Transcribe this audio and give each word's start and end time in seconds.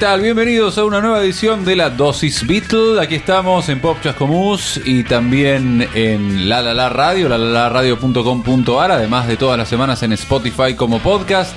¿Qué 0.00 0.06
tal? 0.06 0.22
Bienvenidos 0.22 0.78
a 0.78 0.84
una 0.86 1.02
nueva 1.02 1.20
edición 1.20 1.62
de 1.62 1.76
la 1.76 1.90
Dosis 1.90 2.46
Beatle. 2.46 3.02
Aquí 3.02 3.16
estamos 3.16 3.68
en 3.68 3.80
Pop 3.80 3.98
Chascomús 4.02 4.80
y 4.82 5.04
también 5.04 5.86
en 5.92 6.48
La 6.48 6.62
La 6.62 6.72
La 6.72 6.88
Radio, 6.88 7.28
radio.com.ar, 7.28 8.92
además 8.92 9.28
de 9.28 9.36
todas 9.36 9.58
las 9.58 9.68
semanas 9.68 10.02
en 10.02 10.14
Spotify 10.14 10.72
como 10.74 11.00
podcast, 11.00 11.54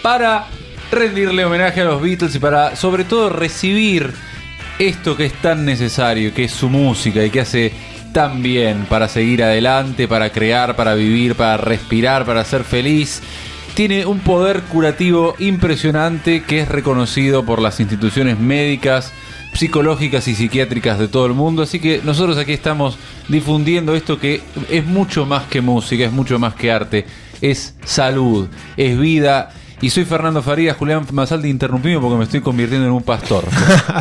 para 0.00 0.46
rendirle 0.90 1.44
homenaje 1.44 1.82
a 1.82 1.84
los 1.84 2.00
Beatles 2.00 2.34
y 2.34 2.38
para 2.38 2.76
sobre 2.76 3.04
todo 3.04 3.28
recibir 3.28 4.10
esto 4.78 5.14
que 5.14 5.26
es 5.26 5.34
tan 5.42 5.66
necesario, 5.66 6.32
que 6.32 6.44
es 6.44 6.52
su 6.52 6.70
música 6.70 7.22
y 7.22 7.28
que 7.28 7.40
hace 7.42 7.74
tan 8.14 8.42
bien 8.42 8.86
para 8.88 9.06
seguir 9.06 9.42
adelante, 9.42 10.08
para 10.08 10.30
crear, 10.30 10.76
para 10.76 10.94
vivir, 10.94 11.34
para 11.34 11.58
respirar, 11.58 12.24
para 12.24 12.42
ser 12.46 12.64
feliz 12.64 13.20
tiene 13.74 14.04
un 14.04 14.20
poder 14.20 14.62
curativo 14.62 15.34
impresionante 15.38 16.42
que 16.42 16.60
es 16.60 16.68
reconocido 16.68 17.44
por 17.44 17.60
las 17.60 17.80
instituciones 17.80 18.38
médicas, 18.38 19.12
psicológicas 19.54 20.28
y 20.28 20.34
psiquiátricas 20.34 20.98
de 20.98 21.08
todo 21.08 21.26
el 21.26 21.32
mundo. 21.32 21.62
Así 21.62 21.80
que 21.80 22.00
nosotros 22.04 22.36
aquí 22.36 22.52
estamos 22.52 22.98
difundiendo 23.28 23.94
esto 23.94 24.18
que 24.18 24.42
es 24.68 24.84
mucho 24.84 25.24
más 25.24 25.44
que 25.44 25.60
música, 25.60 26.04
es 26.04 26.12
mucho 26.12 26.38
más 26.38 26.54
que 26.54 26.70
arte, 26.70 27.06
es 27.40 27.74
salud, 27.84 28.48
es 28.76 28.98
vida. 28.98 29.50
Y 29.80 29.90
soy 29.90 30.04
Fernando 30.04 30.42
Farías, 30.42 30.76
Julián 30.76 31.04
Mazaldi, 31.10 31.48
interrumpimos 31.48 32.00
porque 32.02 32.16
me 32.16 32.24
estoy 32.24 32.40
convirtiendo 32.40 32.86
en 32.86 32.92
un 32.92 33.02
pastor. 33.02 33.44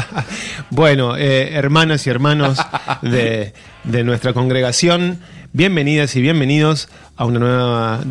bueno, 0.70 1.18
eh, 1.18 1.54
hermanas 1.54 2.06
y 2.06 2.10
hermanos 2.12 2.60
de, 3.02 3.54
de, 3.84 4.04
nuestra 4.04 4.34
congregación, 4.34 5.20
bienvenidas 5.54 6.16
y 6.16 6.22
bienvenidos 6.22 6.88
a 7.16 7.26
una 7.26 7.40
nueva 7.40 8.02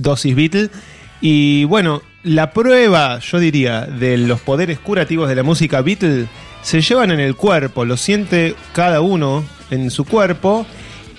dosis 0.00 0.34
Beatle. 0.34 0.70
Y 1.20 1.64
bueno, 1.64 2.02
la 2.22 2.52
prueba, 2.52 3.18
yo 3.20 3.38
diría, 3.38 3.82
de 3.82 4.16
los 4.18 4.40
poderes 4.40 4.78
curativos 4.78 5.28
de 5.28 5.34
la 5.34 5.42
música 5.42 5.82
Beatle 5.82 6.26
se 6.62 6.80
llevan 6.80 7.10
en 7.10 7.20
el 7.20 7.36
cuerpo, 7.36 7.84
lo 7.84 7.96
siente 7.96 8.54
cada 8.74 9.00
uno 9.00 9.44
en 9.70 9.90
su 9.90 10.04
cuerpo 10.04 10.66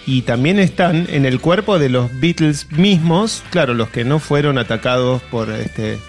y 0.05 0.23
también 0.23 0.59
están 0.59 1.07
en 1.09 1.25
el 1.25 1.39
cuerpo 1.39 1.79
de 1.79 1.89
los 1.89 2.09
Beatles 2.19 2.71
mismos, 2.71 3.43
claro, 3.49 3.73
los 3.73 3.89
que 3.89 4.03
no 4.03 4.19
fueron 4.19 4.57
atacados 4.57 5.21
por 5.23 5.51
este, 5.51 5.99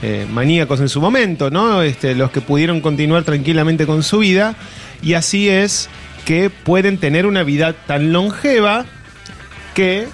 eh, 0.00 0.26
maníacos 0.30 0.80
en 0.80 0.88
su 0.88 1.00
momento, 1.00 1.50
¿no? 1.50 1.82
Este, 1.82 2.14
los 2.14 2.30
que 2.30 2.40
pudieron 2.40 2.80
continuar 2.80 3.24
tranquilamente 3.24 3.86
con 3.86 4.02
su 4.02 4.18
vida 4.18 4.54
y 5.02 5.14
así 5.14 5.48
es 5.48 5.88
que 6.24 6.50
pueden 6.50 6.98
tener 6.98 7.26
una 7.26 7.42
vida 7.42 7.72
tan 7.72 8.12
longeva 8.12 8.86
que 9.74 10.06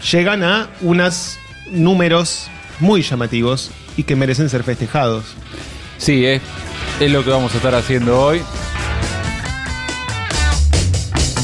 llegan 0.00 0.42
a 0.42 0.68
unos 0.80 1.38
números 1.70 2.48
muy 2.80 3.02
llamativos 3.02 3.70
y 3.96 4.04
que 4.04 4.16
merecen 4.16 4.48
ser 4.48 4.62
festejados. 4.62 5.24
Sí, 5.98 6.24
es, 6.24 6.40
es 7.00 7.10
lo 7.10 7.24
que 7.24 7.30
vamos 7.30 7.52
a 7.54 7.56
estar 7.56 7.74
haciendo 7.74 8.20
hoy. 8.20 8.42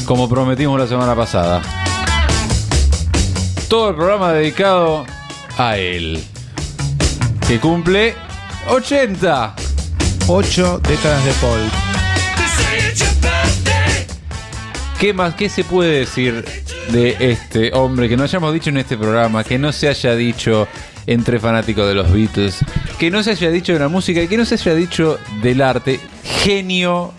Como 0.07 0.29
prometimos 0.29 0.79
la 0.79 0.87
semana 0.87 1.15
pasada. 1.15 1.63
Todo 3.69 3.91
el 3.91 3.97
programa 3.97 4.33
dedicado 4.33 5.05
a 5.57 5.77
él. 5.77 6.23
Que 7.49 7.59
cumple 7.59 8.15
80. 8.69 9.55
8 10.27 10.81
décadas 10.89 11.25
de 11.25 11.33
Paul. 11.33 11.61
¿Qué 14.99 15.13
más? 15.13 15.35
¿Qué 15.35 15.49
se 15.51 15.65
puede 15.65 15.99
decir 15.99 16.64
de 16.93 17.17
este 17.19 17.73
hombre 17.75 18.09
que 18.09 18.17
no 18.17 18.25
hayamos 18.25 18.53
dicho 18.53 18.71
en 18.71 18.79
este 18.79 18.97
programa, 18.97 19.45
que 19.45 19.59
no 19.59 19.73
se 19.73 19.89
haya 19.89 20.15
dicho 20.15 20.69
entre 21.07 21.39
fanáticos 21.39 21.87
de 21.87 21.95
los 21.95 22.13
Beatles, 22.13 22.65
que 22.99 23.11
no 23.11 23.23
se 23.23 23.33
haya 23.33 23.51
dicho 23.51 23.73
de 23.73 23.79
la 23.79 23.89
música 23.89 24.23
y 24.23 24.29
que 24.29 24.37
no 24.37 24.45
se 24.45 24.55
haya 24.55 24.75
dicho 24.75 25.19
del 25.43 25.61
arte. 25.61 26.01
Genio. 26.23 27.13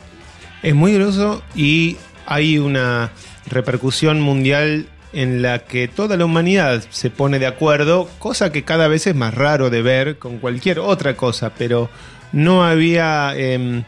Es 0.63 0.73
muy 0.73 0.93
groso 0.93 1.43
y 1.55 1.97
hay 2.25 2.57
una 2.57 3.11
repercusión 3.47 4.19
mundial 4.19 4.87
en 5.13 5.41
la 5.41 5.59
que 5.59 5.87
toda 5.87 6.17
la 6.17 6.25
humanidad 6.25 6.83
se 6.89 7.09
pone 7.09 7.39
de 7.39 7.47
acuerdo, 7.47 8.09
cosa 8.19 8.51
que 8.51 8.63
cada 8.63 8.87
vez 8.87 9.07
es 9.07 9.15
más 9.15 9.33
raro 9.33 9.69
de 9.69 9.81
ver 9.81 10.17
con 10.17 10.39
cualquier 10.39 10.79
otra 10.79 11.15
cosa, 11.15 11.53
pero 11.57 11.89
no 12.33 12.65
había 12.65 13.33
em, 13.37 13.83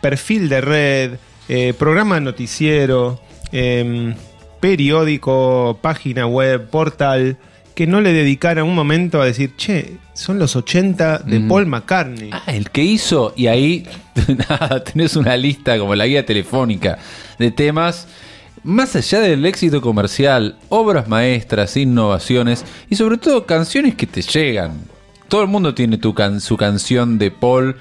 perfil 0.00 0.48
de 0.48 0.60
red, 0.60 1.12
eh, 1.48 1.74
programa 1.78 2.18
noticiero, 2.18 3.20
em, 3.52 4.14
periódico, 4.62 5.76
página 5.82 6.24
web, 6.28 6.70
portal, 6.70 7.36
que 7.74 7.88
no 7.88 8.00
le 8.00 8.12
dedicara 8.12 8.62
un 8.62 8.76
momento 8.76 9.20
a 9.20 9.24
decir, 9.24 9.56
che, 9.56 9.96
son 10.14 10.38
los 10.38 10.54
80 10.54 11.18
de 11.18 11.40
Paul 11.40 11.66
McCartney. 11.66 12.30
Ah, 12.32 12.44
el 12.46 12.70
que 12.70 12.84
hizo, 12.84 13.34
y 13.36 13.48
ahí 13.48 13.84
nada, 14.48 14.84
tenés 14.84 15.16
una 15.16 15.36
lista 15.36 15.76
como 15.80 15.96
la 15.96 16.06
guía 16.06 16.24
telefónica 16.24 16.96
de 17.40 17.50
temas, 17.50 18.06
más 18.62 18.94
allá 18.94 19.18
del 19.18 19.44
éxito 19.44 19.80
comercial, 19.80 20.56
obras 20.68 21.08
maestras, 21.08 21.76
innovaciones 21.76 22.64
y 22.88 22.94
sobre 22.94 23.18
todo 23.18 23.46
canciones 23.46 23.96
que 23.96 24.06
te 24.06 24.22
llegan. 24.22 24.80
Todo 25.26 25.42
el 25.42 25.48
mundo 25.48 25.74
tiene 25.74 25.98
tu 25.98 26.14
su 26.38 26.56
canción 26.56 27.18
de 27.18 27.32
Paul, 27.32 27.74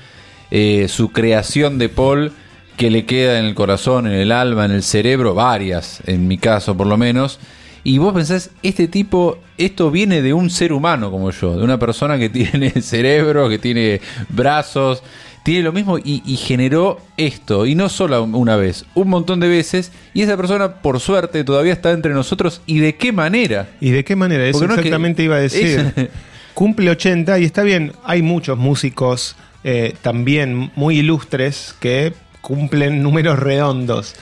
eh, 0.50 0.88
su 0.90 1.10
creación 1.10 1.78
de 1.78 1.90
Paul 1.90 2.34
que 2.82 2.90
le 2.90 3.06
queda 3.06 3.38
en 3.38 3.46
el 3.46 3.54
corazón, 3.54 4.08
en 4.08 4.14
el 4.14 4.32
alma, 4.32 4.66
en 4.66 4.72
el 4.72 4.82
cerebro, 4.82 5.36
varias, 5.36 6.02
en 6.08 6.28
mi 6.28 6.40
caso 6.40 6.76
por 6.76 6.88
lo 6.88 6.98
menos. 6.98 7.38
Y 7.84 8.00
vos 8.00 8.12
pensás, 8.12 8.50
este 8.64 8.88
tipo, 8.88 9.38
esto 9.60 9.92
viene 9.92 10.24
de 10.24 10.34
un 10.34 10.50
ser 10.50 10.74
humano 10.74 11.12
como 11.12 11.30
yo, 11.30 11.56
de 11.56 11.64
una 11.64 11.78
persona 11.78 12.18
que 12.18 12.30
tiene 12.32 12.72
cerebro, 12.82 13.48
que 13.50 13.60
tiene 13.60 14.02
brazos, 14.30 15.04
tiene 15.44 15.62
lo 15.62 15.74
mismo 15.74 16.00
y, 16.04 16.22
generó 16.38 17.00
esto, 17.18 17.68
y 17.68 17.76
no 17.76 17.88
solo 17.88 18.24
una 18.24 18.56
vez, 18.56 18.84
un 18.96 19.10
montón 19.10 19.40
de 19.40 19.48
veces, 19.48 19.92
y 20.16 20.24
esa 20.24 20.36
persona, 20.36 20.82
por 20.82 21.00
suerte, 21.00 21.44
todavía 21.44 21.74
está 21.74 21.92
entre 21.92 22.16
nosotros, 22.16 22.64
¿y 22.66 22.80
de 22.80 22.96
qué 22.96 23.12
manera? 23.12 23.70
¿Y 23.80 23.92
de 23.92 24.04
qué 24.04 24.16
manera? 24.16 24.48
Eso 24.48 24.66
exactamente 24.66 25.22
iba 25.22 25.36
a 25.36 25.40
decir. 25.40 26.10
Cumple 26.56 26.90
80 26.90 27.38
y 27.38 27.46
está 27.46 27.62
bien, 27.62 27.92
hay 28.04 28.24
muchos 28.24 28.58
músicos 28.58 29.36
eh, 29.64 29.94
también 30.02 30.72
muy 30.76 30.98
ilustres 30.98 31.76
que 31.80 32.14
cumplen 32.42 33.02
números 33.02 33.40
redondos. 33.40 34.16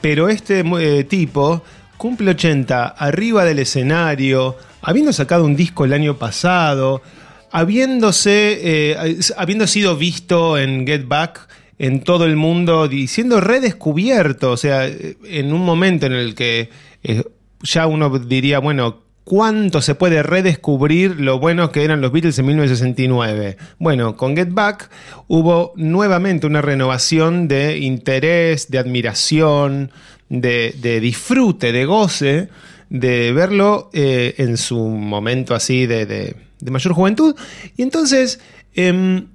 Pero 0.00 0.28
este 0.28 0.60
eh, 0.60 1.04
tipo 1.04 1.62
cumple 1.96 2.30
80 2.32 2.88
arriba 2.88 3.44
del 3.44 3.58
escenario, 3.58 4.56
habiendo 4.82 5.12
sacado 5.12 5.44
un 5.44 5.56
disco 5.56 5.84
el 5.84 5.92
año 5.92 6.16
pasado, 6.16 7.02
habiéndose, 7.50 8.58
eh, 8.62 9.18
habiendo 9.36 9.66
sido 9.66 9.96
visto 9.96 10.58
en 10.58 10.86
Get 10.86 11.06
Back 11.06 11.48
en 11.78 12.02
todo 12.02 12.26
el 12.26 12.36
mundo 12.36 12.88
siendo 13.06 13.40
redescubierto, 13.40 14.52
o 14.52 14.56
sea, 14.58 14.86
en 14.86 15.52
un 15.52 15.64
momento 15.64 16.04
en 16.06 16.12
el 16.12 16.34
que 16.34 16.68
eh, 17.02 17.24
ya 17.62 17.86
uno 17.86 18.18
diría, 18.18 18.58
bueno, 18.58 19.02
cuánto 19.30 19.80
se 19.80 19.94
puede 19.94 20.24
redescubrir 20.24 21.20
lo 21.20 21.38
buenos 21.38 21.70
que 21.70 21.84
eran 21.84 22.00
los 22.00 22.10
Beatles 22.10 22.36
en 22.40 22.46
1969. 22.46 23.58
Bueno, 23.78 24.16
con 24.16 24.34
Get 24.34 24.48
Back 24.50 24.90
hubo 25.28 25.72
nuevamente 25.76 26.48
una 26.48 26.60
renovación 26.60 27.46
de 27.46 27.78
interés, 27.78 28.72
de 28.72 28.78
admiración, 28.78 29.92
de, 30.28 30.98
disfrute, 31.00 31.70
de 31.70 31.84
goce, 31.84 32.48
de 32.88 33.32
verlo 33.32 33.88
eh, 33.92 34.34
en 34.38 34.56
su 34.56 34.80
momento 34.80 35.54
así 35.54 35.86
de, 35.86 36.34
mayor 36.68 36.92
juventud. 36.92 37.36
Y 37.76 37.82
entonces... 37.82 38.40
Em, 38.74 39.28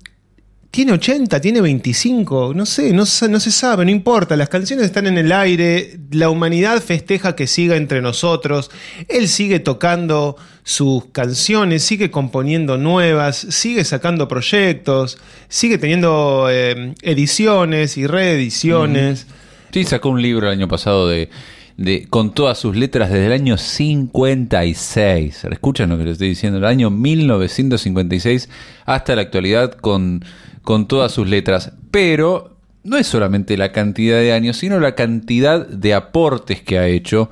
tiene 0.76 0.92
80, 0.92 1.40
tiene 1.40 1.62
25, 1.62 2.52
no 2.54 2.66
sé, 2.66 2.92
no, 2.92 3.06
no, 3.30 3.40
se 3.40 3.52
sabe, 3.52 3.86
no 3.86 3.92
importa, 3.92 4.36
las 4.36 4.50
canciones 4.50 4.88
están 4.88 5.08
en 5.08 5.18
el 5.18 5.32
aire, 5.32 5.98
la 6.12 6.30
humanidad 6.30 6.82
festeja 6.82 7.34
que 7.34 7.48
siga 7.48 7.78
entre 7.78 8.02
nosotros, 8.02 8.70
él 9.08 9.30
sigue 9.30 9.62
tocando 9.62 10.36
sus 10.64 11.06
canciones, 11.14 11.82
sigue 11.82 12.12
componiendo 12.12 12.78
nuevas, 12.78 13.38
sigue 13.38 13.86
sacando 13.86 14.28
proyectos, 14.28 15.18
sigue 15.48 15.78
teniendo 15.78 16.50
eh, 16.52 16.94
ediciones 17.04 17.96
y 17.98 18.06
reediciones. 18.06 19.28
Sí, 19.72 19.86
sacó 19.86 20.10
un 20.10 20.22
libro 20.22 20.48
el 20.48 20.58
año 20.60 20.68
pasado 20.68 21.08
de, 21.08 21.30
de, 21.78 22.06
con 22.10 22.34
todas 22.34 22.58
sus 22.58 22.76
letras 22.76 23.10
desde 23.10 23.28
el 23.28 23.32
año 23.32 23.58
56. 23.58 25.46
Escuchan 25.46 25.90
lo 25.90 25.98
que 25.98 26.04
les 26.04 26.12
estoy 26.14 26.28
diciendo, 26.28 26.58
el 26.58 26.66
año 26.66 26.90
1956 26.90 28.50
hasta 28.86 29.16
la 29.16 29.22
actualidad 29.22 29.72
con 29.72 30.22
con 30.66 30.88
todas 30.88 31.14
sus 31.14 31.30
letras. 31.30 31.72
Pero 31.92 32.58
no 32.84 32.98
es 32.98 33.08
solamente 33.08 33.56
la 33.58 33.72
cantidad 33.72 34.18
de 34.20 34.34
años, 34.34 34.58
sino 34.58 34.80
la 34.80 34.96
cantidad 34.96 35.66
de 35.66 35.94
aportes 35.94 36.62
que 36.62 36.78
ha 36.78 36.88
hecho. 36.88 37.32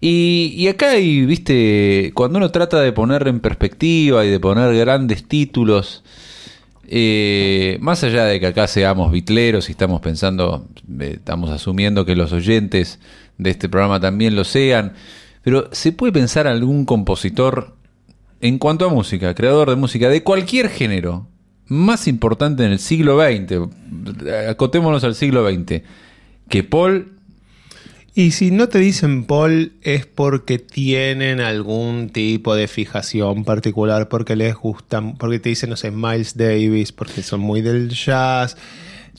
Y, 0.00 0.66
acá 0.68 0.90
hay, 0.92 1.26
viste, 1.26 2.12
cuando 2.14 2.38
uno 2.38 2.50
trata 2.50 2.80
de 2.80 2.92
poner 2.92 3.28
en 3.28 3.40
perspectiva 3.40 4.24
y 4.24 4.30
de 4.30 4.40
poner 4.40 4.74
grandes 4.74 5.28
títulos, 5.28 6.02
eh, 6.88 7.76
más 7.80 8.02
allá 8.02 8.24
de 8.24 8.40
que 8.40 8.46
acá 8.46 8.66
seamos 8.66 9.12
bitleros 9.12 9.68
y 9.68 9.72
estamos 9.72 10.00
pensando, 10.00 10.66
eh, 11.00 11.12
estamos 11.16 11.50
asumiendo 11.50 12.06
que 12.06 12.16
los 12.16 12.32
oyentes 12.32 12.98
de 13.36 13.50
este 13.50 13.68
programa 13.68 14.00
también 14.00 14.36
lo 14.36 14.44
sean, 14.44 14.94
pero 15.42 15.68
se 15.72 15.92
puede 15.92 16.12
pensar 16.12 16.46
algún 16.46 16.86
compositor 16.86 17.76
en 18.40 18.58
cuanto 18.58 18.86
a 18.86 18.88
música, 18.88 19.34
creador 19.34 19.68
de 19.68 19.76
música 19.76 20.08
de 20.08 20.22
cualquier 20.22 20.70
género, 20.70 21.26
más 21.70 22.06
importante 22.06 22.64
en 22.64 22.72
el 22.72 22.78
siglo 22.78 23.18
XX, 23.18 23.70
acotémonos 24.50 25.02
al 25.04 25.14
siglo 25.14 25.48
XX, 25.48 25.82
que 26.48 26.62
Paul 26.62 27.12
y 28.14 28.32
si 28.32 28.50
no 28.50 28.68
te 28.68 28.80
dicen 28.80 29.24
Paul 29.24 29.72
es 29.82 30.04
porque 30.04 30.58
tienen 30.58 31.40
algún 31.40 32.10
tipo 32.10 32.56
de 32.56 32.66
fijación 32.66 33.44
particular, 33.44 34.08
porque 34.08 34.34
les 34.34 34.56
gustan, 34.56 35.16
porque 35.16 35.38
te 35.38 35.50
dicen, 35.50 35.70
no 35.70 35.76
sé, 35.76 35.90
Miles 35.90 36.36
Davis, 36.36 36.90
porque 36.90 37.22
son 37.22 37.40
muy 37.40 37.60
del 37.60 37.88
jazz. 37.90 38.56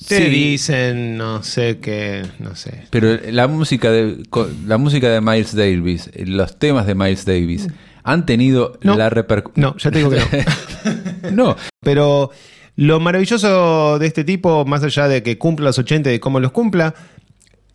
Te 0.07 0.29
dicen, 0.29 1.15
no 1.15 1.41
sé 1.43 1.79
qué, 1.79 2.23
no 2.39 2.55
sé. 2.55 2.83
Pero 2.89 3.17
la 3.31 3.47
música 3.47 3.91
de 3.91 4.23
la 4.65 4.77
música 4.77 5.09
de 5.09 5.21
Miles 5.21 5.55
Davis, 5.55 6.09
los 6.25 6.57
temas 6.57 6.85
de 6.85 6.95
Miles 6.95 7.23
Davis 7.25 7.67
han 8.03 8.25
tenido 8.25 8.77
la 8.81 9.09
repercusión. 9.09 9.61
No, 9.61 9.77
ya 9.77 9.91
te 9.91 9.99
digo 9.99 10.09
que 10.09 10.17
no. 10.17 10.25
no. 11.31 11.55
Pero 11.81 12.31
lo 12.75 12.99
maravilloso 12.99 13.99
de 13.99 14.07
este 14.07 14.23
tipo, 14.23 14.65
más 14.65 14.83
allá 14.83 15.07
de 15.07 15.23
que 15.23 15.37
cumpla 15.37 15.65
los 15.67 15.79
80 15.79 16.09
y 16.09 16.13
de 16.13 16.19
cómo 16.19 16.39
los 16.39 16.51
cumpla, 16.51 16.95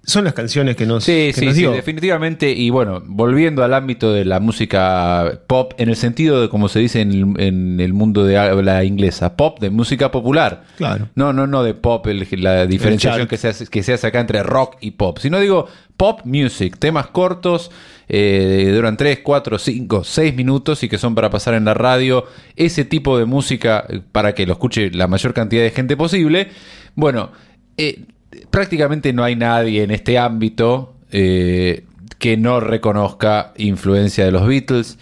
son 0.07 0.25
las 0.25 0.35
canciones 0.35 0.77
que 0.77 0.87
nos, 0.87 1.03
sí, 1.03 1.33
sí, 1.35 1.53
sí, 1.53 1.65
definitivamente. 1.65 2.53
Y 2.53 2.71
bueno, 2.71 3.03
volviendo 3.05 3.65
al 3.65 3.75
ámbito 3.75 4.13
de 4.13 4.25
la 4.25 4.39
música 4.39 5.41
pop, 5.49 5.73
en 5.79 5.89
el 5.89 5.97
sentido 5.97 6.41
de 6.41 6.49
como 6.49 6.69
se 6.69 6.79
dice 6.79 7.01
en, 7.01 7.81
el 7.81 7.93
mundo 7.93 8.25
de 8.25 8.39
habla 8.39 8.85
inglesa, 8.85 9.37
pop 9.37 9.59
de 9.59 9.71
música 9.71 10.13
popular. 10.13 10.63
Claro. 10.77 11.09
No, 11.17 11.33
no, 11.33 11.49
no 11.49 11.65
de 11.65 11.75
pop, 11.75 12.07
la 12.07 12.67
diferenciación 12.67 13.27
que 13.27 13.37
se, 13.37 13.49
hace, 13.49 13.67
que 13.67 13.83
se 13.83 13.95
hace 13.95 14.07
acá 14.07 14.21
entre 14.21 14.45
rock 14.45 14.77
y 14.81 14.93
pop, 14.93 15.19
sino 15.19 15.41
digo 15.41 15.67
pop 15.97 16.21
music, 16.25 16.79
temas 16.79 17.09
cortos, 17.09 17.73
eh, 18.09 18.71
duran 18.73 18.97
3, 18.97 19.21
4, 19.25 19.59
5, 19.59 20.05
6 20.05 20.37
minutos 20.37 20.85
y 20.85 20.89
que 20.89 20.99
son 20.99 21.17
para 21.17 21.31
pasar 21.31 21.55
en 21.55 21.65
la 21.65 21.75
radio. 21.75 22.27
Ese 22.55 22.85
tipo 22.85 23.19
de 23.19 23.25
música 23.25 23.85
eh, 23.89 24.01
para 24.13 24.37
que 24.37 24.47
lo 24.47 24.53
escuche 24.53 24.91
la 24.93 25.09
mayor 25.09 25.35
cantidad 25.35 25.63
de 25.63 25.71
gente 25.71 25.97
posible. 25.97 26.51
Bueno, 26.95 27.33
eh, 27.77 28.05
prácticamente 28.51 29.13
no 29.13 29.25
hay 29.25 29.37
nadie 29.37 29.83
en 29.83 29.91
este 29.91 30.19
ámbito 30.19 30.95
eh, 31.11 31.85
que 32.19 32.37
no 32.37 32.61
reconozca 32.61 33.53
influencia 33.57 34.25
de 34.25 34.33
los 34.33 34.47
Beatles. 34.47 34.99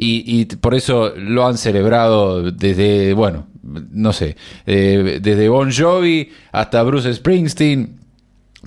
Y, 0.00 0.44
por 0.44 0.76
eso 0.76 1.12
lo 1.16 1.44
han 1.44 1.58
celebrado 1.58 2.52
desde, 2.52 3.14
bueno, 3.14 3.48
no 3.62 4.12
sé, 4.12 4.36
eh, 4.64 5.18
desde 5.20 5.48
Bon 5.48 5.72
Jovi 5.72 6.30
hasta 6.52 6.84
Bruce 6.84 7.12
Springsteen, 7.12 7.98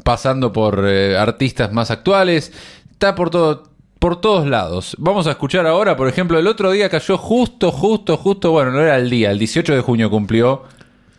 pasando 0.04 0.52
por 0.52 0.84
eh, 0.86 1.18
artistas 1.18 1.72
más 1.72 1.90
actuales, 1.90 2.52
está 2.92 3.16
por 3.16 3.30
todo, 3.30 3.64
por 3.98 4.20
todos 4.20 4.46
lados. 4.46 4.98
Vamos 5.00 5.26
a 5.28 5.32
escuchar 5.32 5.66
ahora, 5.68 5.96
por 5.96 6.10
ejemplo, 6.10 6.38
el 6.38 6.48
otro 6.48 6.70
día 6.72 6.90
cayó 6.90 7.18
justo, 7.18 7.72
justo, 7.72 8.18
justo, 8.18 8.52
bueno, 8.52 8.72
no 8.72 8.82
era 8.82 8.98
el 8.98 9.10
día, 9.10 9.32
el 9.32 9.40
18 9.40 9.74
de 9.74 9.82
junio 9.82 10.10
cumplió 10.10 10.64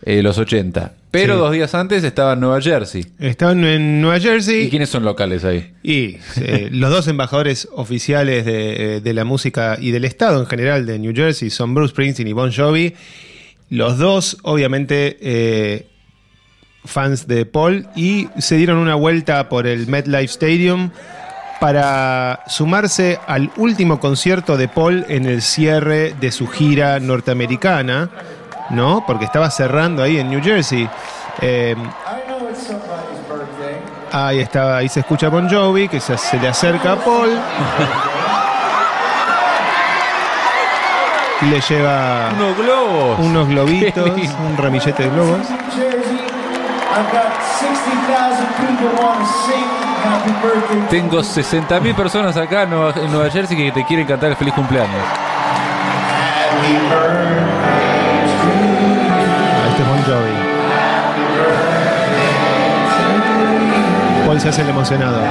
los 0.05 0.37
80. 0.37 0.93
Pero 1.13 1.37
dos 1.37 1.53
días 1.53 1.75
antes 1.75 2.03
estaba 2.05 2.33
en 2.33 2.41
Nueva 2.41 2.59
Jersey. 2.63 3.05
Estaban 3.19 3.63
en 3.65 4.01
Nueva 4.01 4.19
Jersey. 4.19 4.63
¿Y 4.63 4.71
quiénes 4.71 4.89
son 4.89 5.05
locales 5.05 5.45
ahí? 5.45 5.75
Y 5.83 6.17
eh, 6.37 6.69
los 6.73 6.91
dos 6.91 7.07
embajadores 7.07 7.69
oficiales 7.71 8.45
eh, 8.47 9.01
de, 9.05 9.13
la 9.13 9.25
música 9.25 9.77
y 9.79 9.91
del 9.91 10.07
Estado 10.07 10.41
en 10.41 10.47
general 10.47 10.87
de 10.87 10.99
New 10.99 11.15
Jersey 11.15 11.51
son 11.51 11.75
Bruce 11.75 11.91
Springsteen 11.91 12.29
y 12.29 12.33
Bon 12.33 12.51
Jovi. 12.51 12.95
Los 13.69 13.99
dos, 13.99 14.39
obviamente, 14.43 15.19
eh, 15.21 15.87
fans 16.87 17.29
de 17.29 17.45
Paul 17.45 17.89
y 17.95 18.29
se 18.39 18.57
dieron 18.57 18.79
una 18.79 18.95
vuelta 18.95 19.51
por 19.51 19.67
el 19.67 19.89
MetLife 19.89 20.25
Stadium 20.25 20.93
para 21.61 22.41
sumarse 22.49 23.19
al 23.27 23.51
último 23.59 24.01
concierto 24.01 24.57
de 24.57 24.67
Paul 24.67 25.05
en 25.11 25.27
el 25.27 25.43
cierre 25.43 26.15
de 26.19 26.33
su 26.33 26.47
gira 26.47 26.99
norteamericana 27.01 28.09
¿no? 28.71 29.05
Porque 29.07 29.25
estaba 29.25 29.51
cerrando 29.51 30.03
ahí 30.03 30.19
en 30.19 30.31
New 30.31 30.43
Jersey. 30.43 30.89
Eh, 31.41 31.77
ahí 34.13 34.41
estaba, 34.41 34.77
ahí 34.77 34.89
se 34.89 35.01
escucha 35.01 35.29
Bon 35.29 35.49
Jovi, 35.49 35.89
que 35.89 36.01
se, 36.01 36.17
le 36.39 36.49
acerca 36.49 36.93
a 36.93 36.97
Paul. 36.97 37.31
y 41.41 41.45
le 41.47 41.61
lleva 41.61 42.31
unos 42.35 42.57
globos. 42.57 43.19
Unos 43.19 43.49
globitos, 43.51 44.07
un 44.07 44.57
ramillete 44.57 45.05
de 45.05 45.11
globos. 45.11 45.39
Tengo 50.91 51.21
60.000 51.21 51.95
personas 51.95 52.37
acá 52.37 52.63
en 52.65 52.71
Nueva, 52.71 53.31
Jersey 53.31 53.57
que 53.57 53.73
te 53.73 53.85
quieren 53.85 54.07
cantar 54.07 54.31
el 54.31 54.37
feliz 54.37 54.55
cumpleaños. 54.55 55.03
Se 64.43 64.49
hace 64.49 64.63
el 64.63 64.71
emocionado. 64.71 65.23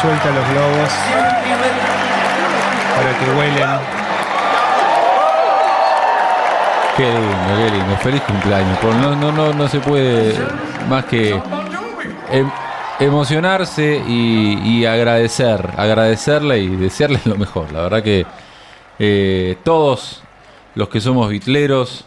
Suelta 0.00 0.30
los 0.30 0.48
globos 0.48 0.88
para 2.96 3.18
que 3.18 3.30
huelen 3.36 3.68
Qué 7.00 7.06
lindo, 7.06 7.56
qué 7.56 7.70
lindo. 7.70 7.96
Feliz 7.96 8.20
cumpleaños. 8.24 8.78
No, 8.82 9.16
no, 9.16 9.32
no, 9.32 9.54
no 9.54 9.68
se 9.68 9.80
puede 9.80 10.34
más 10.86 11.06
que 11.06 11.30
em, 12.30 12.50
emocionarse 12.98 14.02
y, 14.06 14.84
agradecer, 14.84 15.66
agradecerle 15.78 16.58
y 16.58 16.76
desearle 16.76 17.18
lo 17.24 17.36
mejor. 17.36 17.72
La 17.72 17.80
verdad 17.80 18.02
que 18.02 18.26
eh, 18.98 19.56
todos 19.64 20.22
los 20.74 20.90
que 20.90 21.00
somos 21.00 21.30
bitleros 21.30 22.04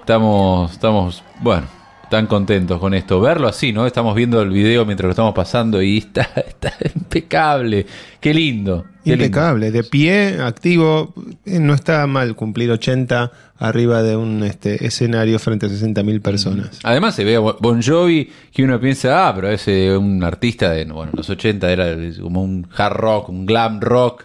estamos, 0.00 0.72
estamos, 0.72 1.22
bueno, 1.38 1.68
tan 2.12 2.26
contentos 2.26 2.78
con 2.78 2.92
esto. 2.92 3.22
Verlo 3.22 3.48
así, 3.48 3.72
¿no? 3.72 3.86
Estamos 3.86 4.14
viendo 4.14 4.42
el 4.42 4.50
video 4.50 4.84
mientras 4.84 5.06
lo 5.06 5.12
estamos 5.12 5.34
pasando 5.34 5.80
y 5.80 5.96
está, 5.96 6.28
está 6.46 6.74
impecable. 6.94 7.86
Qué 8.20 8.34
lindo. 8.34 8.84
impecable, 9.02 9.70
de 9.70 9.82
pie, 9.82 10.38
activo. 10.42 11.14
Eh, 11.46 11.58
no 11.58 11.72
está 11.72 12.06
mal 12.06 12.36
cumplir 12.36 12.70
80 12.70 13.32
arriba 13.56 14.02
de 14.02 14.16
un 14.16 14.44
este, 14.44 14.84
escenario 14.84 15.38
frente 15.38 15.64
a 15.64 15.68
60.000 15.70 16.20
personas. 16.20 16.80
Además 16.82 17.14
se 17.14 17.24
ve 17.24 17.36
a 17.36 17.40
Bon 17.40 17.80
Jovi 17.82 18.30
que 18.52 18.62
uno 18.62 18.78
piensa, 18.78 19.26
ah, 19.26 19.34
pero 19.34 19.48
ese 19.48 19.96
un 19.96 20.22
artista 20.22 20.68
de, 20.68 20.84
bueno, 20.84 21.12
los 21.16 21.30
80 21.30 21.72
era 21.72 21.96
como 22.20 22.42
un 22.42 22.68
hard 22.76 22.94
rock, 22.94 23.30
un 23.30 23.46
glam 23.46 23.80
rock. 23.80 24.24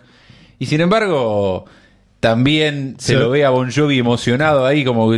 Y 0.59 0.65
sin 0.65 0.81
embargo, 0.81 1.63
también 2.19 2.95
se 2.97 3.15
lo 3.15 3.29
ve 3.29 3.45
a 3.45 3.51
Bon 3.51 3.71
Jovi 3.71 3.99
emocionado 3.99 4.65
ahí, 4.65 4.83
como 4.83 5.11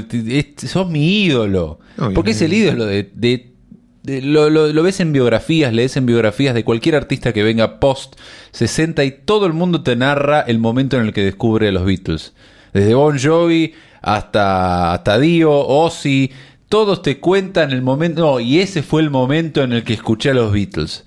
sos 0.57 0.89
mi 0.89 1.23
ídolo. 1.23 1.79
Porque 2.13 2.31
es 2.31 2.41
el 2.41 2.53
ídolo 2.53 2.85
de. 2.85 3.51
lo, 4.03 4.83
ves 4.83 4.99
en 4.99 5.13
biografías, 5.13 5.73
lees 5.73 5.95
en 5.97 6.05
biografías 6.05 6.53
de 6.53 6.63
cualquier 6.63 6.95
artista 6.95 7.31
que 7.31 7.43
venga 7.43 7.79
post 7.79 8.15
60 8.51 9.03
y 9.05 9.11
todo 9.11 9.45
el 9.45 9.53
mundo 9.53 9.81
te 9.81 9.95
narra 9.95 10.41
el 10.41 10.59
momento 10.59 10.97
en 10.97 11.05
el 11.05 11.13
que 11.13 11.23
descubre 11.23 11.69
a 11.69 11.71
los 11.71 11.85
Beatles. 11.85 12.33
Desde 12.73 12.93
Bon 12.93 13.17
Jovi 13.17 13.73
hasta, 14.01 14.93
hasta 14.93 15.19
Dio, 15.19 15.51
Ozzy, 15.51 16.31
todos 16.67 17.01
te 17.01 17.19
cuentan 17.19 17.71
el 17.71 17.81
momento. 17.81 18.21
No, 18.21 18.39
y 18.39 18.59
ese 18.59 18.83
fue 18.83 19.01
el 19.01 19.09
momento 19.09 19.63
en 19.63 19.71
el 19.71 19.83
que 19.83 19.93
escuché 19.93 20.31
a 20.31 20.33
los 20.33 20.51
Beatles. 20.51 21.05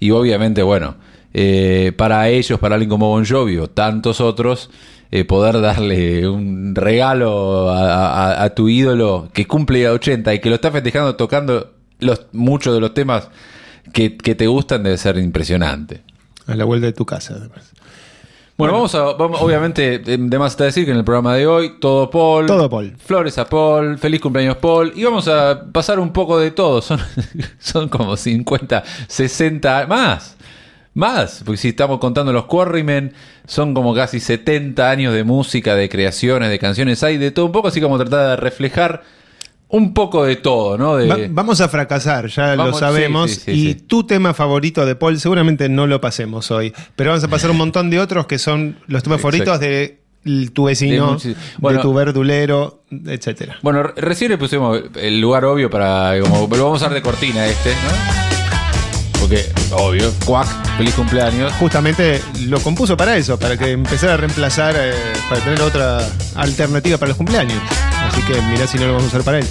Y 0.00 0.10
obviamente, 0.10 0.62
bueno, 0.62 0.96
eh, 1.38 1.92
para 1.96 2.28
ellos, 2.30 2.58
para 2.58 2.76
alguien 2.76 2.88
como 2.88 3.10
Bon 3.10 3.24
Jovi 3.24 3.58
o 3.58 3.68
tantos 3.68 4.22
otros, 4.22 4.70
eh, 5.10 5.24
poder 5.24 5.60
darle 5.60 6.28
un 6.28 6.74
regalo 6.74 7.70
a, 7.70 8.48
tu 8.54 8.68
ídolo 8.68 9.28
que 9.32 9.46
cumple 9.46 9.88
80 9.88 10.34
y 10.34 10.40
que 10.40 10.48
lo 10.48 10.56
está 10.56 10.70
festejando 10.70 11.16
tocando 11.16 11.72
los, 12.00 12.26
muchos 12.32 12.74
de 12.74 12.80
los 12.80 12.94
temas 12.94 13.28
que, 13.92 14.10
te 14.10 14.46
gustan 14.46 14.82
debe 14.82 14.98
ser 14.98 15.18
impresionante. 15.18 16.02
A 16.46 16.54
la 16.54 16.64
vuelta 16.64 16.86
de 16.86 16.92
tu 16.92 17.06
casa, 17.06 17.34
además. 17.36 17.72
Bueno, 18.56 18.72
vamos 18.72 18.94
a, 18.94 19.08
obviamente, 19.08 19.98
de 19.98 20.38
más 20.38 20.52
está 20.52 20.64
decir 20.64 20.86
que 20.86 20.90
en 20.90 20.96
el 20.96 21.04
programa 21.04 21.34
de 21.34 21.46
hoy, 21.46 21.78
todo 21.78 22.08
Paul. 22.08 22.46
Todo 22.46 22.70
Paul. 22.70 22.96
Flores 22.96 23.36
a 23.36 23.46
Paul, 23.46 23.98
feliz 23.98 24.20
cumpleaños 24.20 24.56
Paul. 24.56 24.92
Y 24.96 25.04
vamos 25.04 25.28
a 25.28 25.66
pasar 25.72 26.00
un 26.00 26.10
poco 26.10 26.38
de 26.38 26.52
todo. 26.52 26.80
Son, 26.80 26.98
son 27.58 27.88
como 27.88 28.16
50, 28.16 28.82
60, 29.08 29.86
más. 29.86 30.35
Más, 30.96 31.42
porque 31.44 31.58
si 31.58 31.68
estamos 31.68 31.98
contando 31.98 32.32
los 32.32 32.46
Quarrymen, 32.46 33.12
son 33.46 33.74
como 33.74 33.94
casi 33.94 34.18
70 34.18 34.88
años 34.88 35.12
de 35.12 35.24
música, 35.24 35.76
de 35.76 35.90
creaciones, 35.90 36.48
de 36.48 36.58
canciones, 36.58 37.02
hay 37.02 37.18
de 37.18 37.30
todo 37.32 37.44
un 37.44 37.52
poco, 37.52 37.68
así 37.68 37.82
como 37.82 37.98
tratar 37.98 38.30
de 38.30 38.36
reflejar 38.36 39.02
un 39.68 39.92
poco 39.92 40.24
de 40.24 40.36
todo, 40.36 40.78
¿no? 40.78 40.96
vamos 41.28 41.60
a 41.60 41.68
fracasar, 41.68 42.28
ya 42.28 42.56
lo 42.56 42.72
sabemos. 42.72 43.46
y 43.46 43.74
tu 43.74 44.04
tema 44.04 44.32
favorito 44.32 44.86
de 44.86 44.96
Paul, 44.96 45.20
seguramente 45.20 45.68
no 45.68 45.86
lo 45.86 46.00
pasemos 46.00 46.50
hoy, 46.50 46.72
pero 46.96 47.10
vamos 47.10 47.24
a 47.24 47.28
pasar 47.28 47.50
un 47.50 47.58
montón 47.58 47.90
de 47.90 48.00
otros 48.00 48.26
que 48.26 48.38
son 48.38 48.78
los 48.86 49.02
temas 49.02 49.20
favoritos 49.20 49.60
de 49.60 50.00
tu 50.54 50.64
vecino, 50.64 51.18
de, 51.18 51.78
tu 51.82 51.92
verdulero, 51.92 52.84
etcétera. 52.90 53.58
Bueno, 53.60 53.82
recién 53.82 54.30
le 54.30 54.38
pusimos 54.38 54.80
el 54.94 55.20
lugar 55.20 55.44
obvio 55.44 55.68
para, 55.68 56.18
como, 56.22 56.48
lo 56.56 56.64
vamos 56.64 56.80
a 56.80 56.86
dar 56.86 56.94
de 56.94 57.02
cortina 57.02 57.46
este, 57.46 57.68
¿no? 57.68 58.35
Porque, 59.28 59.44
obvio, 59.72 60.12
cuac, 60.24 60.46
feliz 60.76 60.94
cumpleaños. 60.94 61.52
Justamente 61.54 62.22
lo 62.42 62.60
compuso 62.60 62.96
para 62.96 63.16
eso, 63.16 63.36
para 63.36 63.56
que 63.56 63.72
empezara 63.72 64.14
a 64.14 64.16
reemplazar, 64.16 64.76
eh, 64.78 64.92
para 65.28 65.40
tener 65.40 65.60
otra 65.62 66.08
alternativa 66.36 66.96
para 66.96 67.08
los 67.08 67.16
cumpleaños. 67.16 67.58
Así 68.08 68.22
que 68.22 68.40
mirá 68.42 68.68
si 68.68 68.78
no 68.78 68.86
lo 68.86 68.92
vamos 68.92 69.06
a 69.06 69.08
usar 69.08 69.22
para 69.24 69.40
él. 69.40 69.46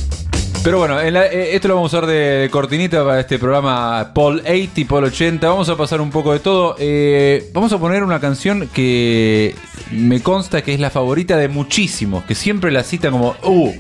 Pero 0.64 0.78
bueno, 0.78 1.02
eh, 1.02 1.54
esto 1.54 1.68
lo 1.68 1.76
vamos 1.76 1.94
a 1.94 1.98
usar 1.98 2.10
de, 2.10 2.48
cortinita 2.50 3.04
para 3.04 3.20
este 3.20 3.38
programa 3.38 4.14
Paul 4.16 4.40
80 4.46 4.80
y 4.80 4.86
Paul 4.86 5.04
80. 5.04 5.46
Vamos 5.46 5.68
a 5.68 5.76
pasar 5.76 6.00
un 6.00 6.10
poco 6.10 6.32
de 6.32 6.40
todo. 6.40 6.78
Eh, 6.80 7.52
vamos 7.54 7.74
a 7.74 7.78
poner 7.78 8.02
una 8.02 8.22
canción 8.22 8.70
que 8.74 9.56
me 9.92 10.22
consta 10.22 10.62
que 10.62 10.74
es 10.74 10.80
la 10.80 10.90
favorita 10.90 11.36
de 11.36 11.50
muchísimos, 11.50 12.24
que 12.24 12.34
siempre 12.34 12.72
la 12.72 12.84
citan 12.84 13.12
como, 13.12 13.36
uh, 13.44 13.74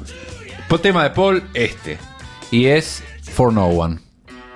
tema 0.82 1.06
de 1.06 1.12
Paul, 1.12 1.42
este. 1.54 1.98
Y 2.52 2.66
es 2.66 3.02
For 3.22 3.54
No 3.54 3.68
One. 3.68 4.05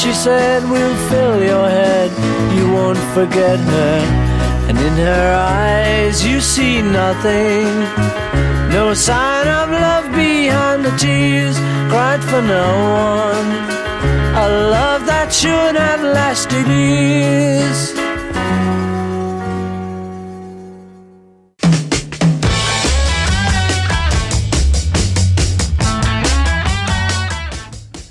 she 0.00 0.12
said 0.12 0.62
"We'll 0.70 0.98
fill 1.10 1.42
your 1.42 1.68
head. 1.68 2.10
You 2.56 2.64
won't 2.72 3.02
forget 3.16 3.58
her 3.58 4.28
and 4.68 4.78
in 4.78 4.96
her 5.10 5.30
eyes 5.34 6.24
you 6.24 6.40
see 6.40 6.82
nothing. 6.82 7.66
No 8.70 8.94
sign 8.94 9.46
of 9.60 9.70
love 9.70 10.06
behind 10.14 10.84
the 10.84 10.94
tears 11.04 11.56
cried 11.90 12.22
for 12.30 12.42
no 12.42 12.68
one. 13.14 13.50
A 14.44 14.48
love 14.76 15.02
that 15.06 15.32
should 15.32 15.74
have 15.74 16.02
lasted 16.02 16.66
years. 16.68 17.78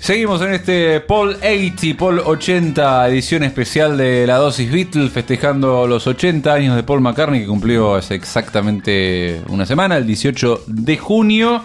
Seguimos 0.08 0.40
en 0.40 0.54
este 0.54 1.00
Paul 1.00 1.36
80, 1.36 1.98
Paul 1.98 2.20
80, 2.20 3.08
edición 3.10 3.42
especial 3.42 3.98
de 3.98 4.26
la 4.26 4.38
dosis 4.38 4.72
Beatles, 4.72 5.12
festejando 5.12 5.86
los 5.86 6.06
80 6.06 6.50
años 6.50 6.76
de 6.76 6.82
Paul 6.82 7.02
McCartney, 7.02 7.42
que 7.42 7.46
cumplió 7.46 7.94
hace 7.94 8.14
exactamente 8.14 9.42
una 9.50 9.66
semana, 9.66 9.98
el 9.98 10.06
18 10.06 10.62
de 10.66 10.96
junio. 10.96 11.60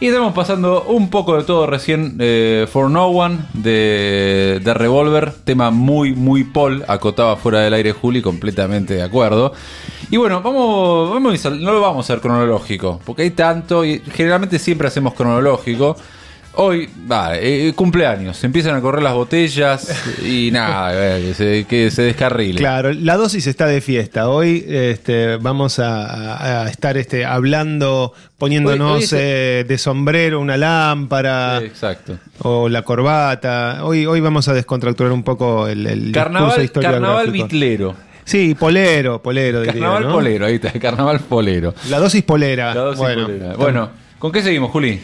Y 0.00 0.06
estamos 0.06 0.32
pasando 0.32 0.84
un 0.84 1.10
poco 1.10 1.36
de 1.36 1.44
todo 1.44 1.66
recién 1.66 2.16
eh, 2.18 2.66
For 2.66 2.90
No 2.90 3.08
One 3.08 3.40
de, 3.52 4.62
de 4.64 4.72
Revolver, 4.72 5.30
tema 5.44 5.70
muy, 5.70 6.14
muy 6.14 6.44
Paul, 6.44 6.86
acotaba 6.88 7.36
fuera 7.36 7.60
del 7.60 7.74
aire 7.74 7.92
Juli, 7.92 8.22
completamente 8.22 8.94
de 8.94 9.02
acuerdo. 9.02 9.52
Y 10.10 10.16
bueno, 10.16 10.40
vamos, 10.40 11.10
vamos 11.10 11.44
no 11.44 11.72
lo 11.72 11.82
vamos 11.82 12.08
a 12.08 12.14
hacer 12.14 12.22
cronológico, 12.22 13.02
porque 13.04 13.20
hay 13.20 13.32
tanto, 13.32 13.84
y 13.84 13.98
generalmente 13.98 14.58
siempre 14.58 14.88
hacemos 14.88 15.12
cronológico. 15.12 15.94
Hoy, 16.54 16.88
va, 17.10 17.38
eh, 17.38 17.72
cumpleaños, 17.74 18.44
empiezan 18.44 18.76
a 18.76 18.82
correr 18.82 19.02
las 19.02 19.14
botellas 19.14 20.22
y 20.22 20.50
nada, 20.52 21.18
que, 21.18 21.32
se, 21.34 21.64
que 21.64 21.90
se 21.90 22.02
descarrile. 22.02 22.58
Claro, 22.58 22.92
la 22.92 23.16
dosis 23.16 23.46
está 23.46 23.66
de 23.66 23.80
fiesta. 23.80 24.28
Hoy 24.28 24.64
este, 24.68 25.36
vamos 25.36 25.78
a, 25.78 26.68
estar 26.68 26.98
este, 26.98 27.24
hablando, 27.24 28.12
poniéndonos 28.36 29.12
eh, 29.14 29.64
de 29.66 29.78
sombrero 29.78 30.40
una 30.40 30.58
lámpara. 30.58 31.58
exacto. 31.62 32.18
O 32.40 32.68
la 32.68 32.82
corbata. 32.82 33.80
Hoy, 33.84 34.04
hoy 34.04 34.20
vamos 34.20 34.46
a 34.48 34.52
descontracturar 34.52 35.12
un 35.12 35.22
poco 35.22 35.68
el, 35.68 35.86
el 35.86 36.12
carnaval, 36.12 36.70
Carnaval 36.70 37.30
bitlero. 37.30 37.96
Sí, 38.24 38.54
polero, 38.54 39.22
polero. 39.22 39.64
Carnaval 39.64 40.08
polero, 40.08 40.46
ahí 40.46 40.56
está, 40.56 40.70
carnaval 40.80 41.20
polero. 41.20 41.74
La 41.88 41.98
dosis 41.98 42.22
polera. 42.22 42.74
La 42.74 42.82
dosis 42.82 42.98
bueno, 42.98 43.26
polera. 43.26 43.54
Bueno, 43.56 43.90
¿con 44.18 44.32
qué 44.32 44.42
seguimos, 44.42 44.70
Juli? 44.70 45.00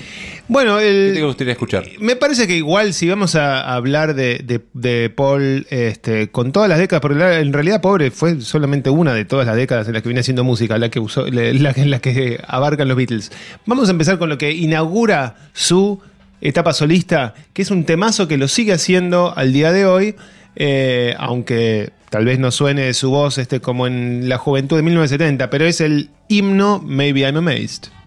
Bueno, 0.48 0.80
el, 0.80 1.10
¿qué 1.12 1.20
te 1.20 1.26
gustaría 1.26 1.52
escuchar? 1.52 1.84
Me 2.00 2.16
parece 2.16 2.46
que 2.46 2.56
igual 2.56 2.94
si 2.94 3.06
vamos 3.06 3.34
a 3.34 3.74
hablar 3.74 4.14
de, 4.14 5.12
Paul 5.14 5.66
este, 5.68 6.30
con 6.30 6.52
todas 6.52 6.70
las 6.70 6.78
décadas, 6.78 7.02
porque 7.02 7.22
en 7.40 7.52
realidad 7.52 7.82
pobre 7.82 8.10
fue 8.10 8.40
solamente 8.40 8.88
una 8.88 9.12
de 9.12 9.26
todas 9.26 9.46
las 9.46 9.56
décadas 9.56 9.86
en 9.88 9.92
las 9.92 10.02
que 10.02 10.08
viene 10.08 10.20
haciendo 10.20 10.44
música, 10.44 10.78
la 10.78 10.88
que 10.88 11.00
usó, 11.00 11.26
la, 11.26 11.42
en 11.48 11.90
la 11.90 11.98
que 12.00 12.40
abarcan 12.46 12.88
los 12.88 12.96
Beatles. 12.96 13.30
Vamos 13.66 13.88
a 13.88 13.92
empezar 13.92 14.18
con 14.18 14.30
lo 14.30 14.38
que 14.38 14.52
inaugura 14.52 15.36
su 15.52 16.00
etapa 16.40 16.72
solista, 16.72 17.34
que 17.52 17.60
es 17.60 17.70
un 17.70 17.84
temazo 17.84 18.26
que 18.26 18.38
lo 18.38 18.48
sigue 18.48 18.72
haciendo 18.72 19.34
al 19.36 19.52
día 19.52 19.70
de 19.70 19.84
hoy, 19.84 20.16
eh, 20.56 21.14
aunque 21.18 21.90
tal 22.08 22.24
vez 22.24 22.38
no 22.38 22.50
suene 22.52 22.94
su 22.94 23.10
voz 23.10 23.36
este, 23.36 23.60
como 23.60 23.86
en 23.86 24.30
la 24.30 24.38
juventud 24.38 24.76
de 24.76 24.82
1970, 24.82 25.50
pero 25.50 25.66
es 25.66 25.82
el 25.82 26.08
himno 26.28 26.80
Maybe 26.82 27.20
I'm 27.20 27.36
Amazed. 27.36 27.97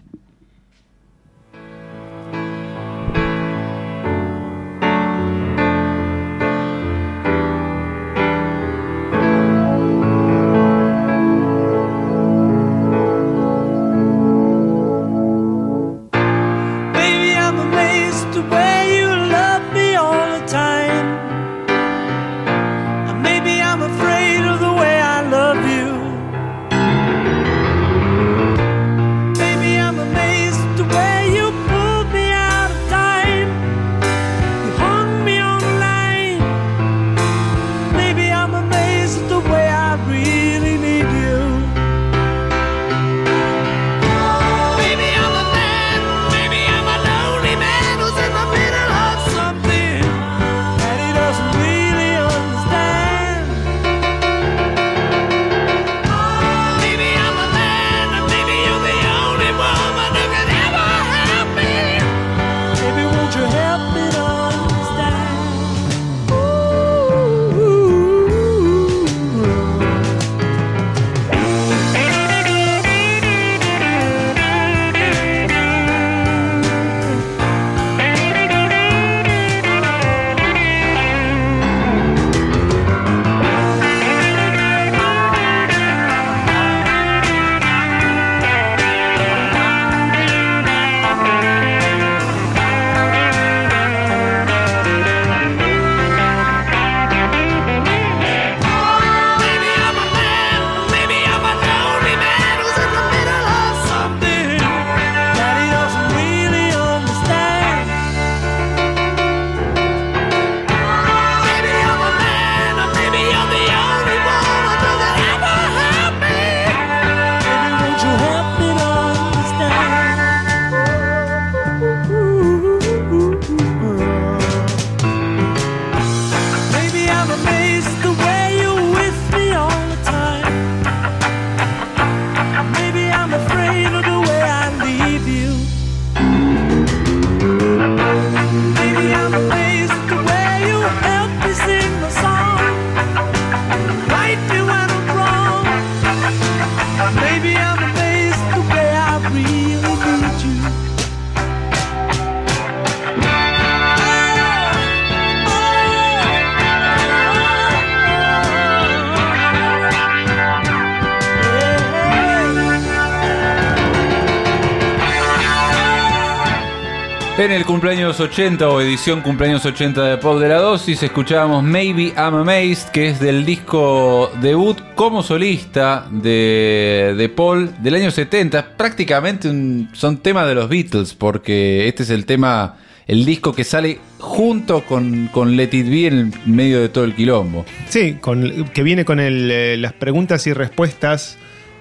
En 167.52 167.58
el 167.58 167.66
cumpleaños 167.66 168.18
80 168.18 168.66
o 168.66 168.80
edición 168.80 169.20
cumpleaños 169.20 169.66
80 169.66 170.02
de 170.04 170.16
Pop 170.16 170.40
de 170.40 170.48
la 170.48 170.56
Dosis 170.56 171.02
escuchábamos 171.02 171.62
Maybe 171.62 172.14
I'm 172.16 172.34
Amazed, 172.34 172.88
que 172.92 173.08
es 173.08 173.20
del 173.20 173.44
disco 173.44 174.32
debut 174.40 174.78
como 174.94 175.22
solista 175.22 176.08
de, 176.10 177.14
de 177.14 177.28
Paul 177.28 177.70
del 177.82 177.96
año 177.96 178.10
70. 178.10 178.78
Prácticamente 178.78 179.50
son 179.92 180.16
temas 180.22 180.48
de 180.48 180.54
los 180.54 180.66
Beatles, 180.70 181.12
porque 181.12 181.88
este 181.88 182.04
es 182.04 182.08
el 182.10 182.24
tema, 182.24 182.78
el 183.06 183.26
disco 183.26 183.52
que 183.54 183.64
sale 183.64 183.98
junto 184.18 184.86
con, 184.86 185.28
con 185.30 185.54
Let 185.54 185.74
It 185.74 185.90
Be 185.90 186.06
en 186.06 186.32
medio 186.46 186.80
de 186.80 186.88
todo 186.88 187.04
el 187.04 187.14
quilombo. 187.14 187.66
Sí, 187.90 188.14
con, 188.14 188.64
que 188.72 188.82
viene 188.82 189.04
con 189.04 189.20
eh, 189.20 189.76
las 189.76 189.92
preguntas 189.92 190.46
y 190.46 190.54
respuestas 190.54 191.36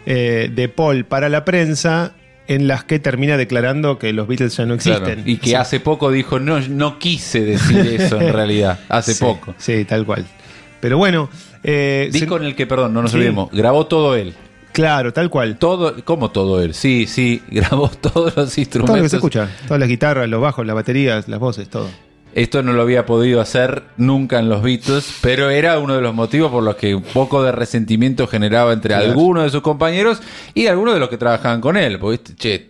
eh, 0.05 0.51
de 0.53 0.67
Paul 0.67 1.05
para 1.05 1.29
la 1.29 1.45
prensa 1.45 2.11
en 2.47 2.67
las 2.67 2.83
que 2.83 2.99
termina 2.99 3.37
declarando 3.37 3.97
que 3.97 4.13
los 4.13 4.27
Beatles 4.27 4.55
ya 4.57 4.65
no 4.65 4.73
existen. 4.73 5.23
y 5.25 5.37
que 5.37 5.55
hace 5.55 5.79
poco 5.79 6.11
dijo, 6.11 6.39
no, 6.39 6.59
no 6.59 6.99
quise 6.99 7.41
decir 7.41 7.79
eso 7.79 8.19
en 8.19 8.33
realidad, 8.33 8.79
hace 8.89 9.15
poco. 9.15 9.55
Sí, 9.57 9.85
tal 9.85 10.05
cual. 10.05 10.25
Pero 10.79 10.97
bueno... 10.97 11.29
Eh, 11.63 12.09
Disco 12.11 12.37
en 12.37 12.43
el 12.43 12.55
que, 12.55 12.65
perdón, 12.65 12.93
no 12.93 13.01
nos 13.03 13.13
olvidemos, 13.13 13.51
grabó 13.51 13.85
todo 13.85 14.15
él. 14.15 14.33
Claro, 14.71 15.13
tal 15.13 15.29
cual. 15.29 15.57
Todo, 15.57 16.03
como 16.03 16.31
todo 16.31 16.61
él, 16.61 16.73
sí, 16.73 17.05
sí, 17.07 17.41
grabó 17.49 17.89
todos 17.89 18.35
los 18.35 18.57
instrumentos. 18.57 18.93
Todo 18.93 18.97
lo 18.97 19.03
que 19.03 19.09
se 19.09 19.15
escucha, 19.17 19.49
todas 19.67 19.79
las 19.79 19.89
guitarras, 19.89 20.29
los 20.29 20.41
bajos, 20.41 20.65
las 20.65 20.75
baterías, 20.75 21.27
las 21.27 21.39
voces, 21.39 21.69
todo. 21.69 21.89
Esto 22.33 22.63
no 22.63 22.73
lo 22.73 22.81
había 22.81 23.05
podido 23.05 23.41
hacer 23.41 23.83
nunca 23.97 24.39
en 24.39 24.47
los 24.47 24.61
Beatles, 24.61 25.17
pero 25.21 25.49
era 25.49 25.79
uno 25.79 25.95
de 25.95 26.01
los 26.01 26.13
motivos 26.13 26.51
por 26.51 26.63
los 26.63 26.75
que 26.75 26.95
un 26.95 27.03
poco 27.03 27.43
de 27.43 27.51
resentimiento 27.51 28.27
generaba 28.27 28.71
entre 28.71 28.95
algunos 28.95 29.43
de 29.43 29.49
sus 29.49 29.61
compañeros 29.61 30.21
y 30.53 30.67
algunos 30.67 30.93
de 30.93 30.99
los 30.99 31.09
que 31.09 31.17
trabajaban 31.17 31.59
con 31.59 31.75
él. 31.75 31.99
Porque, 31.99 32.33
che, 32.35 32.69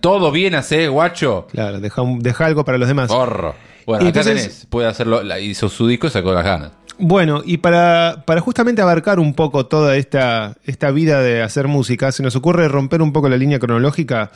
todo 0.00 0.30
bien 0.30 0.54
hacer, 0.54 0.90
guacho. 0.90 1.46
Claro, 1.50 1.80
deja, 1.80 2.46
algo 2.46 2.64
para 2.64 2.78
los 2.78 2.88
demás. 2.88 3.10
Bueno, 3.86 4.08
acá 4.08 4.22
tenés, 4.22 4.66
puede 4.70 4.88
hacerlo, 4.88 5.22
hizo 5.38 5.68
su 5.68 5.86
disco 5.86 6.06
y 6.06 6.10
sacó 6.10 6.32
las 6.32 6.44
ganas. 6.44 6.72
Bueno, 6.96 7.42
y 7.44 7.58
para, 7.58 8.22
para, 8.24 8.40
justamente 8.40 8.80
abarcar 8.80 9.18
un 9.18 9.34
poco 9.34 9.66
toda 9.66 9.96
esta, 9.96 10.56
esta 10.64 10.90
vida 10.92 11.20
de 11.20 11.42
hacer 11.42 11.66
música, 11.66 12.12
se 12.12 12.22
nos 12.22 12.36
ocurre 12.36 12.68
romper 12.68 13.02
un 13.02 13.12
poco 13.12 13.28
la 13.28 13.36
línea 13.36 13.58
cronológica 13.58 14.30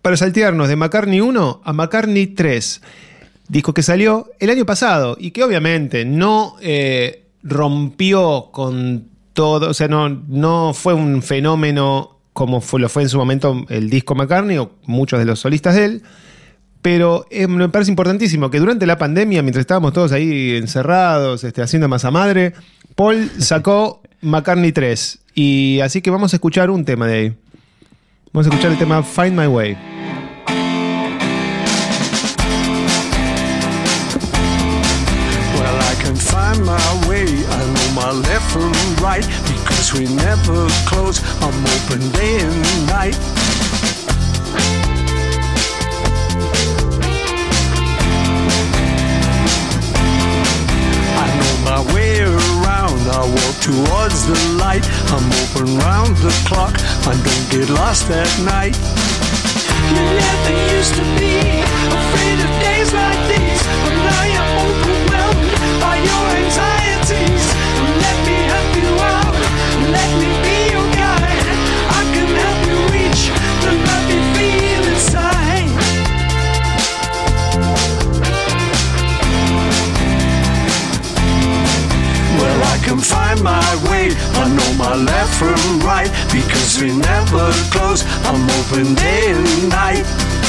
para 0.00 0.16
saltearnos 0.16 0.68
de 0.68 0.76
McCartney 0.76 1.20
1 1.20 1.62
a 1.64 1.72
McCartney 1.72 2.28
3. 2.28 2.80
Disco 3.48 3.74
que 3.74 3.82
salió 3.82 4.30
el 4.40 4.50
año 4.50 4.66
pasado 4.66 5.16
y 5.18 5.30
que 5.30 5.44
obviamente 5.44 6.04
no 6.04 6.56
eh, 6.60 7.26
rompió 7.42 8.50
con 8.52 9.08
todo, 9.32 9.70
o 9.70 9.74
sea, 9.74 9.88
no, 9.88 10.08
no 10.08 10.72
fue 10.74 10.94
un 10.94 11.22
fenómeno 11.22 12.16
como 12.32 12.60
fue, 12.60 12.80
lo 12.80 12.88
fue 12.90 13.02
en 13.02 13.08
su 13.08 13.16
momento 13.16 13.64
el 13.70 13.88
disco 13.88 14.14
McCartney 14.14 14.58
o 14.58 14.72
muchos 14.84 15.18
de 15.18 15.24
los 15.24 15.40
solistas 15.40 15.74
de 15.74 15.84
él. 15.86 16.02
Pero 16.82 17.26
eh, 17.30 17.46
me 17.46 17.68
parece 17.70 17.90
importantísimo 17.90 18.50
que 18.50 18.60
durante 18.60 18.86
la 18.86 18.98
pandemia, 18.98 19.42
mientras 19.42 19.62
estábamos 19.62 19.92
todos 19.92 20.12
ahí 20.12 20.54
encerrados, 20.56 21.42
este, 21.44 21.62
haciendo 21.62 21.88
masa 21.88 22.10
madre, 22.10 22.52
Paul 22.94 23.30
sacó 23.38 24.02
McCartney 24.20 24.72
3. 24.72 25.18
Y 25.34 25.80
así 25.80 26.02
que 26.02 26.10
vamos 26.10 26.34
a 26.34 26.36
escuchar 26.36 26.70
un 26.70 26.84
tema 26.84 27.06
de 27.06 27.14
ahí. 27.14 27.36
Vamos 28.32 28.46
a 28.46 28.50
escuchar 28.50 28.72
el 28.72 28.78
tema 28.78 29.02
Find 29.02 29.32
My 29.32 29.46
Way. 29.46 29.76
My 36.64 37.08
way. 37.08 37.26
I 37.26 37.60
know 37.74 37.88
my 37.94 38.10
left 38.10 38.50
from 38.52 38.72
right 39.02 39.26
because 39.46 39.92
we 39.92 40.06
never 40.14 40.68
close. 40.86 41.20
I'm 41.42 41.56
open 41.76 42.00
day 42.12 42.40
and 42.40 42.86
night. 42.86 43.16
I 51.16 51.26
know 51.38 51.54
my 51.64 51.80
way 51.94 52.20
around. 52.20 53.00
I 53.10 53.22
walk 53.26 53.56
towards 53.60 54.26
the 54.26 54.38
light. 54.58 54.84
I'm 55.14 55.26
open 55.42 55.78
round 55.78 56.16
the 56.18 56.32
clock. 56.46 56.74
I 57.06 57.12
don't 57.12 57.46
get 57.50 57.70
lost 57.70 58.10
at 58.10 58.30
night. 58.44 58.76
You 59.88 60.02
never 60.20 60.74
used 60.76 60.94
to 60.94 61.04
be 61.18 61.38
afraid 61.98 62.38
of 62.46 62.52
days 62.60 62.92
like 62.92 63.20
these, 63.30 63.62
but 63.84 63.94
now 64.06 64.22
you're 64.24 64.52
overwhelmed 64.66 64.85
left 85.04 85.34
from 85.34 85.80
right. 85.80 86.10
Because 86.32 86.80
we 86.80 86.96
never 86.96 87.50
close. 87.70 88.04
I'm 88.24 88.42
open 88.60 88.94
day 88.94 89.32
and 89.32 89.68
night. 89.68 90.45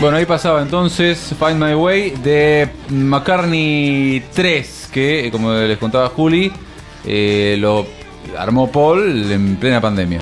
Bueno, 0.00 0.16
ahí 0.16 0.24
pasaba 0.24 0.62
entonces 0.62 1.34
Find 1.38 1.62
My 1.62 1.74
Way 1.74 2.14
de 2.22 2.70
McCartney 2.88 4.22
3, 4.32 4.88
que 4.90 5.28
como 5.30 5.52
les 5.52 5.76
contaba 5.76 6.08
Juli, 6.08 6.50
eh, 7.04 7.58
lo 7.58 7.86
armó 8.38 8.72
Paul 8.72 9.30
en 9.30 9.56
plena 9.56 9.78
pandemia. 9.78 10.20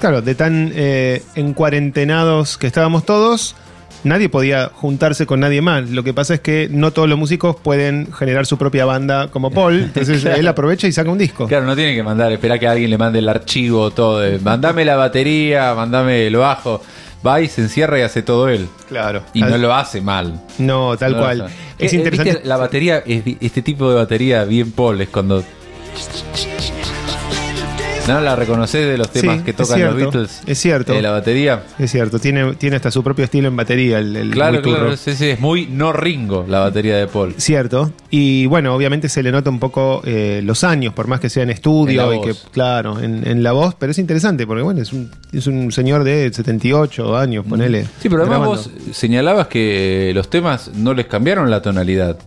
Claro, 0.00 0.20
de 0.20 0.34
tan 0.34 0.72
eh, 0.74 1.22
encuarentenados 1.36 2.58
que 2.58 2.66
estábamos 2.66 3.06
todos, 3.06 3.54
nadie 4.02 4.28
podía 4.28 4.72
juntarse 4.74 5.26
con 5.26 5.38
nadie 5.38 5.62
más. 5.62 5.88
Lo 5.88 6.02
que 6.02 6.12
pasa 6.12 6.34
es 6.34 6.40
que 6.40 6.66
no 6.68 6.90
todos 6.90 7.08
los 7.08 7.16
músicos 7.16 7.54
pueden 7.54 8.12
generar 8.12 8.46
su 8.46 8.58
propia 8.58 8.84
banda 8.84 9.28
como 9.28 9.52
Paul. 9.52 9.80
Entonces 9.94 10.24
él 10.24 10.48
aprovecha 10.48 10.88
y 10.88 10.92
saca 10.92 11.08
un 11.08 11.18
disco. 11.18 11.46
Claro, 11.46 11.66
no 11.66 11.76
tiene 11.76 11.94
que 11.94 12.02
mandar, 12.02 12.32
espera 12.32 12.58
que 12.58 12.66
alguien 12.66 12.90
le 12.90 12.98
mande 12.98 13.20
el 13.20 13.28
archivo, 13.28 13.92
todo. 13.92 14.24
mandame 14.40 14.84
la 14.84 14.96
batería, 14.96 15.72
mandame 15.76 16.26
el 16.26 16.34
bajo 16.34 16.82
va 17.26 17.40
y 17.40 17.48
se 17.48 17.62
encierra 17.62 17.98
y 17.98 18.02
hace 18.02 18.22
todo 18.22 18.48
él. 18.48 18.68
Claro. 18.88 19.22
Y 19.32 19.42
no 19.42 19.56
lo 19.58 19.74
hace 19.74 20.00
mal. 20.00 20.40
No, 20.58 20.96
tal 20.96 21.16
cual. 21.16 21.48
Es 21.78 21.92
eh, 21.92 21.96
interesante. 21.96 22.40
La 22.44 22.56
batería, 22.56 23.02
este 23.06 23.62
tipo 23.62 23.88
de 23.90 23.96
batería 23.96 24.44
bien 24.44 24.72
Paul 24.72 25.00
es 25.00 25.08
cuando 25.08 25.42
¿No 28.08 28.20
la 28.20 28.34
reconoces 28.34 28.88
de 28.88 28.98
los 28.98 29.10
temas 29.10 29.42
que 29.42 29.52
tocan 29.52 29.80
los 29.80 29.94
Beatles? 29.94 30.42
Es 30.46 30.58
cierto. 30.58 30.92
De 30.92 31.02
la 31.02 31.12
batería. 31.12 31.62
Es 31.78 31.92
cierto, 31.92 32.18
tiene, 32.18 32.54
tiene 32.54 32.76
hasta 32.76 32.90
su 32.90 33.02
propio 33.02 33.24
estilo 33.24 33.48
en 33.48 33.56
batería. 33.56 33.98
El, 33.98 34.30
claro, 34.32 34.60
claro, 34.60 34.92
es 34.92 35.40
muy 35.40 35.66
no 35.66 35.92
Ringo 35.92 36.44
la 36.48 36.60
batería 36.60 36.96
de 36.96 37.06
Paul. 37.06 37.34
Cierto. 37.38 37.92
Y 38.10 38.46
bueno, 38.46 38.74
obviamente 38.74 39.08
se 39.08 39.22
le 39.22 39.30
nota 39.30 39.50
un 39.50 39.60
poco 39.60 40.02
eh, 40.04 40.40
los 40.42 40.64
años, 40.64 40.92
por 40.94 41.06
más 41.06 41.20
que 41.20 41.30
sea 41.30 41.44
en 41.44 41.50
estudio 41.50 42.12
y 42.12 42.20
que, 42.20 42.34
claro, 42.50 42.98
en, 43.00 43.42
la 43.42 43.52
voz, 43.52 43.74
pero 43.76 43.92
es 43.92 43.98
interesante 43.98 44.46
porque, 44.46 44.62
bueno, 44.62 44.82
es 44.82 44.92
un, 44.92 45.10
es 45.32 45.46
un 45.46 45.70
señor 45.72 46.04
de 46.04 46.32
78 46.32 47.16
años, 47.16 47.44
ponele. 47.48 47.86
Sí, 48.00 48.08
pero 48.08 48.22
además 48.22 48.46
vos 48.46 48.70
señalabas 48.92 49.46
que 49.46 50.12
los 50.14 50.28
temas 50.28 50.70
no 50.74 50.92
les 50.92 51.06
cambiaron 51.06 51.50
la 51.50 51.62
tonalidad. 51.62 52.18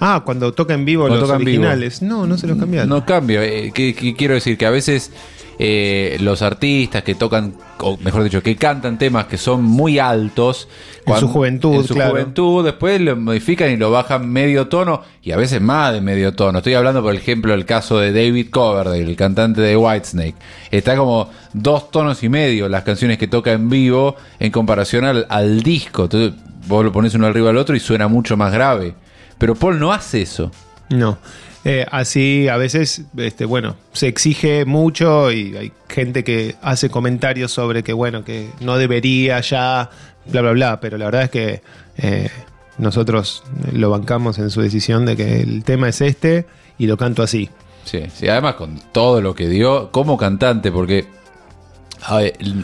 Ah, 0.00 0.22
cuando 0.24 0.52
toca 0.52 0.74
en 0.74 0.84
vivo 0.84 1.08
los 1.08 1.28
originales. 1.30 2.02
No, 2.02 2.26
no 2.26 2.38
se 2.38 2.46
los 2.46 2.58
cambiaron. 2.58 2.88
No 2.88 3.04
cambia. 3.04 3.44
Eh, 3.44 3.72
¿qué, 3.74 4.14
quiero 4.16 4.34
decir? 4.34 4.56
Que 4.58 4.66
a 4.66 4.70
veces 4.70 5.12
eh, 5.58 6.16
los 6.20 6.42
artistas 6.42 7.02
que 7.02 7.14
tocan, 7.14 7.54
o 7.78 7.96
mejor 7.98 8.24
dicho, 8.24 8.42
que 8.42 8.56
cantan 8.56 8.98
temas 8.98 9.26
que 9.26 9.38
son 9.38 9.62
muy 9.62 9.98
altos. 9.98 10.68
En 11.06 11.16
su 11.16 11.28
juventud, 11.28 11.76
En 11.76 11.84
su 11.84 11.94
juventud, 11.94 12.64
después 12.64 13.00
lo 13.00 13.16
modifican 13.16 13.70
y 13.70 13.76
lo 13.76 13.90
bajan 13.90 14.28
medio 14.28 14.68
tono, 14.68 15.02
y 15.22 15.32
a 15.32 15.36
veces 15.36 15.60
más 15.60 15.92
de 15.92 16.00
medio 16.00 16.32
tono. 16.32 16.58
Estoy 16.58 16.74
hablando, 16.74 17.02
por 17.02 17.14
ejemplo, 17.14 17.52
del 17.52 17.66
caso 17.66 17.98
de 17.98 18.12
David 18.12 18.48
Coverdale, 18.50 19.02
el 19.02 19.16
cantante 19.16 19.60
de 19.60 19.76
Whitesnake. 19.76 20.34
Está 20.70 20.96
como 20.96 21.30
dos 21.52 21.90
tonos 21.90 22.22
y 22.22 22.28
medio 22.28 22.68
las 22.68 22.84
canciones 22.84 23.18
que 23.18 23.28
toca 23.28 23.52
en 23.52 23.68
vivo 23.68 24.16
en 24.40 24.50
comparación 24.50 25.04
al, 25.04 25.26
al 25.28 25.62
disco. 25.62 26.04
Entonces, 26.04 26.32
vos 26.66 26.84
lo 26.84 26.92
pones 26.92 27.14
uno 27.14 27.26
arriba 27.26 27.48
del 27.48 27.58
otro 27.58 27.76
y 27.76 27.80
suena 27.80 28.08
mucho 28.08 28.36
más 28.36 28.52
grave. 28.52 28.94
Pero 29.38 29.54
Paul 29.54 29.78
no 29.78 29.92
hace 29.92 30.22
eso. 30.22 30.50
No. 30.90 31.18
Eh, 31.64 31.86
así 31.90 32.46
a 32.48 32.58
veces, 32.58 33.02
este, 33.16 33.46
bueno, 33.46 33.76
se 33.92 34.06
exige 34.06 34.66
mucho 34.66 35.32
y 35.32 35.56
hay 35.56 35.72
gente 35.88 36.22
que 36.22 36.56
hace 36.60 36.90
comentarios 36.90 37.52
sobre 37.52 37.82
que, 37.82 37.94
bueno, 37.94 38.22
que 38.22 38.50
no 38.60 38.76
debería 38.76 39.40
ya, 39.40 39.90
bla, 40.26 40.42
bla, 40.42 40.52
bla, 40.52 40.80
pero 40.80 40.98
la 40.98 41.06
verdad 41.06 41.22
es 41.22 41.30
que 41.30 41.62
eh, 41.96 42.28
nosotros 42.76 43.44
lo 43.72 43.88
bancamos 43.88 44.38
en 44.38 44.50
su 44.50 44.60
decisión 44.60 45.06
de 45.06 45.16
que 45.16 45.40
el 45.40 45.64
tema 45.64 45.88
es 45.88 46.02
este 46.02 46.46
y 46.76 46.86
lo 46.86 46.98
canto 46.98 47.22
así. 47.22 47.48
Sí, 47.84 48.02
sí, 48.14 48.28
además 48.28 48.56
con 48.56 48.80
todo 48.92 49.22
lo 49.22 49.34
que 49.34 49.48
dio 49.48 49.90
como 49.90 50.18
cantante, 50.18 50.70
porque 50.70 51.06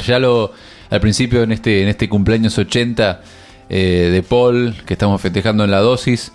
ya 0.06 0.18
lo 0.18 0.52
al 0.90 1.00
principio 1.00 1.42
en 1.42 1.52
este, 1.52 1.83
en 1.83 1.88
este 1.88 2.09
cumpleaños 2.09 2.59
80 2.59 3.22
eh, 3.68 4.11
de 4.12 4.22
Paul, 4.22 4.74
que 4.85 4.94
estamos 4.94 5.20
festejando 5.20 5.64
en 5.64 5.70
la 5.70 5.78
dosis, 5.78 6.33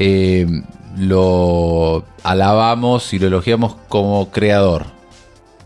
eh, 0.00 0.46
lo 0.96 2.04
alabamos 2.22 3.12
y 3.12 3.18
lo 3.18 3.26
elogiamos 3.26 3.74
como 3.88 4.30
creador, 4.30 4.86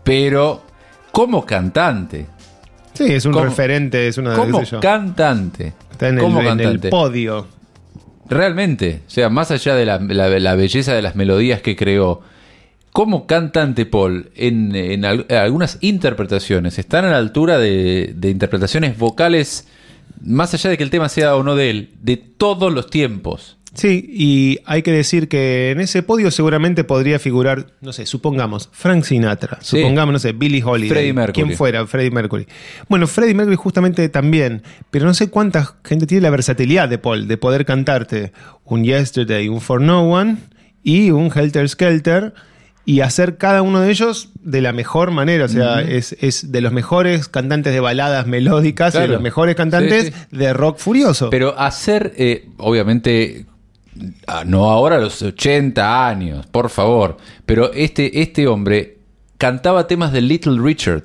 pero 0.03 0.63
como 1.11 1.45
cantante. 1.45 2.25
Sí, 2.93 3.13
es 3.13 3.25
un 3.25 3.35
referente, 3.35 4.07
es 4.07 4.17
una 4.17 4.35
Como 4.35 4.61
cantante. 4.81 5.73
Está 5.91 6.09
en, 6.09 6.17
el, 6.59 6.79
podio. 6.79 7.45
Realmente, 8.27 9.01
o 9.05 9.09
sea, 9.09 9.29
más 9.29 9.51
allá 9.51 9.75
de 9.75 9.85
la, 9.85 9.97
belleza 10.55 10.95
de 10.95 11.03
las 11.03 11.15
melodías 11.15 11.61
que 11.61 11.75
creó, 11.75 12.21
como 12.91 13.27
cantante 13.27 13.85
Paul, 13.85 14.31
en, 14.35 15.05
algunas 15.05 15.77
interpretaciones, 15.81 16.79
están 16.79 17.05
a 17.05 17.11
la 17.11 17.17
altura 17.17 17.59
de, 17.59 18.13
de, 18.15 18.29
interpretaciones 18.31 18.97
vocales, 18.97 19.67
más 20.21 20.55
allá 20.55 20.71
de 20.71 20.77
que 20.77 20.83
el 20.83 20.89
tema 20.89 21.07
sea 21.07 21.35
o 21.35 21.43
no 21.43 21.55
de 21.55 21.69
él, 21.69 21.93
de 22.01 22.17
todos 22.17 22.73
los 22.73 22.89
tiempos. 22.89 23.57
Sí, 23.73 24.05
y 24.07 24.59
hay 24.65 24.83
que 24.83 24.91
decir 24.91 25.27
que 25.27 25.71
en 25.71 25.79
ese 25.79 26.03
podio 26.03 26.29
seguramente 26.29 26.83
podría 26.83 27.17
figurar, 27.17 27.73
no 27.81 27.91
sé, 27.91 28.05
supongamos, 28.05 28.69
Frank 28.71 29.03
Sinatra, 29.03 29.57
supongamos, 29.61 30.13
no 30.13 30.19
sé, 30.19 30.31
Billy 30.33 30.61
Holiday, 30.61 30.89
Freddie 30.89 31.13
Mercury. 31.13 31.43
quien 31.43 31.57
fuera, 31.57 31.87
Freddie 31.87 32.11
Mercury. 32.11 32.47
Bueno, 32.87 33.07
Freddie 33.07 33.33
Mercury 33.33 33.55
justamente 33.55 34.07
también, 34.09 34.61
pero 34.91 35.05
no 35.05 35.15
sé 35.15 35.29
cuánta 35.29 35.75
gente 35.83 36.05
tiene 36.05 36.21
la 36.21 36.29
versatilidad 36.29 36.87
de 36.87 36.99
Paul, 36.99 37.27
de 37.27 37.37
poder 37.37 37.65
cantarte 37.65 38.31
un 38.63 38.83
Yesterday, 38.83 39.49
un 39.49 39.59
For 39.59 39.81
No 39.81 40.03
One 40.03 40.37
y 40.83 41.09
un 41.09 41.31
Helter 41.33 41.67
Skelter 41.67 42.33
y 42.85 42.99
hacer 42.99 43.37
cada 43.37 43.61
uno 43.61 43.79
de 43.79 43.89
ellos 43.89 44.29
de 44.41 44.61
la 44.61 44.73
mejor 44.73 45.11
manera. 45.11 45.45
O 45.45 45.47
sea, 45.47 45.81
es, 45.81 46.51
de 46.51 46.61
los 46.61 46.73
mejores 46.73 47.27
cantantes 47.29 47.73
de 47.73 47.79
baladas 47.79 48.27
melódicas 48.27 48.93
y 48.95 48.99
de 48.99 49.07
los 49.07 49.21
mejores 49.21 49.55
cantantes 49.55 50.13
de 50.31 50.53
rock 50.53 50.77
furioso. 50.77 51.29
Pero 51.29 51.57
hacer, 51.57 52.13
eh, 52.17 52.49
obviamente, 52.57 53.45
no 54.45 54.69
ahora 54.69 54.97
a 54.97 54.99
los 54.99 55.21
80 55.21 56.07
años, 56.07 56.45
por 56.47 56.69
favor, 56.69 57.17
pero 57.45 57.71
este, 57.73 58.21
este 58.21 58.47
hombre 58.47 58.97
cantaba 59.37 59.87
temas 59.87 60.11
de 60.11 60.21
Little 60.21 60.61
Richard. 60.61 61.03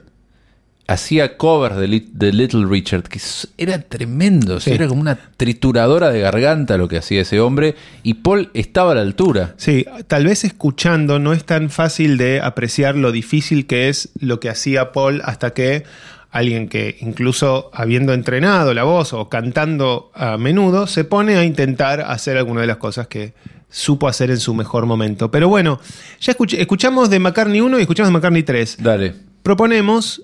Hacía 0.87 1.37
covers 1.37 1.77
de, 1.77 2.33
Little 2.33 2.65
Richard, 2.67 3.03
que 3.03 3.21
era 3.59 3.83
tremendo, 3.83 4.59
era 4.65 4.89
como 4.89 5.03
una 5.03 5.19
trituradora 5.37 6.11
de 6.11 6.21
garganta 6.21 6.79
lo 6.79 6.89
que 6.89 6.97
hacía 6.97 7.21
ese 7.21 7.41
hombre, 7.41 7.75
y 8.03 8.15
Paul 8.15 8.51
estaba 8.55 8.93
a 8.93 8.95
la 8.95 9.03
altura. 9.03 9.55
Sí, 9.59 9.85
tal 10.07 10.25
vez 10.25 10.45
escuchando 10.45 11.19
no 11.19 11.35
es 11.35 11.45
tan 11.45 11.69
fácil 11.69 12.17
de 12.17 12.41
apreciar 12.41 12.95
lo 12.95 13.13
difícil 13.13 13.67
que 13.67 13.91
es 13.91 14.09
lo 14.19 14.41
que 14.41 14.49
hacía 14.49 14.93
Paul 14.93 15.21
hasta 15.25 15.53
que 15.53 15.85
alguien 16.31 16.69
que 16.69 16.97
incluso 17.01 17.71
habiendo 17.73 18.13
entrenado 18.13 18.75
la 18.75 18.85
voz 18.85 19.13
o 19.13 19.29
cantando 19.29 20.11
a 20.15 20.37
menudo, 20.37 20.87
se 20.87 21.05
pone 21.05 21.37
a 21.37 21.45
intentar 21.45 22.01
hacer 22.03 22.37
alguna 22.37 22.61
de 22.61 22.67
las 22.67 22.77
cosas 22.77 23.07
que 23.07 23.35
supo 23.71 24.09
hacer 24.09 24.31
en 24.31 24.39
su 24.39 24.55
mejor 24.55 24.87
momento. 24.87 25.31
Pero 25.31 25.49
bueno, 25.49 25.81
ya 26.21 26.35
escuchamos 26.53 27.11
de 27.11 27.19
McCartney 27.19 27.61
1 27.61 27.79
y 27.79 27.83
escuchamos 27.83 28.09
de 28.09 28.13
McCartney 28.13 28.43
3. 28.43 28.79
Dale. 28.81 29.15
Proponemos 29.43 30.23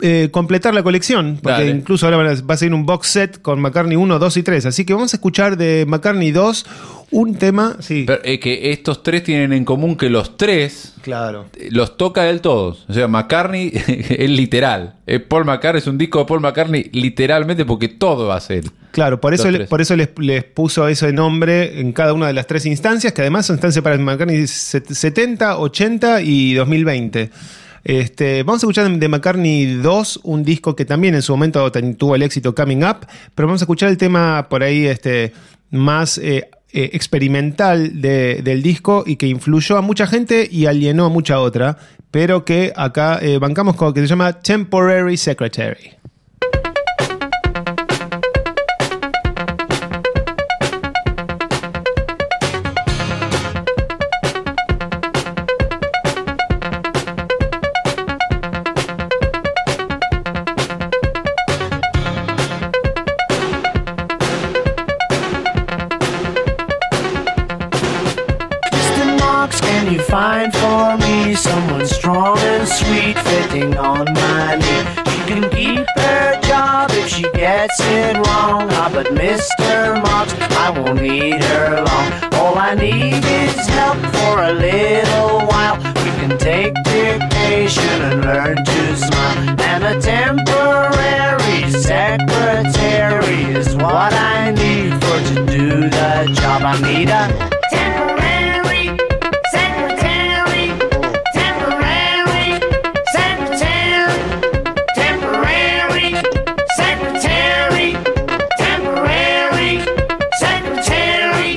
eh, 0.00 0.28
completar 0.30 0.74
la 0.74 0.82
colección, 0.82 1.38
porque 1.42 1.68
incluso 1.68 2.06
ahora 2.06 2.18
va 2.18 2.54
a 2.54 2.56
ser 2.56 2.74
un 2.74 2.84
box 2.84 3.08
set 3.08 3.40
con 3.40 3.60
McCartney 3.60 3.96
1, 3.96 4.18
2 4.18 4.36
y 4.36 4.42
3. 4.42 4.66
Así 4.66 4.84
que 4.84 4.92
vamos 4.92 5.14
a 5.14 5.16
escuchar 5.16 5.56
de 5.56 5.86
McCartney 5.86 6.32
2 6.32 6.66
un 7.12 7.36
tema. 7.36 7.76
Sí. 7.80 8.04
Pero, 8.06 8.22
es 8.22 8.38
que 8.40 8.72
estos 8.72 9.02
tres 9.02 9.22
tienen 9.22 9.52
en 9.52 9.64
común 9.64 9.96
que 9.96 10.10
los 10.10 10.36
tres 10.36 10.94
claro. 11.02 11.46
los 11.70 11.96
toca 11.96 12.28
él 12.28 12.40
todos. 12.40 12.84
O 12.88 12.92
sea, 12.92 13.08
McCartney 13.08 13.70
es 13.74 14.30
literal. 14.30 14.96
Eh, 15.06 15.20
Paul 15.20 15.44
McCartney 15.44 15.78
es 15.78 15.86
un 15.86 15.98
disco 15.98 16.18
de 16.18 16.24
Paul 16.26 16.40
McCartney 16.40 16.90
literalmente 16.92 17.64
porque 17.64 17.88
todo 17.88 18.26
va 18.26 18.36
a 18.36 18.40
ser. 18.40 18.64
Claro, 18.90 19.20
por 19.20 19.34
eso, 19.34 19.48
por 19.68 19.80
eso 19.80 19.94
les, 19.94 20.10
les, 20.18 20.44
puso 20.44 20.88
ese 20.88 21.12
nombre 21.12 21.80
en 21.80 21.92
cada 21.92 22.14
una 22.14 22.26
de 22.26 22.32
las 22.32 22.46
tres 22.46 22.64
instancias, 22.64 23.12
que 23.12 23.20
además 23.20 23.46
son 23.46 23.56
instancias 23.56 23.82
para 23.82 23.98
McCartney 23.98 24.46
70, 24.46 25.58
80 25.58 26.22
y 26.22 26.54
2020. 26.54 27.30
Este, 27.88 28.42
vamos 28.42 28.64
a 28.64 28.66
escuchar 28.66 28.90
de 28.90 29.08
McCartney 29.08 29.76
2, 29.76 30.22
un 30.24 30.42
disco 30.42 30.74
que 30.74 30.84
también 30.84 31.14
en 31.14 31.22
su 31.22 31.32
momento 31.32 31.70
tuvo 31.96 32.16
el 32.16 32.22
éxito 32.22 32.52
Coming 32.52 32.82
Up, 32.82 33.06
pero 33.32 33.46
vamos 33.46 33.62
a 33.62 33.64
escuchar 33.64 33.90
el 33.90 33.96
tema 33.96 34.48
por 34.48 34.64
ahí 34.64 34.86
este, 34.86 35.32
más 35.70 36.18
eh, 36.18 36.50
eh, 36.72 36.90
experimental 36.94 38.00
del 38.00 38.60
disco 38.60 39.04
y 39.06 39.14
que 39.14 39.28
influyó 39.28 39.76
a 39.76 39.82
mucha 39.82 40.08
gente 40.08 40.48
y 40.50 40.66
alienó 40.66 41.04
a 41.04 41.10
mucha 41.10 41.38
otra, 41.38 41.78
pero 42.10 42.44
que 42.44 42.72
acá 42.74 43.20
eh, 43.22 43.38
bancamos 43.38 43.76
con 43.76 43.94
que 43.94 44.00
se 44.00 44.08
llama 44.08 44.32
Temporary 44.32 45.16
Secretary. 45.16 45.92
Anita. 96.76 97.26
Temporary 97.70 98.84
secretary, 99.50 100.68
temporary 101.32 102.60
secretary, 103.12 104.12
temporary 104.94 106.12
secretary, 106.76 107.92
temporary 108.58 109.80
secretary. 110.38 111.56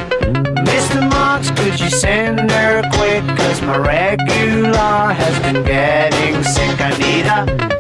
Mr. 0.64 1.10
Marks, 1.10 1.52
could 1.52 1.78
you 1.82 1.90
send 1.90 2.50
her 2.52 2.82
quick? 2.94 3.38
Cause 3.38 3.62
my 3.62 3.78
regular 3.78 5.14
has 5.14 5.40
been 5.40 5.66
getting 5.66 6.42
sick, 6.44 6.80
Anita. 6.80 7.79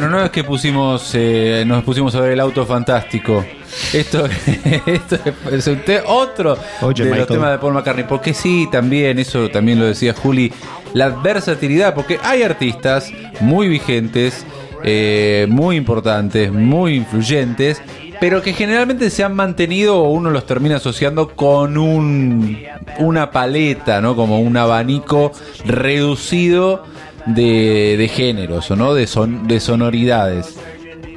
Bueno, 0.00 0.16
no 0.16 0.24
es 0.24 0.30
que 0.30 0.44
pusimos, 0.44 1.10
eh, 1.12 1.62
nos 1.66 1.84
pusimos 1.84 2.14
a 2.14 2.22
ver 2.22 2.32
el 2.32 2.40
auto 2.40 2.64
fantástico. 2.64 3.44
Esto, 3.92 4.24
es 5.50 5.70
otro 6.06 6.56
de 6.80 7.16
los 7.18 7.26
temas 7.26 7.50
de 7.50 7.58
Paul 7.58 7.74
McCartney. 7.74 8.06
Porque 8.08 8.32
sí, 8.32 8.66
también, 8.72 9.18
eso 9.18 9.50
también 9.50 9.78
lo 9.78 9.84
decía 9.84 10.14
Juli, 10.14 10.50
la 10.94 11.10
versatilidad, 11.10 11.94
porque 11.94 12.18
hay 12.22 12.42
artistas 12.42 13.12
muy 13.40 13.68
vigentes, 13.68 14.46
eh, 14.84 15.46
muy 15.50 15.76
importantes, 15.76 16.50
muy 16.50 16.94
influyentes, 16.94 17.82
pero 18.20 18.40
que 18.40 18.54
generalmente 18.54 19.10
se 19.10 19.22
han 19.22 19.34
mantenido 19.34 19.98
o 19.98 20.08
uno 20.08 20.30
los 20.30 20.46
termina 20.46 20.76
asociando 20.76 21.28
con 21.28 21.76
un, 21.76 22.58
una 23.00 23.30
paleta, 23.30 24.00
¿no? 24.00 24.16
Como 24.16 24.40
un 24.40 24.56
abanico 24.56 25.32
reducido 25.66 26.84
de, 27.26 28.10
géneros, 28.12 28.70
¿o 28.70 28.76
no? 28.76 28.94
De, 28.94 29.06
son, 29.06 29.46
de 29.46 29.60
sonoridades. 29.60 30.56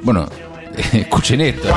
Bueno, 0.02 0.26
escuchen 0.92 1.40
esto. 1.40 1.68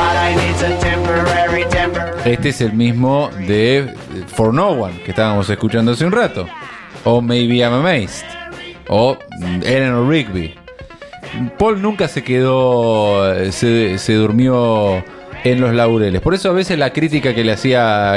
Este 2.25 2.49
es 2.49 2.61
el 2.61 2.73
mismo 2.73 3.29
de 3.47 3.93
For 4.27 4.53
No 4.53 4.69
One 4.69 5.01
que 5.03 5.11
estábamos 5.11 5.49
escuchando 5.49 5.91
hace 5.91 6.05
un 6.05 6.11
rato. 6.11 6.47
O 7.03 7.21
Maybe 7.21 7.57
I'm 7.57 7.73
Amazed. 7.73 8.25
O 8.89 9.17
Eleanor 9.63 10.07
Rigby. 10.07 10.55
Paul 11.57 11.81
nunca 11.81 12.07
se 12.07 12.23
quedó, 12.23 13.33
se, 13.51 13.97
se 13.97 14.13
durmió 14.13 15.03
en 15.43 15.61
los 15.61 15.73
laureles. 15.73 16.21
Por 16.21 16.33
eso 16.33 16.49
a 16.49 16.53
veces 16.53 16.77
la 16.77 16.91
crítica 16.91 17.33
que 17.33 17.43
le 17.43 17.53
hacía 17.53 18.15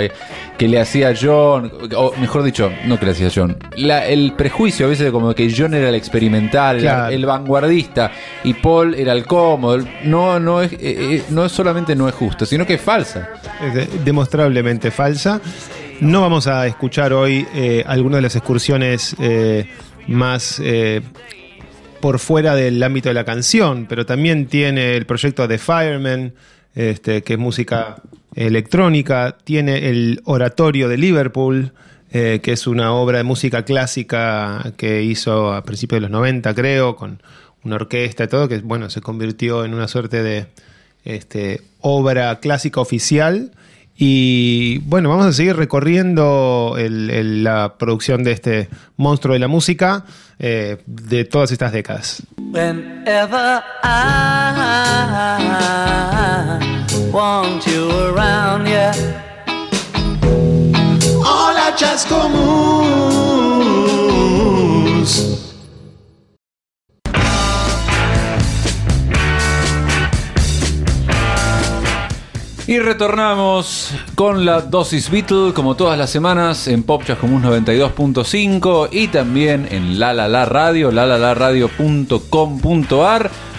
que 0.61 0.69
le 0.69 0.79
hacía 0.79 1.15
John, 1.19 1.73
o 1.97 2.13
mejor 2.21 2.43
dicho, 2.43 2.71
no 2.85 3.01
que 3.01 3.07
le 3.07 3.13
hacía 3.13 3.31
John, 3.35 3.57
el 3.75 4.35
prejuicio 4.37 4.85
a 4.85 4.91
veces 4.91 5.07
de 5.07 5.11
como 5.11 5.35
que 5.35 5.51
John 5.57 5.73
era 5.73 5.89
el 5.89 5.95
experimental, 5.95 6.85
el, 7.11 7.25
vanguardista 7.25 8.13
y 8.45 8.53
Paul 8.53 8.95
era 8.95 9.15
el 9.15 9.25
cómodo, 9.25 9.83
no, 10.05 10.39
no, 10.39 10.61
es, 10.61 10.75
eh, 10.75 10.79
eh, 10.83 11.23
no 11.31 11.47
es 11.47 11.53
solamente 11.53 11.97
no 11.97 12.11
es 12.11 12.15
justo, 12.15 12.45
sino 12.45 12.67
que 12.67 12.75
es 12.75 12.81
falsa. 12.83 13.31
Es 13.75 14.05
demostrablemente 14.05 14.91
falsa. 14.91 15.41
No 16.03 16.21
vamos 16.21 16.47
a 16.47 16.67
escuchar 16.67 17.15
hoy 17.15 17.47
eh, 17.55 17.83
algunas 17.87 18.19
de 18.19 18.23
las 18.23 18.37
excursiones 18.37 19.17
más 20.09 20.61
por 22.01 22.19
fuera 22.19 22.55
del 22.55 22.83
ámbito 22.83 23.09
de 23.09 23.15
la 23.15 23.25
canción, 23.25 23.87
pero 23.89 24.05
también 24.05 24.45
tiene 24.45 24.95
el 24.95 25.07
proyecto 25.07 25.49
de 25.49 25.57
Fireman, 25.57 26.35
este, 26.75 27.23
que 27.23 27.33
es 27.33 27.39
música 27.39 27.97
electrónica, 28.35 29.37
tiene 29.45 29.89
el 29.89 30.21
Oratorio 30.25 30.89
de 30.89 30.97
Liverpool, 30.99 31.73
eh, 32.13 32.41
que 32.43 32.53
es 32.53 32.67
una 32.67 32.93
obra 32.93 33.19
de 33.19 33.25
música 33.25 33.65
clásica 33.65 34.73
que 34.77 35.03
hizo 35.03 35.53
a 35.53 35.63
principios 35.63 35.99
de 35.99 36.03
los 36.03 36.11
90, 36.11 36.55
creo, 36.55 36.97
con 36.97 37.23
una 37.63 37.77
orquesta 37.77 38.25
y 38.25 38.29
todo, 38.29 38.49
que 38.49 38.59
bueno, 38.59 38.91
se 38.91 39.01
convirtió 39.01 39.65
en 39.65 39.75
una 39.75 39.87
suerte 39.89 40.23
de 40.23 40.47
este, 41.05 41.63
obra 41.81 42.41
clásica 42.41 42.81
oficial. 42.81 43.53
Y 44.03 44.79
bueno, 44.87 45.11
vamos 45.11 45.27
a 45.27 45.33
seguir 45.33 45.57
recorriendo 45.57 46.75
la 46.79 47.75
producción 47.79 48.25
de 48.25 48.33
este 48.33 48.69
monstruo 48.97 49.35
de 49.35 49.41
la 49.41 49.49
música 49.49 50.07
eh, 50.39 50.79
de 50.87 51.27
todas 51.27 51.53
estas 51.53 51.71
décadas. 51.71 52.23
Want 57.13 57.67
you 57.67 57.91
around, 57.91 58.67
yeah. 58.67 58.93
Hola, 61.19 61.75
Chascomús. 61.77 62.31
Y 72.67 72.79
retornamos 72.79 73.93
con 74.15 74.45
la 74.45 74.61
dosis 74.61 75.11
Beatle, 75.11 75.53
como 75.53 75.75
todas 75.75 75.99
las 75.99 76.11
semanas, 76.11 76.69
en 76.69 76.85
Pop 76.85 77.03
Chascomús 77.05 77.43
92.5 77.43 78.91
y 78.93 79.09
también 79.09 79.67
en 79.73 79.99
La 79.99 80.13
La 80.13 80.29
La 80.29 80.45
Radio, 80.45 80.93
lalalaradio.com.ar 80.93 83.50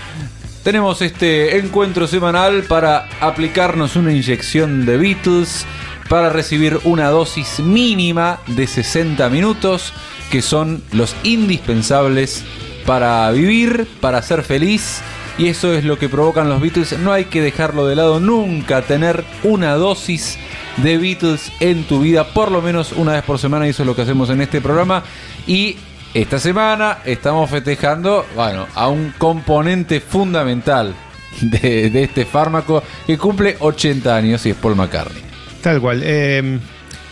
tenemos 0.63 1.01
este 1.01 1.57
encuentro 1.57 2.07
semanal 2.07 2.63
para 2.63 3.07
aplicarnos 3.19 3.95
una 3.95 4.11
inyección 4.11 4.85
de 4.85 4.97
Beatles, 4.97 5.65
para 6.09 6.29
recibir 6.29 6.79
una 6.83 7.09
dosis 7.09 7.59
mínima 7.59 8.39
de 8.47 8.67
60 8.67 9.29
minutos, 9.29 9.93
que 10.29 10.41
son 10.41 10.83
los 10.91 11.15
indispensables 11.23 12.43
para 12.85 13.29
vivir, 13.31 13.87
para 13.99 14.21
ser 14.21 14.43
feliz. 14.43 15.01
Y 15.37 15.47
eso 15.47 15.73
es 15.73 15.85
lo 15.85 15.97
que 15.97 16.09
provocan 16.09 16.49
los 16.49 16.61
Beatles. 16.61 16.99
No 16.99 17.11
hay 17.11 17.25
que 17.25 17.41
dejarlo 17.41 17.87
de 17.87 17.95
lado 17.95 18.19
nunca, 18.19 18.81
tener 18.83 19.23
una 19.43 19.73
dosis 19.73 20.37
de 20.77 20.97
Beatles 20.97 21.51
en 21.59 21.85
tu 21.85 22.01
vida, 22.01 22.33
por 22.33 22.51
lo 22.51 22.61
menos 22.61 22.91
una 22.91 23.13
vez 23.13 23.23
por 23.23 23.39
semana, 23.39 23.65
y 23.65 23.71
eso 23.71 23.83
es 23.83 23.87
lo 23.87 23.95
que 23.95 24.03
hacemos 24.03 24.29
en 24.29 24.41
este 24.41 24.61
programa. 24.61 25.03
Y 25.47 25.77
esta 26.13 26.39
semana 26.39 26.97
estamos 27.05 27.49
festejando, 27.49 28.25
bueno, 28.35 28.67
a 28.75 28.89
un 28.89 29.13
componente 29.17 30.01
fundamental 30.01 30.93
de, 31.41 32.03
este 32.03 32.25
fármaco 32.25 32.83
que 33.07 33.17
cumple 33.17 33.55
80 33.59 34.15
años 34.15 34.45
y 34.45 34.49
es 34.49 34.55
Paul 34.57 34.75
McCartney. 34.75 35.23
Tal 35.61 35.79
cual. 35.79 36.01
Em, 36.03 36.59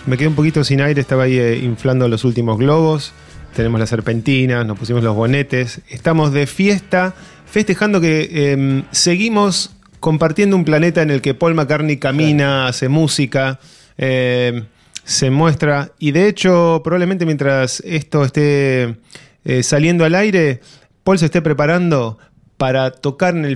me 0.06 0.18
quedé 0.18 0.28
un 0.28 0.36
poquito 0.36 0.64
sin 0.64 0.82
aire, 0.82 1.00
estaba 1.00 1.24
ahí 1.24 1.38
eh, 1.38 1.58
inflando 1.58 2.08
los 2.10 2.26
últimos 2.26 2.58
globos. 2.58 3.14
Tenemos 3.56 3.80
la 3.80 3.88
serpentina, 3.88 4.64
nos 4.64 4.78
pusimos 4.78 5.02
los 5.02 5.16
bonetes. 5.16 5.82
Estamos 5.90 6.34
de 6.34 6.46
fiesta, 6.46 7.14
festejando 7.46 8.02
que 8.02 8.52
em, 8.52 8.84
seguimos 8.92 9.72
compartiendo 10.00 10.56
un 10.56 10.66
planeta 10.66 11.02
en 11.02 11.10
el 11.10 11.22
que 11.22 11.34
Paul 11.34 11.56
McCartney 11.56 11.98
camina, 11.98 12.68
hace 12.68 12.90
música. 12.90 13.60
Eh, 13.98 14.64
se 15.10 15.32
muestra, 15.32 15.94
y 15.98 16.12
de 16.12 16.28
hecho 16.28 16.82
probablemente 16.84 17.26
mientras 17.26 17.80
esto 17.84 18.24
esté 18.24 18.98
eh, 19.44 19.64
saliendo 19.64 20.06
al 20.06 20.14
aire, 20.14 20.62
Paul 21.04 21.18
se 21.18 21.26
esté 21.26 21.42
preparando 21.42 22.20
para 22.58 22.92
tocar 22.92 23.36
en 23.36 23.46
el 23.46 23.54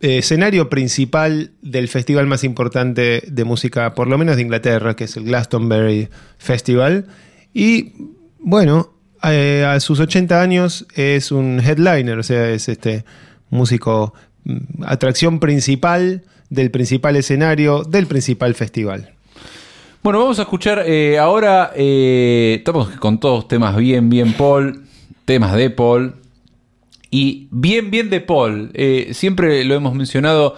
eh, 0.00 0.18
escenario 0.18 0.68
principal 0.68 1.52
del 1.62 1.88
festival 1.88 2.26
más 2.26 2.44
importante 2.44 3.22
de 3.26 3.44
música, 3.44 3.94
por 3.94 4.06
lo 4.06 4.18
menos 4.18 4.36
de 4.36 4.42
Inglaterra, 4.42 4.94
que 4.94 5.04
es 5.04 5.16
el 5.16 5.24
Glastonbury 5.24 6.10
Festival. 6.36 7.06
Y 7.54 7.94
bueno, 8.38 8.92
eh, 9.22 9.64
a 9.66 9.80
sus 9.80 9.98
80 9.98 10.42
años 10.42 10.86
es 10.94 11.32
un 11.32 11.58
headliner, 11.58 12.18
o 12.18 12.22
sea, 12.22 12.50
es 12.50 12.68
este 12.68 13.06
músico, 13.48 14.12
mm, 14.44 14.84
atracción 14.84 15.40
principal 15.40 16.24
del 16.50 16.70
principal 16.70 17.16
escenario 17.16 17.82
del 17.82 18.06
principal 18.06 18.54
festival. 18.54 19.15
Bueno, 20.02 20.20
vamos 20.20 20.38
a 20.38 20.42
escuchar 20.42 20.84
eh, 20.86 21.18
ahora, 21.18 21.72
eh, 21.74 22.56
estamos 22.58 22.90
con 22.90 23.18
todos 23.18 23.48
temas 23.48 23.76
bien, 23.76 24.08
bien 24.08 24.34
Paul, 24.34 24.84
temas 25.24 25.54
de 25.54 25.70
Paul. 25.70 26.14
Y 27.10 27.48
bien, 27.50 27.90
bien 27.90 28.10
de 28.10 28.20
Paul. 28.20 28.70
Eh, 28.74 29.10
siempre 29.12 29.64
lo 29.64 29.74
hemos 29.74 29.94
mencionado, 29.94 30.54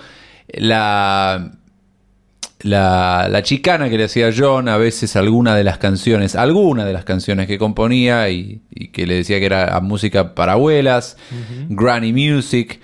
la, 0.53 1.53
la, 2.61 3.41
chicana 3.43 3.89
que 3.89 3.97
le 3.97 4.05
hacía 4.05 4.31
John, 4.37 4.69
a 4.69 4.77
veces 4.77 5.17
alguna 5.17 5.55
de 5.55 5.65
las 5.65 5.79
canciones, 5.79 6.35
alguna 6.35 6.85
de 6.85 6.93
las 6.93 7.05
canciones 7.05 7.47
que 7.47 7.59
componía 7.59 8.29
y, 8.31 8.61
que 8.93 9.07
le 9.07 9.15
decía 9.15 9.39
que 9.39 9.47
era 9.47 9.81
música 9.81 10.35
para 10.35 10.53
abuelas, 10.53 11.17
granny 11.69 12.13
music. 12.13 12.81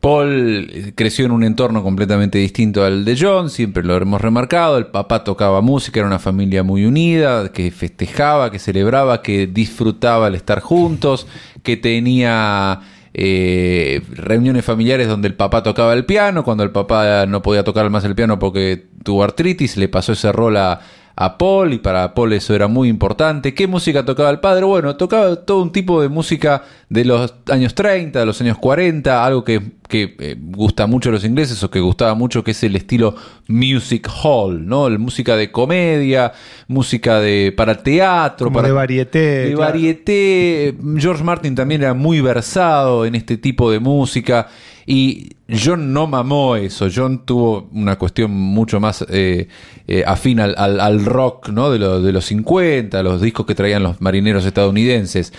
Paul 0.00 0.92
creció 0.94 1.26
en 1.26 1.32
un 1.32 1.44
entorno 1.44 1.82
completamente 1.82 2.38
distinto 2.38 2.84
al 2.84 3.04
de 3.04 3.18
John, 3.20 3.50
siempre 3.50 3.82
lo 3.82 3.94
hemos 3.96 4.20
remarcado, 4.20 4.78
el 4.78 4.86
papá 4.86 5.24
tocaba 5.24 5.60
música, 5.60 6.00
era 6.00 6.06
una 6.06 6.18
familia 6.18 6.62
muy 6.62 6.86
unida, 6.86 7.52
que 7.52 7.70
festejaba, 7.70 8.50
que 8.50 8.58
celebraba, 8.58 9.20
que 9.20 9.46
disfrutaba 9.46 10.28
el 10.28 10.36
estar 10.36 10.60
juntos, 10.60 11.26
que 11.62 11.76
tenía 11.76 12.80
eh, 13.12 14.00
reuniones 14.10 14.64
familiares 14.64 15.06
donde 15.06 15.28
el 15.28 15.34
papá 15.34 15.62
tocaba 15.62 15.92
el 15.92 16.06
piano, 16.06 16.44
cuando 16.44 16.64
el 16.64 16.70
papá 16.70 17.26
no 17.26 17.42
podía 17.42 17.62
tocar 17.62 17.90
más 17.90 18.04
el 18.04 18.14
piano 18.14 18.38
porque 18.38 18.86
tuvo 19.02 19.22
artritis, 19.22 19.76
le 19.76 19.88
pasó 19.88 20.12
ese 20.12 20.32
rol 20.32 20.56
a, 20.56 20.80
a 21.20 21.36
Paul 21.36 21.74
y 21.74 21.78
para 21.78 22.14
Paul 22.14 22.32
eso 22.32 22.54
era 22.54 22.66
muy 22.66 22.88
importante. 22.88 23.52
¿Qué 23.52 23.66
música 23.66 24.06
tocaba 24.06 24.30
el 24.30 24.40
padre? 24.40 24.64
Bueno, 24.64 24.96
tocaba 24.96 25.36
todo 25.36 25.60
un 25.60 25.70
tipo 25.70 26.00
de 26.00 26.08
música 26.08 26.62
de 26.88 27.04
los 27.04 27.34
años 27.50 27.74
30, 27.74 28.20
de 28.20 28.24
los 28.24 28.40
años 28.40 28.56
40, 28.56 29.22
algo 29.22 29.44
que, 29.44 29.60
eh, 29.90 30.36
gusta 30.40 30.86
mucho 30.86 31.10
a 31.10 31.12
los 31.12 31.22
ingleses 31.22 31.62
o 31.62 31.70
que 31.70 31.78
gustaba 31.78 32.14
mucho, 32.14 32.42
que 32.42 32.52
es 32.52 32.62
el 32.64 32.74
estilo 32.74 33.16
music 33.48 34.08
hall, 34.22 34.66
¿no? 34.66 34.88
La 34.88 34.96
música 34.96 35.36
de 35.36 35.52
comedia, 35.52 36.32
música 36.68 37.20
de 37.20 37.52
para 37.54 37.82
teatro, 37.82 38.50
para 38.50 38.68
de 38.68 38.72
varieté. 38.72 39.48
De 39.48 39.54
varieté. 39.56 40.74
George 40.96 41.22
Martin 41.22 41.54
también 41.54 41.82
era 41.82 41.92
muy 41.92 42.22
versado 42.22 43.04
en 43.04 43.14
este 43.14 43.36
tipo 43.36 43.70
de 43.70 43.78
música. 43.78 44.48
Y 44.92 45.36
John 45.48 45.92
no 45.92 46.08
mamó 46.08 46.56
eso. 46.56 46.88
John 46.92 47.24
tuvo 47.24 47.68
una 47.70 47.96
cuestión 47.96 48.32
mucho 48.32 48.80
más 48.80 49.06
eh, 49.08 49.46
eh, 49.86 50.02
afín 50.04 50.40
al, 50.40 51.04
rock 51.04 51.50
¿no? 51.50 51.70
de, 51.70 51.78
de 51.78 52.12
los 52.12 52.24
50, 52.24 53.00
los 53.04 53.20
discos 53.20 53.46
que 53.46 53.54
traían 53.54 53.84
los 53.84 54.00
marineros 54.00 54.44
estadounidenses. 54.44 55.32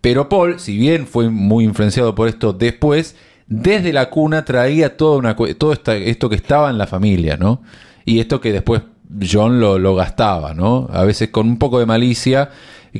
Pero 0.00 0.28
Paul, 0.28 0.60
si 0.60 0.78
bien 0.78 1.08
fue 1.08 1.28
muy 1.28 1.64
influenciado 1.64 2.14
por 2.14 2.28
esto 2.28 2.52
después, 2.52 3.16
desde 3.48 3.92
la 3.92 4.10
cuna 4.10 4.44
traía 4.44 4.96
toda 4.96 5.18
una, 5.18 5.34
todo 5.34 5.72
esto 5.72 6.28
que 6.28 6.36
estaba 6.36 6.70
en 6.70 6.78
la 6.78 6.86
familia, 6.86 7.36
¿no? 7.36 7.62
Y 8.04 8.20
esto 8.20 8.40
que 8.40 8.52
después 8.52 8.82
John 9.28 9.58
lo, 9.58 9.80
lo 9.80 9.96
gastaba, 9.96 10.54
¿no? 10.54 10.88
A 10.92 11.02
veces 11.02 11.30
con 11.30 11.48
un 11.48 11.58
poco 11.58 11.80
de 11.80 11.86
malicia 11.86 12.50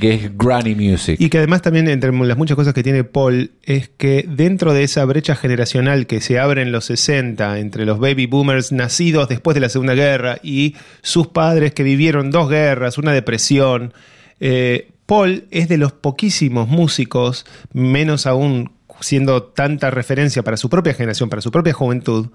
que 0.01 0.15
es 0.15 0.37
granny 0.37 0.75
music. 0.75 1.21
Y 1.21 1.29
que 1.29 1.39
además 1.39 1.63
también 1.63 1.89
entre 1.89 2.13
las 2.13 2.37
muchas 2.37 2.57
cosas 2.57 2.75
que 2.75 2.83
tiene 2.83 3.05
Paul 3.05 3.53
es 3.63 3.89
que 3.89 4.27
dentro 4.29 4.73
de 4.73 4.83
esa 4.83 5.05
brecha 5.05 5.37
generacional 5.37 6.07
que 6.07 6.21
se 6.21 6.39
abre 6.39 6.63
en 6.63 6.73
los 6.73 6.87
60 6.87 7.61
entre 7.61 7.87
los 7.87 8.01
baby 8.01 8.27
boomers 8.27 8.73
nacidos 8.73 9.29
después 9.29 9.55
de 9.55 9.61
la 9.61 9.69
Segunda 9.69 9.95
Guerra 9.95 10.39
y 10.43 10.75
sus 11.03 11.29
padres 11.29 11.75
que 11.75 11.85
vivieron 11.85 12.31
dos 12.31 12.49
guerras, 12.49 12.99
una 12.99 13.13
depresión, 13.13 13.95
eh, 14.41 14.89
Paul 15.07 15.45
es 15.51 15.69
de 15.69 15.79
los 15.79 15.93
poquísimos 15.93 16.69
músicos, 16.69 17.47
menos 17.73 18.27
aún 18.27 18.73
siendo 19.01 19.43
tanta 19.43 19.91
referencia 19.91 20.43
para 20.43 20.57
su 20.57 20.69
propia 20.69 20.95
generación, 20.95 21.29
para 21.29 21.43
su 21.43 21.51
propia 21.51 21.73
juventud, 21.73 22.29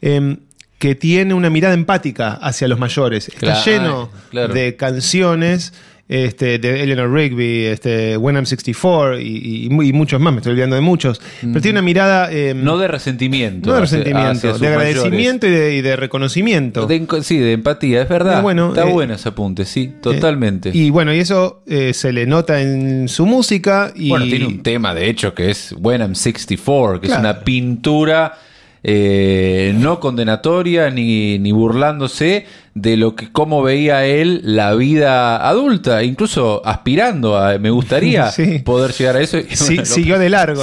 em, 0.00 0.38
que 0.78 0.94
tiene 0.94 1.34
una 1.34 1.50
mirada 1.50 1.74
empática 1.74 2.32
hacia 2.34 2.68
los 2.68 2.78
mayores. 2.78 3.28
Está 3.28 3.64
lleno 3.64 4.10
de 4.32 4.76
canciones 4.76 5.72
este, 6.08 6.58
de 6.58 6.82
Eleanor 6.82 7.12
Rigby, 7.12 7.66
este, 7.66 8.16
When 8.16 8.36
I'm 8.36 8.46
64 8.46 9.20
y, 9.20 9.68
muchos 9.70 10.20
más, 10.20 10.32
me 10.32 10.38
estoy 10.38 10.52
olvidando 10.52 10.76
de 10.76 10.82
muchos. 10.82 11.20
Pero 11.40 11.60
tiene 11.60 11.78
una 11.78 11.82
mirada... 11.82 12.32
Em, 12.32 12.64
no 12.64 12.78
de 12.78 12.88
resentimiento. 12.88 13.68
No 13.68 13.74
de 13.74 13.80
resentimiento, 13.82 14.58
de 14.58 14.68
agradecimiento 14.68 15.46
y 15.46 15.80
de, 15.80 15.96
reconocimiento. 15.96 16.88
sí, 17.22 17.38
de 17.38 17.52
empatía, 17.52 18.02
es 18.02 18.08
verdad. 18.08 18.38
Está 18.38 18.88
eh, 18.88 18.92
bueno 18.92 19.14
ese 19.14 19.28
apunte, 19.28 19.64
sí, 19.64 19.92
totalmente. 20.00 20.70
y 20.72 20.90
bueno, 20.90 21.14
y 21.14 21.18
eso 21.18 21.62
se 21.66 22.12
le 22.12 22.26
nota 22.26 22.60
en 22.60 23.08
su 23.08 23.26
música. 23.26 23.92
Y, 23.94 24.08
bueno, 24.08 24.24
tiene 24.26 24.46
un 24.46 24.62
tema, 24.62 24.94
de 24.94 25.08
hecho, 25.08 25.34
que 25.34 25.50
es 25.50 25.74
When 25.78 26.00
I'm 26.00 26.14
64, 26.14 27.00
que 27.00 27.08
es 27.08 27.16
una 27.16 27.40
pintura 27.40 28.38
eh, 28.82 29.74
no 29.76 29.98
condenatoria 30.00 30.90
ni, 30.90 31.38
ni, 31.38 31.52
burlándose 31.52 32.46
de 32.74 32.96
lo 32.96 33.16
que 33.16 33.32
cómo 33.32 33.62
veía 33.62 34.06
él 34.06 34.40
la 34.44 34.74
vida 34.74 35.48
adulta, 35.48 36.02
incluso 36.04 36.62
aspirando 36.64 37.36
a 37.36 37.58
me 37.58 37.70
gustaría 37.70 38.30
poder 38.64 38.92
llegar 38.92 39.16
a 39.16 39.20
eso. 39.20 39.38
siguió 39.84 40.18
de 40.18 40.28
largo 40.28 40.62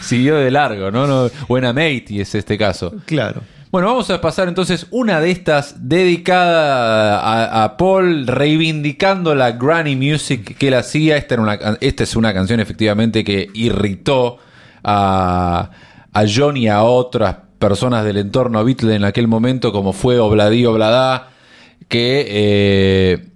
siguió, 0.00 0.36
de 0.36 0.50
largo, 0.50 0.90
¿no? 0.90 1.06
no 1.06 1.30
buena 1.48 1.72
mate 1.72 2.20
es 2.20 2.34
este 2.34 2.58
caso. 2.58 2.94
Claro. 3.06 3.42
Bueno, 3.70 3.86
vamos 3.86 4.10
a 4.10 4.20
pasar 4.20 4.48
entonces 4.48 4.88
una 4.90 5.20
de 5.20 5.30
estas 5.30 5.88
dedicada 5.88 7.62
a, 7.62 7.76
Paul, 7.76 8.26
reivindicando 8.26 9.32
la 9.36 9.52
granny 9.52 9.94
music 9.94 10.56
que 10.58 10.68
él 10.68 10.74
hacía. 10.74 11.16
Esta, 11.16 11.34
era 11.34 11.42
una, 11.44 11.54
esta 11.80 12.02
es 12.02 12.16
una 12.16 12.34
canción 12.34 12.58
efectivamente 12.58 13.22
que 13.22 13.48
irritó 13.54 14.38
a 14.82 15.70
a 16.12 16.24
John 16.26 16.56
y 16.56 16.68
a 16.68 16.82
otras 16.82 17.36
personas 17.58 18.04
del 18.04 18.16
entorno 18.16 18.64
Beatle 18.64 18.94
en 18.94 19.04
aquel 19.04 19.28
momento, 19.28 19.72
como 19.72 19.92
fue 19.92 20.18
Obladí 20.18 20.64
Obladá, 20.66 21.28
que 21.88 22.26
eh, 22.28 23.26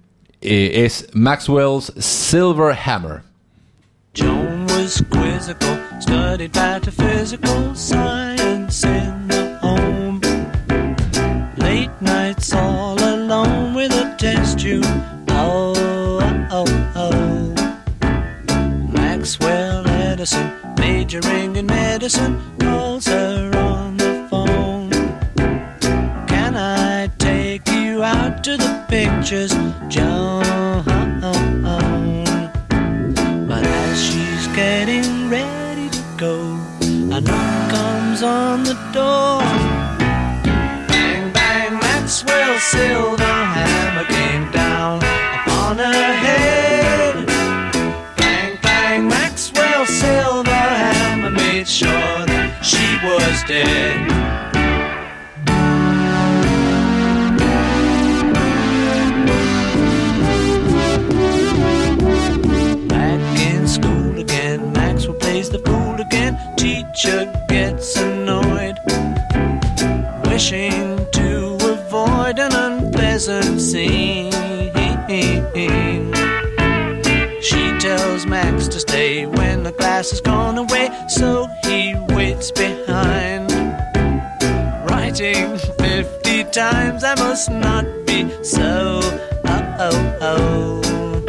eh, 0.41 0.85
es 0.85 1.07
Maxwell's 1.13 1.93
Silver 1.97 2.75
Hammer. 2.85 3.23
John 4.13 4.65
was 4.67 5.03
quizzical, 5.11 5.77
studied 5.99 6.55
metaphysical 6.55 7.75
science 7.75 8.83
in 8.85 9.27
the 9.27 9.57
home. 9.61 10.21
Late 11.57 11.91
nights 11.99 12.53
all 12.53 12.97
alone 12.97 13.75
with 13.75 13.91
a 13.91 14.15
test 14.17 14.59
tube. 14.59 14.85
Oh, 15.29 15.73
oh, 16.49 16.65
oh. 16.95 17.53
Maxwell 18.93 19.85
Edison, 19.87 20.49
majoring 21.05 21.55
in 21.55 21.67
medicine 21.67 22.41
calls 22.59 23.05
her 23.05 23.51
on 23.55 23.95
the 23.97 24.27
phone. 24.27 24.89
Can 26.27 26.55
I 26.55 27.11
take 27.19 27.67
you 27.69 28.01
out 28.01 28.43
to 28.45 28.57
the 28.57 28.85
pictures, 28.89 29.53
Joan? 29.87 30.44
Gone 80.55 80.69
away, 80.69 80.89
so 81.07 81.47
he 81.63 81.95
waits 82.15 82.51
behind. 82.51 83.51
Writing 84.89 85.57
50 85.57 86.43
times, 86.45 87.03
I 87.03 87.15
must 87.15 87.49
not 87.49 87.85
be 88.05 88.29
so. 88.43 88.99
Oh, 89.45 89.75
oh, 89.79 90.17
oh. 90.21 91.21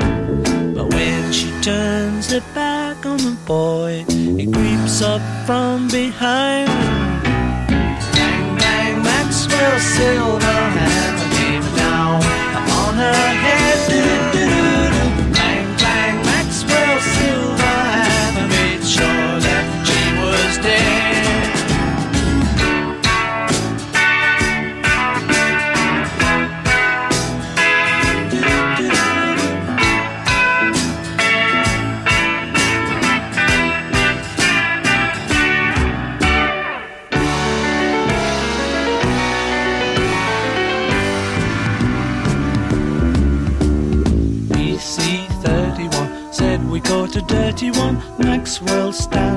But 0.75 0.93
when 0.93 1.33
she 1.33 1.51
turns 1.61 2.31
her 2.33 2.43
back 2.55 3.05
on 3.07 3.19
the 3.19 3.37
boy, 3.47 4.05
he 4.09 4.51
creeps 4.51 5.03
up 5.03 5.23
from 5.47 5.89
behind. 5.89 6.69
Bang, 8.13 8.59
bang, 8.59 9.03
Maxwell 9.03 9.79
Silverhand 9.95 11.19
came 11.37 11.77
down 11.77 12.21
upon 12.63 12.95
her 12.95 13.13
head. 13.13 13.66
Maxwell 48.47 48.93
stands 48.93 49.36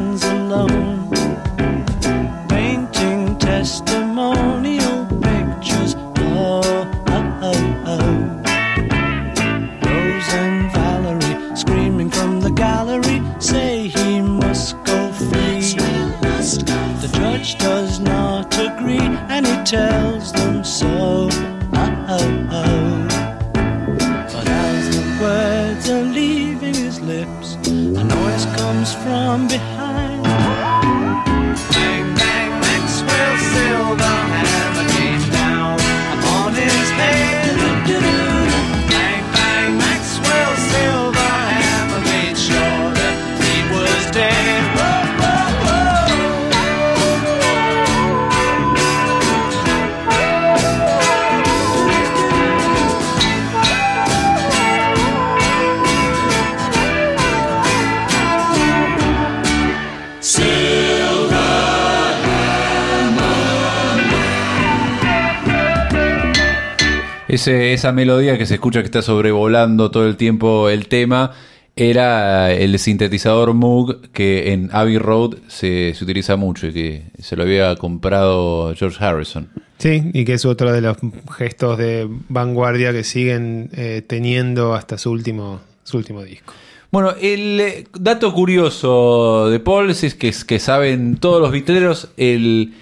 esa 67.47 67.91
melodía 67.91 68.37
que 68.37 68.45
se 68.45 68.55
escucha 68.55 68.81
que 68.81 68.85
está 68.85 69.01
sobrevolando 69.01 69.91
todo 69.91 70.07
el 70.07 70.17
tiempo 70.17 70.69
el 70.69 70.87
tema 70.87 71.31
era 71.75 72.51
el 72.51 72.77
sintetizador 72.77 73.53
Moog 73.53 74.09
que 74.11 74.51
en 74.51 74.69
Abbey 74.73 74.97
Road 74.97 75.37
se, 75.47 75.95
utiliza 76.01 76.35
mucho 76.35 76.67
y 76.67 76.73
que 76.73 77.03
se 77.19 77.35
lo 77.35 77.43
había 77.43 77.75
comprado 77.77 78.73
George 78.75 79.03
Harrison. 79.03 79.49
Sí, 79.77 80.11
y 80.13 80.25
que 80.25 80.33
es 80.33 80.45
otro 80.45 80.73
de 80.73 80.81
los 80.81 80.97
gestos 81.37 81.77
de 81.77 82.09
vanguardia 82.27 82.91
que 82.91 83.05
siguen 83.05 83.69
eh, 83.73 84.03
teniendo 84.05 84.73
hasta 84.73 84.97
su 84.97 85.09
último, 85.09 85.61
su 85.83 85.97
último 85.97 86.21
disco. 86.23 86.53
Bueno, 86.91 87.13
el 87.21 87.61
eh, 87.61 87.87
dato 87.97 88.33
curioso 88.33 89.49
de 89.49 89.59
Paul 89.61 89.91
es 89.91 90.15
que, 90.15 90.33
que 90.45 90.59
saben 90.59 91.15
todos 91.15 91.39
los 91.39 91.51
vitreros, 91.51 92.09
el 92.17 92.73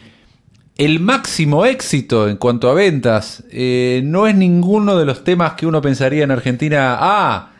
el 0.78 1.00
máximo 1.00 1.66
éxito 1.66 2.28
en 2.30 2.38
cuanto 2.38 2.70
a 2.70 2.74
ventas 2.74 3.44
eh, 3.52 4.02
no 4.04 4.28
es 4.28 4.36
ninguno 4.36 4.98
de 4.98 5.06
los 5.06 5.24
temas 5.24 5.54
que 5.54 5.66
uno 5.66 5.82
pensaría 5.82 6.24
en 6.24 6.32
Argentina. 6.32 6.98
Ah, 7.00 7.52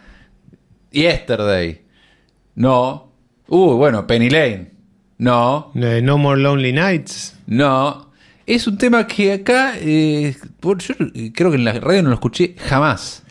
Yesterday. 0.92 1.82
No. 2.56 3.12
Uh, 3.48 3.76
bueno, 3.76 4.06
Penny 4.06 4.30
Lane. 4.30 4.72
No. 5.18 5.72
Eh, 5.76 6.02
no 6.04 6.18
More 6.18 6.40
Lonely 6.40 6.74
Nights. 6.74 7.38
No. 7.48 8.12
Es 8.46 8.68
un 8.68 8.78
tema 8.78 9.08
que 9.08 9.34
acá, 9.34 9.74
eh, 9.78 10.36
yo 10.62 10.96
creo 11.34 11.52
que 11.52 11.58
en 11.58 11.66
la 11.66 11.74
radio 11.74 12.04
no 12.04 12.10
lo 12.10 12.16
escuché 12.16 12.56
jamás. 12.58 13.24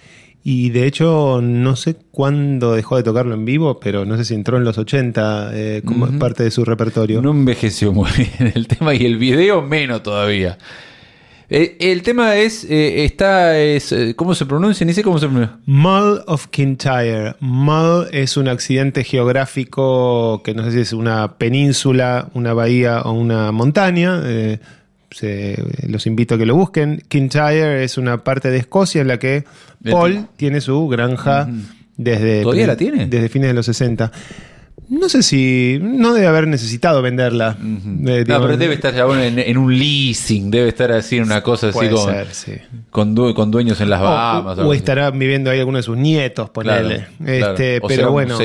Y 0.49 0.71
de 0.71 0.87
hecho, 0.87 1.41
no 1.43 1.75
sé 1.75 1.97
cuándo 2.13 2.73
dejó 2.77 2.97
de 2.97 3.03
tocarlo 3.03 3.35
en 3.35 3.45
vivo, 3.45 3.81
pero 3.81 4.05
no 4.05 4.17
sé 4.17 4.25
si 4.25 4.35
entró 4.35 4.57
en 4.57 4.63
los 4.63 4.79
80 4.79 5.51
eh, 5.53 5.83
como 5.85 6.07
parte 6.21 6.45
de 6.45 6.53
su 6.53 6.65
repertorio. 6.65 7.21
No 7.21 7.33
envejeció 7.33 7.93
muy 7.93 8.09
bien 8.17 8.53
el 8.55 8.69
tema 8.69 8.95
y 8.95 9.05
el 9.05 9.17
video 9.17 9.61
menos 9.61 10.05
todavía. 10.05 10.57
Eh, 11.51 11.77
el 11.81 12.03
tema 12.03 12.37
es, 12.37 12.63
eh, 12.63 13.05
está, 13.05 13.59
es, 13.59 13.93
¿cómo 14.15 14.37
se 14.37 14.47
pronuncia? 14.47 14.87
Ni 14.87 14.93
sé 14.93 15.03
cómo 15.03 15.19
se 15.19 15.27
pronuncia. 15.27 15.59
Mull 15.67 16.23
of 16.29 16.47
Kintyre. 16.47 17.35
Mull 17.41 18.07
es 18.13 18.37
un 18.37 18.47
accidente 18.47 19.03
geográfico 19.03 20.43
que 20.45 20.55
no 20.55 20.63
sé 20.63 20.71
si 20.71 20.79
es 20.79 20.93
una 20.93 21.39
península, 21.39 22.31
una 22.35 22.53
bahía 22.53 23.01
o 23.03 23.11
una 23.11 23.51
montaña 23.51 24.23
los 25.23 26.07
invito 26.07 26.35
a 26.35 26.39
que 26.39 26.47
lo 26.47 26.55
busquen. 26.55 27.03
Kintyre 27.09 27.85
es 27.85 27.99
una 27.99 28.25
parte 28.25 28.51
de 28.51 28.59
Escocia 28.59 29.01
en 29.01 29.09
la 29.09 29.19
que 29.19 29.45
Paul 29.85 30.27
tiene 30.37 30.61
su 30.61 30.87
granja 30.89 31.49
desde... 31.97 32.43
¿Todavía 32.43 32.67
la 32.67 32.77
tiene? 32.77 33.07
Desde 33.07 33.29
fines 33.29 33.49
de 33.49 33.55
los 33.55 33.67
60. 33.67 34.13
No 34.89 35.09
sé 35.09 35.23
si. 35.23 35.79
No 35.83 36.15
debe 36.15 36.29
haber 36.29 36.47
necesitado 36.47 37.03
venderla. 37.03 37.57
no, 37.61 38.13
pero 38.25 38.57
debe 38.57 38.75
estar 38.75 38.95
en, 38.95 39.59
un 39.59 39.77
leasing, 39.77 40.51
debe 40.51 40.69
estar 40.69 40.93
así 40.93 41.17
en 41.17 41.25
una 41.25 41.43
cosa 41.43 41.71
así 41.71 42.53
con, 42.91 43.15
con, 43.35 43.51
dueños 43.51 43.81
en 43.81 43.91
las 43.91 44.01
Bahamas. 44.01 44.59
O, 44.59 44.73
estará 44.73 45.11
viviendo 45.11 45.51
ahí 45.51 45.59
alguno 45.59 45.79
de 45.79 45.83
sus 45.83 45.97
nietos, 45.97 46.51
ponele. 46.51 47.09
este, 47.25 47.81
pero 47.87 48.13
bueno. 48.13 48.39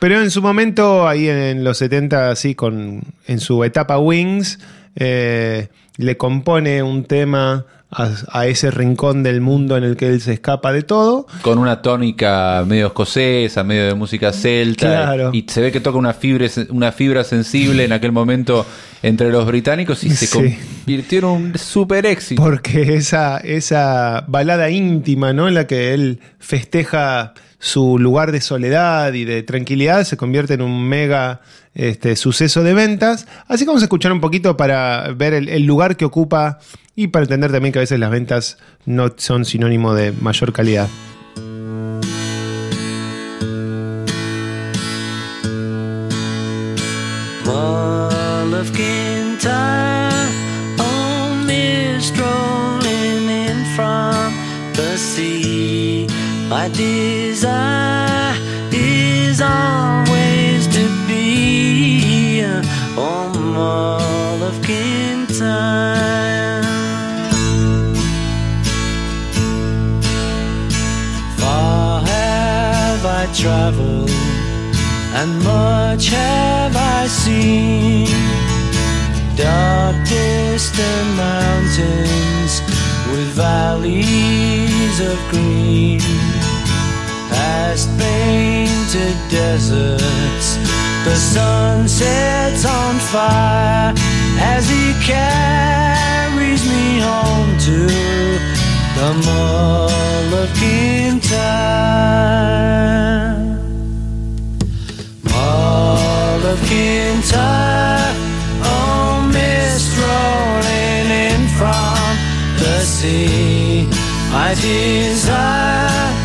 Pero 0.00 0.20
en 0.20 0.30
su 0.30 0.42
momento, 0.42 1.08
ahí 1.08 1.28
en, 1.28 1.64
los 1.64 1.78
70, 1.78 2.30
así, 2.30 2.54
con, 2.54 3.02
en 3.26 3.40
su 3.40 3.64
etapa 3.64 3.98
Wings, 3.98 4.60
eh, 4.94 5.68
le 5.98 6.16
compone 6.16 6.82
un 6.82 7.04
tema 7.04 7.66
a, 7.90 8.46
ese 8.46 8.70
rincón 8.70 9.22
del 9.22 9.40
mundo 9.40 9.76
en 9.76 9.84
el 9.84 9.96
que 9.96 10.08
él 10.08 10.20
se 10.20 10.34
escapa 10.34 10.72
de 10.72 10.82
todo. 10.82 11.26
Con 11.42 11.58
una 11.58 11.82
tónica 11.82 12.64
medio 12.66 12.88
escocesa, 12.88 13.64
medio 13.64 13.86
de 13.86 13.94
música 13.94 14.32
celta. 14.32 15.30
Y 15.32 15.44
se 15.48 15.60
ve 15.60 15.72
que 15.72 15.80
toca 15.80 15.98
una 15.98 16.12
fibra, 16.12 16.46
una 16.70 16.92
fibra 16.92 17.24
sensible 17.24 17.84
en 17.84 17.92
aquel 17.92 18.12
momento 18.12 18.64
entre 19.02 19.30
los 19.30 19.46
británicos 19.46 20.04
y 20.04 20.10
se 20.10 20.28
convirtió 20.28 21.18
en 21.18 21.24
un 21.24 21.58
super 21.58 22.06
éxito. 22.06 22.42
Porque 22.42 22.94
esa, 22.94 23.38
esa 23.38 24.24
balada 24.28 24.70
íntima, 24.70 25.32
¿no? 25.32 25.48
En 25.48 25.54
la 25.54 25.66
que 25.66 25.94
él 25.94 26.20
festeja 26.38 27.34
su 27.58 27.98
lugar 27.98 28.32
de 28.32 28.40
soledad 28.40 29.12
y 29.12 29.24
de 29.24 29.42
tranquilidad 29.42 30.04
se 30.04 30.16
convierte 30.16 30.54
en 30.54 30.62
un 30.62 30.88
mega 30.88 31.40
este, 31.74 32.16
suceso 32.16 32.62
de 32.62 32.74
ventas. 32.74 33.26
Así 33.46 33.64
que 33.64 33.68
vamos 33.68 33.82
a 33.82 33.86
escuchar 33.86 34.12
un 34.12 34.20
poquito 34.20 34.56
para 34.56 35.12
ver 35.12 35.34
el, 35.34 35.64
lugar 35.64 35.96
que 35.96 36.04
ocupa 36.04 36.58
y 36.94 37.08
para 37.08 37.24
entender 37.24 37.52
también 37.52 37.72
que 37.72 37.78
a 37.78 37.82
veces 37.82 37.98
las 37.98 38.10
ventas 38.10 38.58
no 38.86 39.12
son 39.16 39.44
sinónimo 39.44 39.94
de 39.94 40.12
mayor 40.12 40.52
calidad. 40.52 40.88
My 56.68 56.74
desire 56.74 58.36
is 58.72 59.40
always 59.40 60.66
to 60.66 61.06
be 61.08 62.44
on 62.44 63.54
Mall 63.54 64.42
of 64.42 64.62
Kintyre. 64.62 66.62
Far 71.38 72.02
have 72.02 73.06
I 73.06 73.32
traveled, 73.32 74.10
and 75.14 75.42
much 75.42 76.08
have 76.08 76.76
I 76.76 77.06
seen. 77.06 78.08
Dark 79.36 79.96
distant 80.06 81.16
mountains 81.16 82.60
with 83.10 83.28
valleys 83.28 85.00
of 85.00 85.18
green 85.30 86.27
past 87.68 87.88
painted 87.98 89.16
deserts. 89.30 90.56
The 91.04 91.16
sun 91.16 91.88
sets 91.88 92.64
on 92.64 92.94
fire 93.12 93.92
as 94.54 94.68
he 94.68 94.94
carries 95.12 96.62
me 96.72 97.00
home 97.00 97.50
to 97.68 97.78
the 98.98 99.10
Mall 99.26 100.34
of 100.42 100.48
Kintyre. 100.60 101.28
Mall 105.30 106.42
of 106.52 106.58
Kintyre, 106.70 108.14
oh 108.72 109.30
mist 109.34 109.90
rolling 110.04 111.08
in 111.26 111.40
from 111.58 112.08
the 112.62 112.76
sea. 112.80 113.86
My 114.32 114.54
desire 114.54 116.17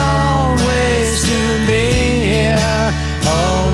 always 0.00 1.22
to 1.28 1.40
be 1.66 1.84
here. 2.32 2.92
On 3.26 3.70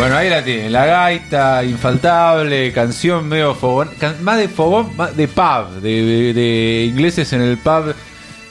Bueno, 0.00 0.16
ahí 0.16 0.30
la 0.30 0.42
tiene, 0.42 0.70
la 0.70 0.86
gaita, 0.86 1.62
infaltable, 1.62 2.72
canción 2.72 3.28
medio 3.28 3.54
fogón, 3.54 3.90
más 4.22 4.38
de 4.38 4.48
fogón, 4.48 4.96
más 4.96 5.14
de 5.14 5.28
pub, 5.28 5.82
de, 5.82 6.86
ingleses 6.88 7.30
en 7.34 7.42
el 7.42 7.58
pub 7.58 7.94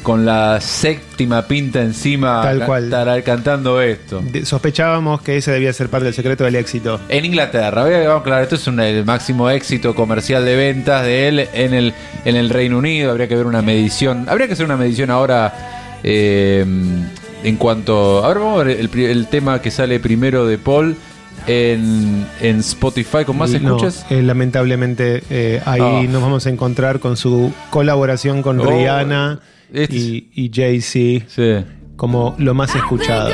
con 0.03 0.27
la 0.27 0.61
séptima 0.61 1.47
pinta 1.47 1.81
encima 1.81 2.43
Tal 2.43 2.67
cual. 2.67 3.23
cantando 3.25 3.81
esto. 3.81 4.23
sospechábamos 4.43 5.21
que 5.21 5.37
ese 5.37 5.51
debía 5.51 5.73
ser 5.73 5.89
parte 5.89 6.05
del 6.05 6.13
secreto 6.13 6.43
del 6.43 6.53
éxito. 6.53 7.01
En 7.09 7.25
Inglaterra, 7.25 7.83
vamos, 7.83 8.21
claro, 8.21 8.43
esto 8.43 8.53
es 8.53 8.67
el 8.67 9.03
máximo 9.03 9.49
éxito 9.49 9.95
comercial 9.95 10.45
de 10.45 10.55
ventas 10.55 11.03
de 11.03 11.29
él 11.29 11.49
en 11.51 11.73
el, 11.73 11.95
en 12.25 12.35
el 12.35 12.51
Reino 12.51 12.77
Unido. 12.77 13.09
Habría 13.09 13.27
que 13.27 13.35
ver 13.35 13.47
una 13.47 13.63
medición, 13.63 14.29
habría 14.29 14.45
que 14.45 14.53
hacer 14.53 14.67
una 14.67 14.77
medición 14.77 15.09
ahora 15.09 15.97
eh, 16.03 16.63
en 17.43 17.57
cuanto. 17.57 18.23
Ahora 18.23 18.39
vamos 18.39 18.61
a 18.61 18.63
ver 18.65 18.79
el, 18.79 18.99
el 18.99 19.27
tema 19.27 19.63
que 19.63 19.71
sale 19.71 19.99
primero 19.99 20.45
de 20.45 20.59
Paul 20.59 20.95
en, 21.49 22.59
Spotify 22.59 23.25
con 23.25 23.37
más 23.37 23.53
escuchas? 23.53 24.05
Eh, 24.09 24.21
lamentablemente 24.21 25.23
eh, 25.29 25.61
ahí 25.65 25.81
ah. 25.81 26.03
nos 26.09 26.21
vamos 26.21 26.45
a 26.45 26.49
encontrar 26.49 26.99
con 26.99 27.17
su 27.17 27.51
colaboración 27.71 28.41
con 28.41 28.59
oh, 28.59 28.65
Rihanna 28.65 29.39
este 29.73 29.95
y, 29.97 30.51
Jay-Z 30.53 31.65
como 31.95 32.35
lo 32.37 32.53
más 32.53 32.75
escuchado. 32.75 33.29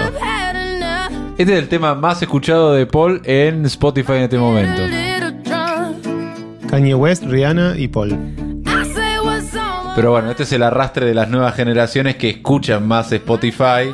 Este 1.38 1.53
es 1.53 1.59
el 1.59 1.68
tema 1.68 1.95
más 1.95 2.22
escuchado 2.22 2.74
de 2.74 2.86
Paul 2.86 3.22
en 3.26 3.66
Spotify 3.66 4.13
en 4.13 4.24
este 4.24 4.38
momento. 4.38 4.82
Kanye 6.70 6.95
West, 6.95 7.24
Rihanna 7.24 7.78
y 7.78 7.89
Paul. 7.89 8.18
Pero 9.95 10.11
bueno, 10.11 10.32
este 10.32 10.43
es 10.43 10.51
el 10.51 10.63
arrastre 10.63 11.05
de 11.05 11.13
las 11.13 11.30
nuevas 11.30 11.55
generaciones 11.55 12.16
que 12.16 12.30
escuchan 12.30 12.88
más 12.88 13.11
Spotify 13.11 13.93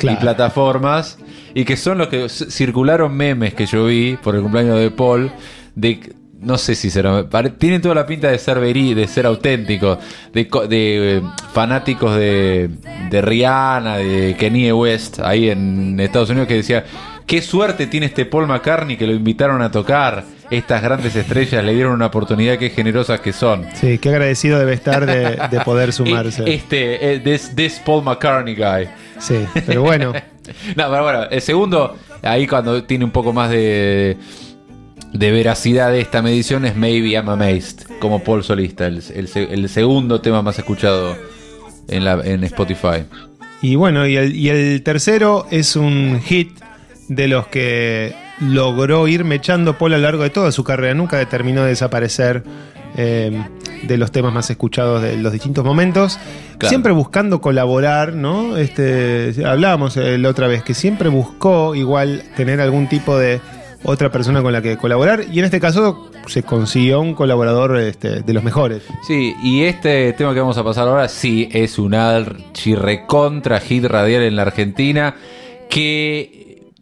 y 0.00 0.16
plataformas 0.16 1.18
y 1.54 1.64
que 1.64 1.76
son 1.76 1.98
los 1.98 2.08
que 2.08 2.28
circularon 2.28 3.16
memes 3.16 3.54
que 3.54 3.66
yo 3.66 3.86
vi 3.86 4.16
por 4.16 4.34
el 4.34 4.42
cumpleaños 4.42 4.78
de 4.78 4.90
Paul, 4.90 5.30
de 5.74 6.14
no 6.40 6.56
sé 6.56 6.74
si 6.74 6.88
será, 6.88 7.26
tienen 7.58 7.82
toda 7.82 7.96
la 7.96 8.06
pinta 8.06 8.30
de 8.30 8.38
ser 8.38 8.60
verí, 8.60 8.94
de 8.94 9.08
ser 9.08 9.26
auténticos, 9.26 9.98
de, 10.32 10.44
de 10.68 11.16
eh, 11.16 11.22
fanáticos 11.52 12.14
de, 12.16 12.70
de 13.10 13.22
Rihanna, 13.22 13.96
de 13.96 14.36
Kanye 14.38 14.72
West, 14.72 15.18
ahí 15.20 15.50
en 15.50 15.98
Estados 15.98 16.30
Unidos, 16.30 16.46
que 16.46 16.54
decía, 16.54 16.84
qué 17.26 17.42
suerte 17.42 17.86
tiene 17.86 18.06
este 18.06 18.24
Paul 18.24 18.46
McCartney 18.46 18.96
que 18.96 19.06
lo 19.06 19.14
invitaron 19.14 19.62
a 19.62 19.70
tocar. 19.70 20.24
Estas 20.50 20.80
grandes 20.82 21.14
estrellas 21.14 21.62
le 21.62 21.74
dieron 21.74 21.92
una 21.92 22.06
oportunidad, 22.06 22.56
qué 22.56 22.70
generosas 22.70 23.20
que 23.20 23.34
son. 23.34 23.66
Sí, 23.74 23.98
qué 23.98 24.08
agradecido 24.08 24.58
debe 24.58 24.72
estar 24.72 25.04
de, 25.04 25.60
poder 25.60 25.92
sumarse. 25.92 26.42
Este, 26.46 27.12
eh, 27.12 27.20
this, 27.20 27.54
this 27.54 27.82
Paul 27.84 28.02
McCartney 28.02 28.54
guy. 28.54 28.88
Sí, 29.18 29.44
pero 29.66 29.82
bueno. 29.82 30.14
no, 30.76 30.90
pero 30.90 31.02
bueno, 31.02 31.24
el 31.30 31.40
segundo, 31.40 31.96
ahí 32.22 32.46
cuando 32.46 32.84
tiene 32.84 33.04
un 33.04 33.10
poco 33.10 33.32
más 33.32 33.50
de, 33.50 34.16
de 35.12 35.30
veracidad 35.30 35.90
de 35.90 36.00
esta 36.00 36.22
medición 36.22 36.64
es 36.64 36.76
Maybe 36.76 37.10
I'm 37.10 37.28
Amazed, 37.28 37.86
como 38.00 38.22
Paul 38.22 38.44
solista, 38.44 38.86
el, 38.86 39.68
segundo 39.68 40.20
tema 40.20 40.42
más 40.42 40.58
escuchado 40.58 41.16
en, 41.88 42.04
la, 42.04 42.20
en 42.24 42.44
Spotify. 42.44 43.04
Y 43.60 43.74
bueno, 43.74 44.06
y 44.06 44.48
el, 44.48 44.82
tercero 44.82 45.46
es 45.50 45.76
un 45.76 46.20
hit 46.20 46.58
de 47.08 47.26
los 47.26 47.48
que 47.48 48.14
logró 48.40 49.08
ir 49.08 49.24
mechando 49.24 49.78
Paul 49.78 49.94
a 49.94 49.96
lo 49.96 50.02
largo 50.04 50.22
de 50.22 50.30
toda 50.30 50.52
su 50.52 50.62
carrera. 50.62 50.94
Nunca 50.94 51.24
terminó 51.28 51.62
de 51.62 51.70
desaparecer 51.70 52.44
eh, 53.00 53.30
de 53.84 53.96
los 53.96 54.10
temas 54.10 54.32
más 54.34 54.50
escuchados 54.50 55.00
de 55.00 55.16
los 55.16 55.32
distintos 55.32 55.64
momentos. 55.64 56.18
Siempre 56.60 56.90
buscando 56.92 57.40
colaborar, 57.40 58.14
¿no? 58.14 58.56
Este, 58.56 59.32
hablábamos 59.46 59.96
eh, 59.96 60.18
la 60.18 60.28
otra 60.28 60.48
vez 60.48 60.64
que 60.64 60.74
siempre 60.74 61.08
buscó 61.08 61.76
igual 61.76 62.24
tener 62.36 62.60
algún 62.60 62.88
tipo 62.88 63.16
de 63.16 63.40
otra 63.84 64.10
persona 64.10 64.42
con 64.42 64.52
la 64.52 64.62
que 64.62 64.76
colaborar 64.76 65.26
y 65.30 65.38
en 65.38 65.44
este 65.44 65.60
caso 65.60 66.10
se 66.26 66.42
consiguió 66.42 67.00
un 67.00 67.14
colaborador 67.14 67.78
este, 67.78 68.22
de 68.22 68.32
los 68.32 68.42
mejores. 68.42 68.82
Sí, 69.06 69.32
y 69.44 69.62
este 69.62 70.12
tema 70.14 70.34
que 70.34 70.40
vamos 70.40 70.58
a 70.58 70.64
pasar 70.64 70.88
ahora 70.88 71.06
sí 71.06 71.48
es 71.52 71.78
un 71.78 71.94
archirrecontra 71.94 73.60
hit 73.60 73.84
radial 73.84 74.22
en 74.22 74.34
la 74.34 74.42
Argentina 74.42 75.14
que 75.70 76.72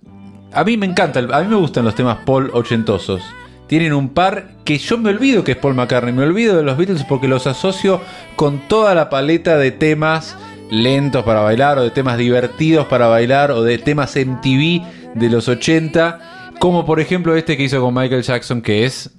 a 0.51 0.65
mí 0.65 0.79
me 0.79 0.87
encanta, 0.87 1.21
a 1.21 1.43
mí 1.43 1.49
me 1.49 1.57
gustan 1.57 1.85
los 1.85 1.95
temas 1.95 2.21
Paul 2.25 2.51
ochentosos. 2.55 3.21
Tienen 3.67 3.93
un 3.93 4.11
par 4.11 4.49
que 4.65 4.79
yo 4.79 4.99
me 4.99 5.11
olvido 5.11 5.45
que 5.45 5.53
es 5.53 5.59
Paul 5.59 5.75
McCartney, 5.75 6.13
me 6.13 6.23
olvido 6.23 6.57
de 6.57 6.63
los 6.63 6.77
Beatles 6.77 7.05
porque 7.05 7.29
los 7.29 7.47
asocio 7.47 8.01
con 8.37 8.69
toda 8.69 8.95
la 8.95 9.11
paleta 9.11 9.57
de 9.59 9.73
temas 9.73 10.37
lentos 10.71 11.25
para 11.25 11.41
bailar 11.41 11.79
o 11.79 11.83
de 11.83 11.91
temas 11.91 12.19
divertidos 12.19 12.87
para 12.87 13.07
bailar 13.07 13.53
o 13.53 13.63
de 13.63 13.79
temas 13.79 14.17
en 14.17 14.41
TV 14.41 14.83
de 15.15 15.31
los 15.31 15.49
80 15.49 16.37
como 16.59 16.85
por 16.85 17.01
ejemplo 17.01 17.37
este 17.37 17.57
que 17.57 17.65
hizo 17.65 17.81
con 17.81 17.95
Michael 17.95 18.23
Jackson, 18.23 18.63
que 18.63 18.85
es 18.85 19.11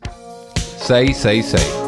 666. 0.80 1.86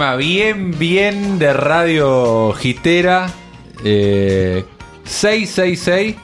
Bien, 0.00 0.72
bien 0.78 1.38
de 1.38 1.52
radio 1.52 2.54
gitera. 2.54 3.30
666 3.82 5.88
eh, 5.88 6.16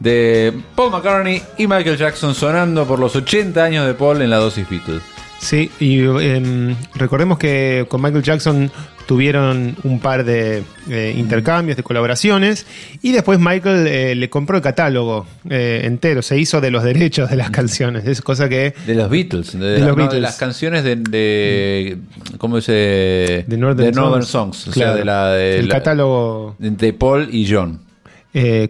de 0.00 0.52
Paul 0.74 0.90
McCartney 0.90 1.40
y 1.58 1.68
Michael 1.68 1.96
Jackson 1.96 2.34
sonando 2.34 2.86
por 2.86 2.98
los 2.98 3.14
80 3.14 3.62
años 3.62 3.86
de 3.86 3.94
Paul 3.94 4.20
en 4.20 4.30
la 4.30 4.38
dosis 4.38 4.68
Beatles. 4.68 5.00
Sí, 5.38 5.70
y 5.78 6.00
em, 6.00 6.74
recordemos 6.96 7.38
que 7.38 7.86
con 7.88 8.02
Michael 8.02 8.24
Jackson 8.24 8.68
tuvieron 9.08 9.74
un 9.84 10.00
par 10.00 10.22
de 10.22 10.62
eh, 10.90 11.14
intercambios, 11.16 11.78
de 11.78 11.82
colaboraciones, 11.82 12.66
y 13.00 13.12
después 13.12 13.38
Michael 13.38 13.86
eh, 13.86 14.14
le 14.14 14.28
compró 14.28 14.58
el 14.58 14.62
catálogo 14.62 15.26
eh, 15.48 15.80
entero, 15.84 16.20
se 16.20 16.38
hizo 16.38 16.60
de 16.60 16.70
los 16.70 16.84
derechos 16.84 17.30
de 17.30 17.36
las 17.36 17.48
canciones, 17.50 18.04
es 18.06 18.20
cosa 18.20 18.50
que... 18.50 18.74
De 18.86 18.94
los 18.94 19.08
Beatles, 19.08 19.58
de, 19.58 20.20
las 20.20 20.36
canciones 20.36 20.84
de, 20.84 21.96
¿cómo 22.36 22.56
dice? 22.56 23.46
De 23.46 23.56
Northern, 23.56 24.22
Songs, 24.24 24.68
o 24.68 24.72
sea, 24.72 24.92
de 24.92 25.06
la, 25.06 25.40
el 25.40 25.70
catálogo... 25.70 26.54
De 26.58 26.92
Paul 26.92 27.30
y 27.32 27.50
John. 27.50 27.87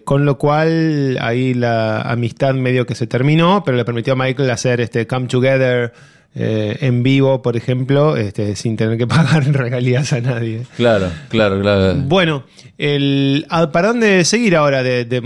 Con 0.05 0.25
lo 0.25 0.39
cual 0.39 1.19
ahí 1.21 1.53
la 1.53 2.01
amistad 2.03 2.55
medio 2.55 2.87
que 2.87 2.95
se 2.95 3.07
terminó, 3.07 3.63
pero 3.65 3.77
le 3.77 3.85
permitió 3.85 4.15
a 4.15 4.17
Michael 4.17 4.51
hacer 4.51 4.81
este 4.81 5.07
Come 5.07 5.27
Together 5.27 5.93
eh, 6.35 6.79
en 6.83 7.03
vivo, 7.03 7.43
por 7.43 7.57
ejemplo, 7.57 8.17
este, 8.17 8.55
sin 8.55 8.77
tener 8.77 8.99
que 8.99 9.07
pagar 9.09 9.45
regalías 9.53 10.13
a 10.13 10.21
nadie. 10.21 10.63
Claro, 10.77 11.11
claro, 11.29 11.61
claro. 11.61 11.95
Bueno, 11.97 12.45
el, 12.77 13.47
¿para 13.73 13.89
dónde 13.89 14.25
seguir 14.25 14.55
ahora 14.55 14.83
de, 14.83 15.21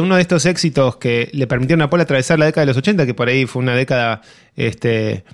uno 0.00 0.16
de 0.16 0.22
estos 0.22 0.46
éxitos 0.46 0.96
que 0.96 1.28
le 1.32 1.46
permitieron 1.46 1.82
a 1.82 1.90
Paul 1.90 2.00
atravesar 2.00 2.38
la 2.38 2.46
década 2.46 2.62
de 2.62 2.70
los 2.70 2.76
80, 2.78 3.04
que 3.04 3.14
por 3.14 3.28
ahí 3.28 3.46
fue 3.46 3.62
una 3.62 3.74
década 3.74 4.22
este, 4.56 5.24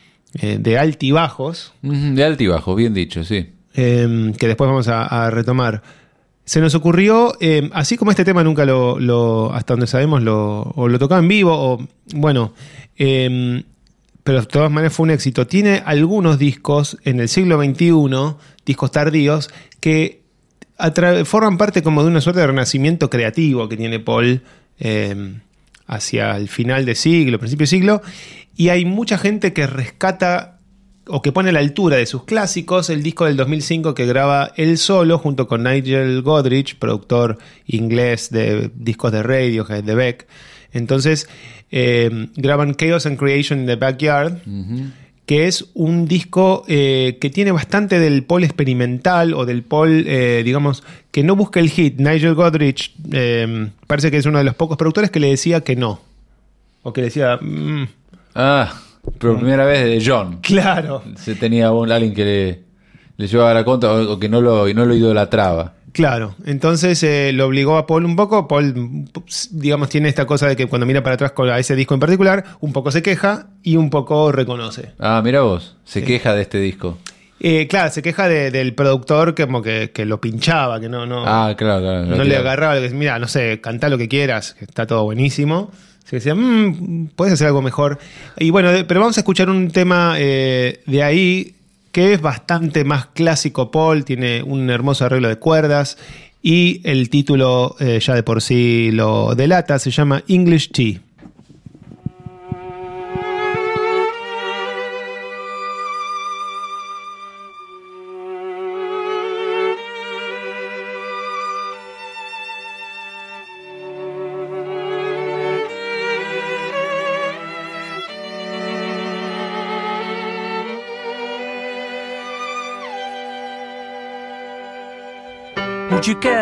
eh, 0.41 0.57
de 0.59 0.79
altibajos? 0.79 1.75
De 1.83 2.25
altibajos, 2.25 2.75
bien 2.75 2.95
dicho, 2.95 3.25
sí. 3.25 3.51
Em, 3.75 4.33
que 4.33 4.49
después 4.49 4.69
vamos 4.69 4.89
a, 4.89 5.31
retomar. 5.31 5.83
Se 6.45 6.61
nos 6.61 6.75
ocurrió, 6.75 7.35
eh, 7.41 7.71
así 7.73 7.97
como 7.97 8.11
este 8.11 8.25
tema 8.25 8.45
nunca 8.45 8.65
lo, 8.67 9.53
hasta 9.55 9.75
donde 9.75 9.87
sabemos, 9.87 10.23
lo, 10.23 10.61
o 10.63 10.89
lo 10.89 10.99
tocaba 10.99 11.21
en 11.21 11.29
vivo, 11.29 11.53
o 11.53 11.87
bueno, 12.15 12.53
em, 12.97 13.63
pero 14.23 14.41
de 14.41 14.47
todas 14.47 14.71
maneras 14.71 14.95
fue 14.95 15.05
un 15.05 15.11
éxito. 15.11 15.47
Tiene 15.47 15.83
algunos 15.85 16.39
discos 16.39 16.99
en 17.05 17.21
el 17.21 17.29
siglo 17.29 17.63
XXI, 17.63 18.37
discos 18.65 18.91
tardíos, 18.91 19.51
que 19.81 20.23
forman 21.25 21.57
parte 21.57 21.83
como 21.83 22.03
de 22.03 22.09
una 22.09 22.21
suerte 22.21 22.41
de 22.41 22.49
renacimiento 22.49 23.09
creativo 23.09 23.69
que 23.69 23.77
tiene 23.77 24.01
Paul 24.01 24.43
em, 24.79 25.41
hacia 25.87 26.37
el 26.37 26.49
final 26.49 26.85
de 26.85 26.95
siglo, 26.95 27.39
principio 27.39 27.65
de 27.65 27.69
siglo, 27.69 28.03
y 28.57 28.69
hay 28.69 28.85
mucha 28.85 29.19
gente 29.19 29.53
que 29.53 29.67
rescata 29.67 30.54
o 31.07 31.23
que 31.23 31.33
pone 31.33 31.51
a 31.51 31.53
la 31.53 31.61
altura 31.61 31.97
de 31.97 32.07
sus 32.07 32.25
clásicos 32.25 32.91
el 32.91 33.03
disco 33.03 33.27
del 33.27 33.37
2005 33.37 33.95
que 33.95 34.07
graba 34.07 34.53
él 34.57 34.79
solo 34.79 35.19
junto 35.19 35.47
con 35.47 35.63
Nigel 35.63 36.23
Godrich, 36.23 36.77
productor 36.79 37.39
inglés 37.67 38.31
de 38.31 38.71
discos 38.75 39.13
de 39.13 39.23
radio, 39.23 39.65
de 39.65 39.95
Beck. 39.95 40.27
Entonces 40.73 41.29
eh, 41.71 42.29
graban 42.37 42.75
Chaos 42.75 43.07
and 43.07 43.19
Creation 43.19 43.61
in 43.61 43.67
the 43.67 43.77
Backyard, 43.77 44.41
que 45.27 45.47
es 45.47 45.67
un 45.75 46.07
disco 46.07 46.65
eh, 46.69 47.19
que 47.21 47.31
tiene 47.31 47.53
bastante 47.53 47.99
del 47.99 48.25
pol 48.25 48.45
experimental 48.45 49.35
o 49.35 49.45
del 49.45 49.63
pol, 49.63 50.05
eh, 50.07 50.43
digamos, 50.45 50.83
que 51.11 51.23
no 51.23 51.37
busca 51.37 51.61
el 51.61 51.71
hit. 51.71 51.99
Nigel 51.99 52.35
Godrich 52.35 52.95
parece 53.87 54.11
que 54.11 54.17
es 54.17 54.27
uno 54.27 54.39
de 54.39 54.45
los 54.45 54.55
pocos 54.55 54.77
productores 54.77 55.11
que 55.11 55.21
le 55.21 55.29
decía 55.29 55.61
que 55.61 55.77
no. 55.77 56.01
O 56.83 56.93
que 56.93 57.03
le 57.03 57.07
decía... 57.07 57.39
Mm". 57.41 57.89
ah. 58.35 58.81
Por 59.19 59.39
primera 59.39 59.65
vez 59.65 59.85
de 59.85 60.03
John. 60.05 60.39
Claro. 60.41 61.03
Se 61.17 61.35
tenía 61.35 61.73
un, 61.73 61.91
alguien 61.91 62.15
que 62.15 62.25
le, 62.25 62.65
le 63.17 63.27
llevaba 63.27 63.55
la 63.55 63.65
contra 63.65 63.93
o, 63.93 64.19
que 64.19 64.29
no 64.29 64.41
lo, 64.41 64.69
y 64.69 64.75
no 64.75 64.85
lo 64.85 64.95
idolatraba. 64.95 65.75
Claro, 65.93 66.35
entonces 66.45 67.01
eh, 67.05 67.31
lo 67.33 67.47
obligó 67.47 67.77
a 67.77 67.87
Paul 67.87 68.05
un 68.05 68.17
poco. 68.17 68.49
Paul, 68.49 69.05
digamos, 69.53 69.89
tiene 69.89 70.09
esta 70.09 70.27
cosa 70.27 70.49
de 70.49 70.57
que 70.57 70.67
cuando 70.67 70.87
mira 70.87 71.05
para 71.05 71.15
atrás 71.15 71.31
con 71.31 71.49
a 71.49 71.59
ese 71.61 71.77
disco 71.77 71.95
en 71.95 72.01
particular, 72.01 72.45
un 72.59 72.73
poco 72.73 72.91
se 72.91 73.01
queja 73.01 73.47
y 73.63 73.77
un 73.77 73.91
poco 73.91 74.33
reconoce. 74.33 74.91
Ah, 74.99 75.21
mira 75.23 75.43
vos, 75.43 75.77
se 75.85 76.03
queja 76.03 76.35
de 76.35 76.43
este 76.43 76.59
disco. 76.59 76.99
Eh, 77.39 77.69
claro, 77.69 77.93
se 77.93 78.03
queja 78.03 78.29
del 78.29 78.75
productor 78.75 79.35
que 79.35 79.45
como 79.45 79.63
que, 79.63 79.91
lo 79.99 80.21
pinchaba, 80.21 80.81
que 80.81 80.89
no, 80.89 81.07
no, 81.07 81.25
ah, 81.27 81.55
claro, 81.57 82.05
no, 82.05 82.25
le 82.25 82.37
agarraba, 82.37 82.81
mira, 82.93 83.19
no 83.19 83.29
sé, 83.29 83.61
canta 83.61 83.89
lo 83.89 83.99
que 83.99 84.09
quieras, 84.09 84.55
que 84.55 84.65
está 84.65 84.87
todo 84.87 85.05
buenísimo. 85.05 85.71
Se 86.05 86.17
decía, 86.17 86.35
mmm, 86.35 87.09
puedes 87.17 87.35
hacer 87.35 87.47
algo 87.47 87.63
mejor. 87.63 87.99
Y 88.39 88.51
bueno, 88.51 88.71
pero 88.87 89.01
vamos 89.01 89.17
a 89.17 89.21
escuchar 89.21 89.49
un 89.49 89.71
tema 89.71 90.17
eh, 90.19 90.83
de 90.87 91.03
ahí 91.03 91.55
que 91.93 92.13
es 92.13 92.21
bastante 92.21 92.85
más 92.85 93.07
clásico 93.07 93.71
Paul, 93.71 94.05
tiene 94.05 94.43
un 94.43 94.69
hermoso 94.69 95.05
arreglo 95.05 95.29
de 95.29 95.37
cuerdas 95.37 95.97
y 96.43 96.81
el 96.85 97.09
título 97.09 97.77
eh, 97.79 98.01
ya 98.01 98.15
de 98.15 98.23
por 98.23 98.43
sí 98.43 98.91
lo 98.93 99.35
delata, 99.35 99.79
se 99.79 99.91
llama 99.91 100.23
English 100.29 100.73
Tea. 100.73 101.01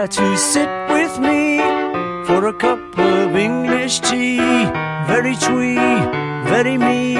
Care 0.03 0.09
to 0.09 0.37
sit 0.37 0.69
with 0.89 1.19
me 1.19 1.59
for 2.27 2.47
a 2.47 2.53
cup 2.53 2.81
of 2.99 3.37
English 3.37 4.01
tea? 4.01 4.39
Very 5.07 5.37
twee, 5.37 5.77
very 6.53 6.77
me, 6.79 7.17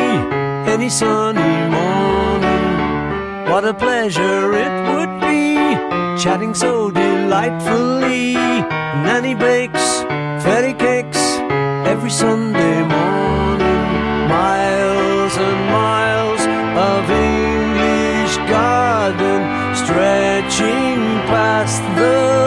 any 0.75 0.89
sunny 0.89 1.55
morning. 1.77 2.67
What 3.51 3.65
a 3.65 3.75
pleasure 3.75 4.53
it 4.65 4.75
would 4.91 5.21
be, 5.21 5.57
chatting 6.23 6.55
so 6.55 6.91
delightfully. 6.91 8.35
Nanny 9.05 9.35
bakes 9.35 10.03
fairy 10.45 10.75
cakes 10.75 11.23
every 11.93 12.11
Sunday 12.11 12.79
morning. 12.97 13.83
Miles 14.29 15.37
and 15.37 15.61
miles 15.71 16.43
of 16.91 17.03
English 17.11 18.37
garden 18.51 19.41
stretching 19.77 21.01
past 21.31 21.83
the 21.97 22.42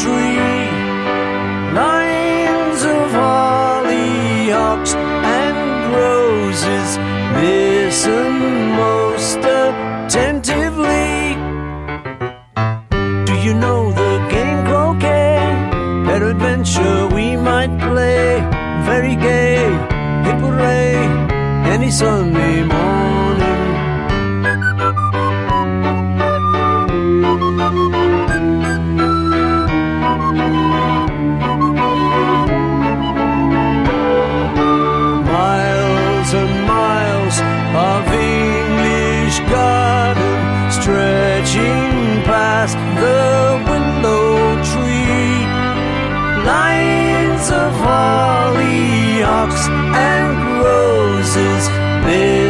tree. 0.00 0.64
Lines 1.80 2.82
of 2.96 3.08
hollyhocks 3.20 4.92
and 4.94 5.58
roses 5.94 6.90
listen 7.44 8.32
most 8.84 9.40
attentively. 9.60 11.36
Do 13.28 13.34
you 13.46 13.52
know 13.54 13.92
the 13.92 14.12
game 14.34 14.60
croquet? 14.64 15.36
Peradventure 16.08 17.06
we 17.14 17.36
might 17.36 17.72
play. 17.78 18.40
Very 18.90 19.16
gay, 19.16 19.64
hip 20.24 20.40
hooray, 20.44 20.94
any 21.74 21.90
Sunday 21.90 22.64
morning. 22.64 22.79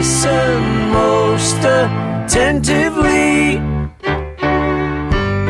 Listen 0.01 0.91
most 0.93 1.57
attentively. 1.79 3.59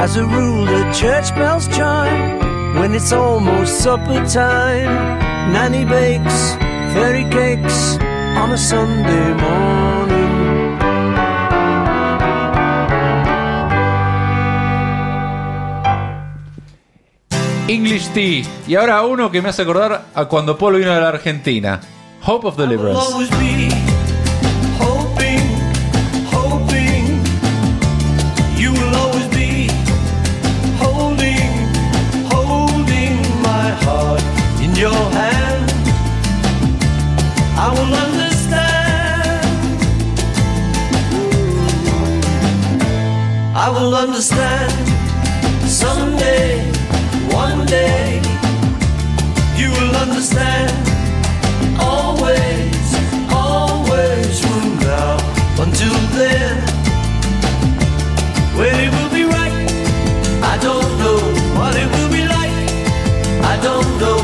As 0.04 0.16
a 0.16 0.24
rule, 0.24 0.64
the 0.64 0.84
church 0.92 1.34
bells 1.34 1.66
chime 1.68 2.38
when 2.78 2.94
it's 2.94 3.12
almost 3.12 3.80
supper 3.82 4.24
time. 4.26 4.92
Nanny 5.52 5.84
bakes 5.84 6.54
fairy 6.94 7.24
cakes 7.30 7.98
on 8.40 8.50
a 8.52 8.58
Sunday 8.58 9.28
morning. 9.44 10.19
English 17.70 18.08
Tea. 18.08 18.44
Y 18.66 18.74
ahora 18.74 19.02
uno 19.02 19.30
que 19.30 19.40
me 19.40 19.48
hace 19.48 19.62
acordar 19.62 20.06
a 20.14 20.24
cuando 20.24 20.58
Polo 20.58 20.78
vino 20.78 20.92
a 20.92 20.98
la 20.98 21.08
Argentina. 21.08 21.80
Hope 22.26 22.48
of 22.48 22.56
Deliverance. 22.56 23.00
will 43.82 43.94
understand 43.94 44.72
someday, 45.66 46.59
one 47.44 47.64
day. 47.64 48.20
You 49.60 49.68
will 49.76 49.94
understand 50.04 50.70
always, 51.80 52.86
always 53.32 54.34
from 54.44 54.66
now 54.92 55.12
until 55.64 55.96
then. 56.18 56.54
When 58.58 58.74
it 58.84 58.90
will 58.96 59.12
be 59.18 59.24
right, 59.36 59.56
I 60.52 60.54
don't 60.66 60.90
know 61.02 61.20
what 61.58 61.72
it 61.82 61.88
will 61.94 62.12
be 62.18 62.24
like. 62.36 62.56
I 63.52 63.54
don't 63.66 63.90
know. 64.00 64.19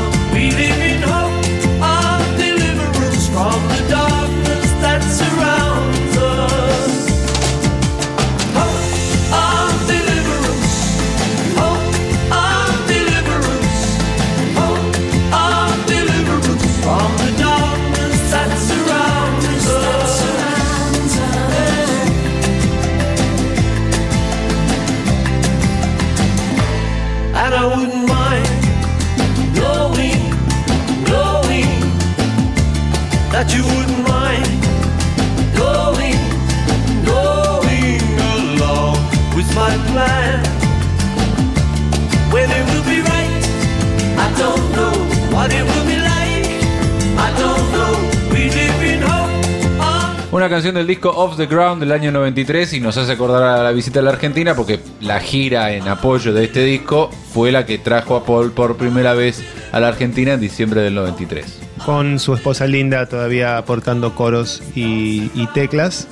Una 50.47 50.55
canción 50.55 50.75
del 50.75 50.87
disco 50.87 51.09
Off 51.09 51.35
the 51.35 51.45
Ground 51.45 51.81
del 51.81 51.91
año 51.91 52.09
93 52.09 52.71
y 52.71 52.79
nos 52.79 52.95
hace 52.95 53.11
acordar 53.11 53.43
a 53.43 53.63
la 53.63 53.73
visita 53.73 53.99
a 53.99 54.01
la 54.01 54.11
Argentina 54.11 54.55
porque 54.55 54.79
la 55.01 55.19
gira 55.19 55.73
en 55.73 55.89
apoyo 55.89 56.33
de 56.33 56.45
este 56.45 56.63
disco 56.63 57.09
fue 57.33 57.51
la 57.51 57.65
que 57.65 57.77
trajo 57.77 58.15
a 58.15 58.23
Paul 58.23 58.53
por 58.53 58.77
primera 58.77 59.13
vez 59.13 59.43
a 59.73 59.81
la 59.81 59.89
Argentina 59.89 60.31
en 60.31 60.39
diciembre 60.39 60.79
del 60.79 60.95
93. 60.95 61.59
con 61.85 62.17
su 62.17 62.33
esposa 62.33 62.65
Linda 62.65 63.07
todavía 63.07 63.57
aportando 63.57 64.15
coros 64.15 64.63
y, 64.73 65.29
y 65.35 65.47
teclas. 65.53 66.07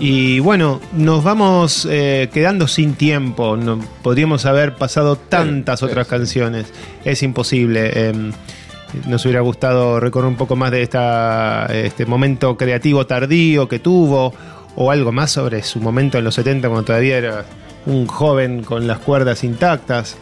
Y 0.00 0.40
bueno, 0.40 0.80
nos 0.94 1.22
vamos 1.22 1.86
eh, 1.90 2.30
quedando 2.32 2.68
sin 2.68 2.94
tiempo. 2.94 3.58
No, 3.58 3.80
podríamos 4.02 4.46
haber 4.46 4.76
pasado 4.76 5.16
tantas 5.16 5.82
otras 5.82 6.06
canciones. 6.06 6.72
Es 7.04 7.22
imposible. 7.22 7.90
Eh, 7.92 8.32
nos 9.06 9.24
hubiera 9.24 9.40
gustado 9.40 10.00
recorrer 10.00 10.28
un 10.28 10.36
poco 10.36 10.56
más 10.56 10.70
de 10.70 10.82
esta, 10.82 11.66
este 11.66 12.06
momento 12.06 12.56
creativo 12.56 13.06
tardío 13.06 13.68
que 13.68 13.78
tuvo, 13.78 14.32
o 14.76 14.90
algo 14.90 15.12
más 15.12 15.30
sobre 15.32 15.62
su 15.62 15.80
momento 15.80 16.18
en 16.18 16.24
los 16.24 16.34
70 16.34 16.68
cuando 16.68 16.84
todavía 16.86 17.18
era 17.18 17.44
un 17.86 18.06
joven 18.06 18.62
con 18.62 18.86
las 18.86 18.98
cuerdas 18.98 19.42
intactas. 19.44 20.16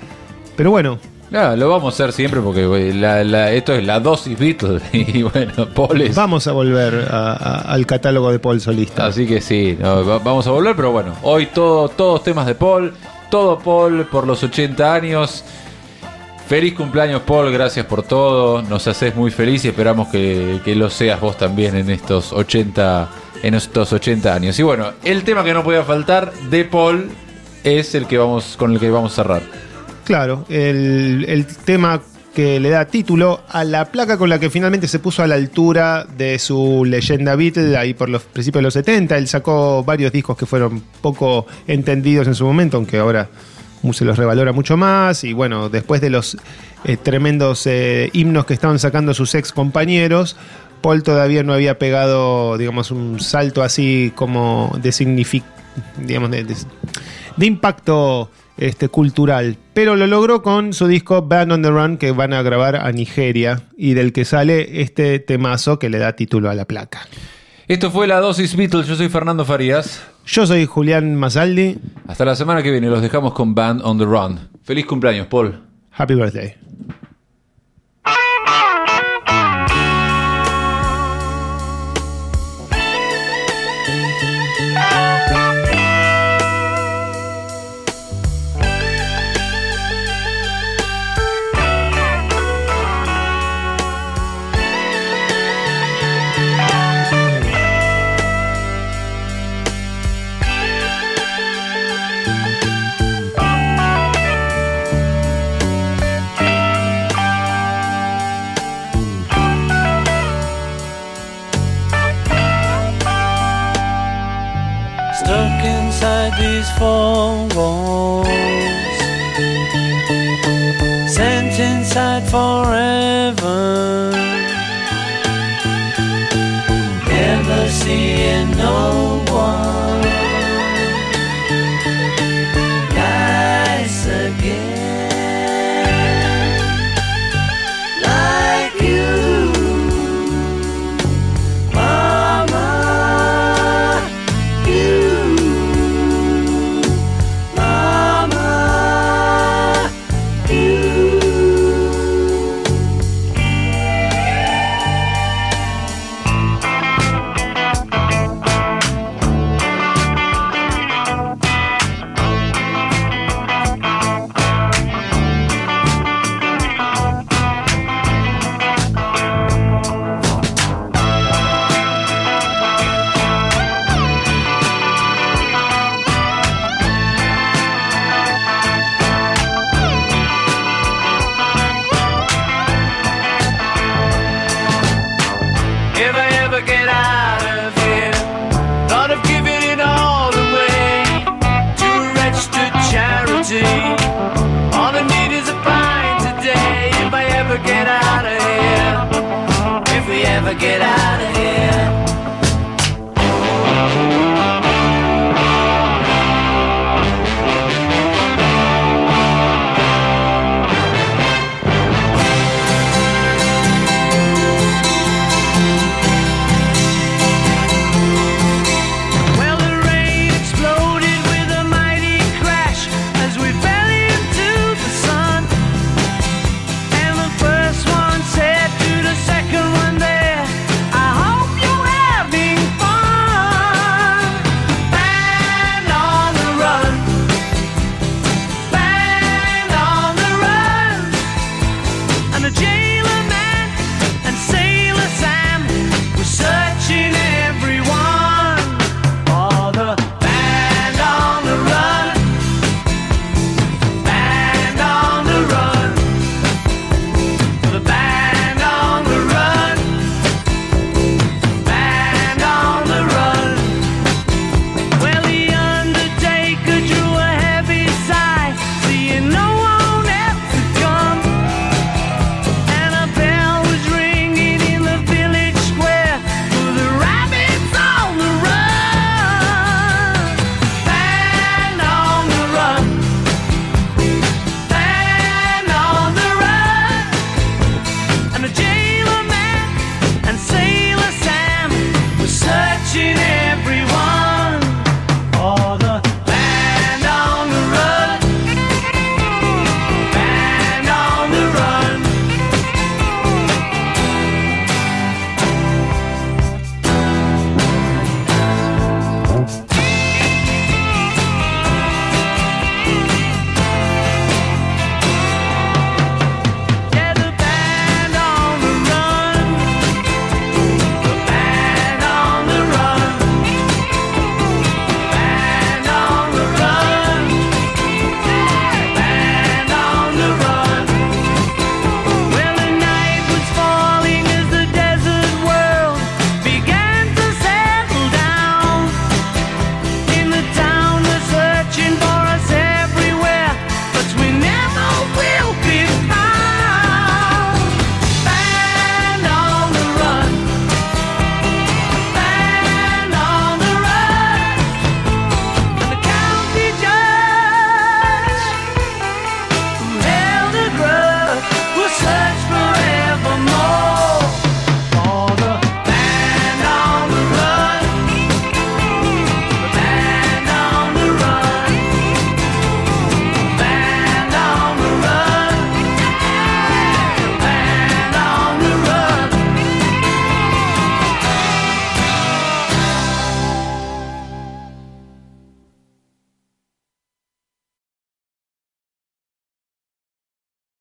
Pero 0.56 0.70
bueno, 0.70 0.98
lo 1.30 1.68
vamos 1.68 1.92
a 1.92 1.94
hacer 1.94 2.12
siempre 2.12 2.40
porque 2.40 2.62
eh, 2.62 2.94
la- 2.94 3.22
la- 3.24 3.52
esto 3.52 3.74
es 3.74 3.84
la 3.84 4.00
dosis 4.00 4.38
Beatles 4.38 4.82
y 4.92 5.22
bueno, 5.22 5.68
Paul 5.74 6.00
es... 6.00 6.14
vamos 6.16 6.46
a 6.46 6.52
volver 6.52 7.08
a- 7.10 7.32
a- 7.32 7.60
al 7.72 7.84
catálogo 7.86 8.30
de 8.32 8.38
Paul 8.38 8.60
Solista. 8.60 9.06
Así 9.06 9.26
que 9.26 9.40
sí, 9.40 9.76
no, 9.78 10.04
vamos 10.20 10.46
a 10.46 10.50
volver, 10.52 10.74
pero 10.76 10.92
bueno, 10.92 11.12
hoy 11.22 11.46
todo, 11.46 11.88
todos 11.90 12.22
temas 12.22 12.46
de 12.46 12.54
Paul, 12.54 12.94
todo 13.30 13.58
Paul 13.58 14.06
por 14.06 14.26
los 14.26 14.42
80 14.42 14.94
años. 14.94 15.44
Feliz 16.48 16.74
cumpleaños 16.74 17.22
Paul, 17.22 17.50
gracias 17.50 17.86
por 17.86 18.04
todo, 18.04 18.62
nos 18.62 18.86
haces 18.86 19.16
muy 19.16 19.32
feliz 19.32 19.64
y 19.64 19.68
esperamos 19.68 20.08
que, 20.08 20.60
que 20.64 20.76
lo 20.76 20.88
seas 20.88 21.20
vos 21.20 21.36
también 21.36 21.74
en 21.74 21.90
estos 21.90 22.32
80 22.32 23.08
en 23.42 23.54
estos 23.54 23.92
80 23.92 24.32
años. 24.32 24.58
Y 24.58 24.62
bueno, 24.62 24.92
el 25.04 25.24
tema 25.24 25.42
que 25.42 25.52
no 25.52 25.64
podía 25.64 25.82
faltar 25.82 26.32
de 26.50 26.64
Paul 26.64 27.10
es 27.64 27.94
el 27.94 28.06
que 28.06 28.16
vamos 28.16 28.56
con 28.56 28.72
el 28.72 28.80
que 28.80 28.90
vamos 28.90 29.12
a 29.12 29.16
cerrar. 29.16 29.42
Claro, 30.04 30.44
el, 30.48 31.24
el 31.28 31.46
tema 31.46 32.00
que 32.32 32.60
le 32.60 32.68
da 32.68 32.84
título 32.84 33.40
a 33.48 33.64
la 33.64 33.86
placa 33.86 34.16
con 34.16 34.28
la 34.28 34.38
que 34.38 34.50
finalmente 34.50 34.86
se 34.88 34.98
puso 34.98 35.22
a 35.22 35.26
la 35.26 35.34
altura 35.34 36.04
de 36.04 36.38
su 36.38 36.84
leyenda 36.84 37.34
Beatle 37.34 37.76
ahí 37.76 37.94
por 37.94 38.08
los 38.08 38.22
principios 38.22 38.60
de 38.60 38.64
los 38.64 38.74
70. 38.74 39.16
Él 39.16 39.26
sacó 39.26 39.82
varios 39.82 40.12
discos 40.12 40.36
que 40.36 40.46
fueron 40.46 40.82
poco 41.00 41.46
entendidos 41.66 42.28
en 42.28 42.34
su 42.34 42.44
momento, 42.44 42.76
aunque 42.76 42.98
ahora 42.98 43.28
se 43.92 44.04
los 44.04 44.16
revalora 44.18 44.52
mucho 44.52 44.76
más. 44.76 45.24
Y 45.24 45.32
bueno, 45.32 45.68
después 45.68 46.00
de 46.00 46.10
los 46.10 46.36
eh, 46.84 46.96
tremendos 46.96 47.66
eh, 47.66 48.10
himnos 48.12 48.46
que 48.46 48.54
estaban 48.54 48.78
sacando 48.78 49.14
sus 49.14 49.34
ex 49.34 49.52
compañeros, 49.52 50.36
Paul 50.82 51.02
todavía 51.02 51.42
no 51.42 51.52
había 51.52 51.78
pegado, 51.78 52.56
digamos, 52.58 52.90
un 52.90 53.18
salto 53.20 53.62
así 53.62 54.12
como 54.14 54.76
de 54.82 54.92
digamos, 56.06 56.30
de- 56.30 56.44
de 56.44 57.46
impacto 57.46 58.30
este, 58.56 58.88
cultural. 58.88 59.56
Pero 59.74 59.96
lo 59.96 60.06
logró 60.06 60.42
con 60.42 60.72
su 60.72 60.86
disco 60.86 61.22
Band 61.22 61.52
on 61.52 61.62
the 61.62 61.70
Run 61.70 61.98
que 61.98 62.12
van 62.12 62.32
a 62.32 62.42
grabar 62.42 62.76
a 62.76 62.90
Nigeria 62.92 63.62
y 63.76 63.94
del 63.94 64.12
que 64.12 64.24
sale 64.24 64.80
este 64.80 65.18
temazo 65.18 65.78
que 65.78 65.90
le 65.90 65.98
da 65.98 66.14
título 66.14 66.48
a 66.48 66.54
la 66.54 66.64
placa. 66.64 67.06
Esto 67.68 67.90
fue 67.90 68.06
la 68.06 68.20
dosis 68.20 68.54
Beatles, 68.56 68.86
yo 68.86 68.94
soy 68.96 69.08
Fernando 69.08 69.44
Farías. 69.44 70.00
Yo 70.26 70.44
soy 70.44 70.66
Julián 70.66 71.14
Masaldi. 71.14 71.78
Hasta 72.08 72.24
la 72.24 72.34
semana 72.34 72.60
que 72.62 72.72
viene, 72.72 72.88
los 72.88 73.00
dejamos 73.00 73.32
con 73.32 73.54
Band 73.54 73.80
on 73.84 73.96
the 73.96 74.04
Run. 74.04 74.40
Feliz 74.64 74.84
cumpleaños, 74.84 75.28
Paul. 75.28 75.60
Happy 75.92 76.14
birthday. 76.14 76.54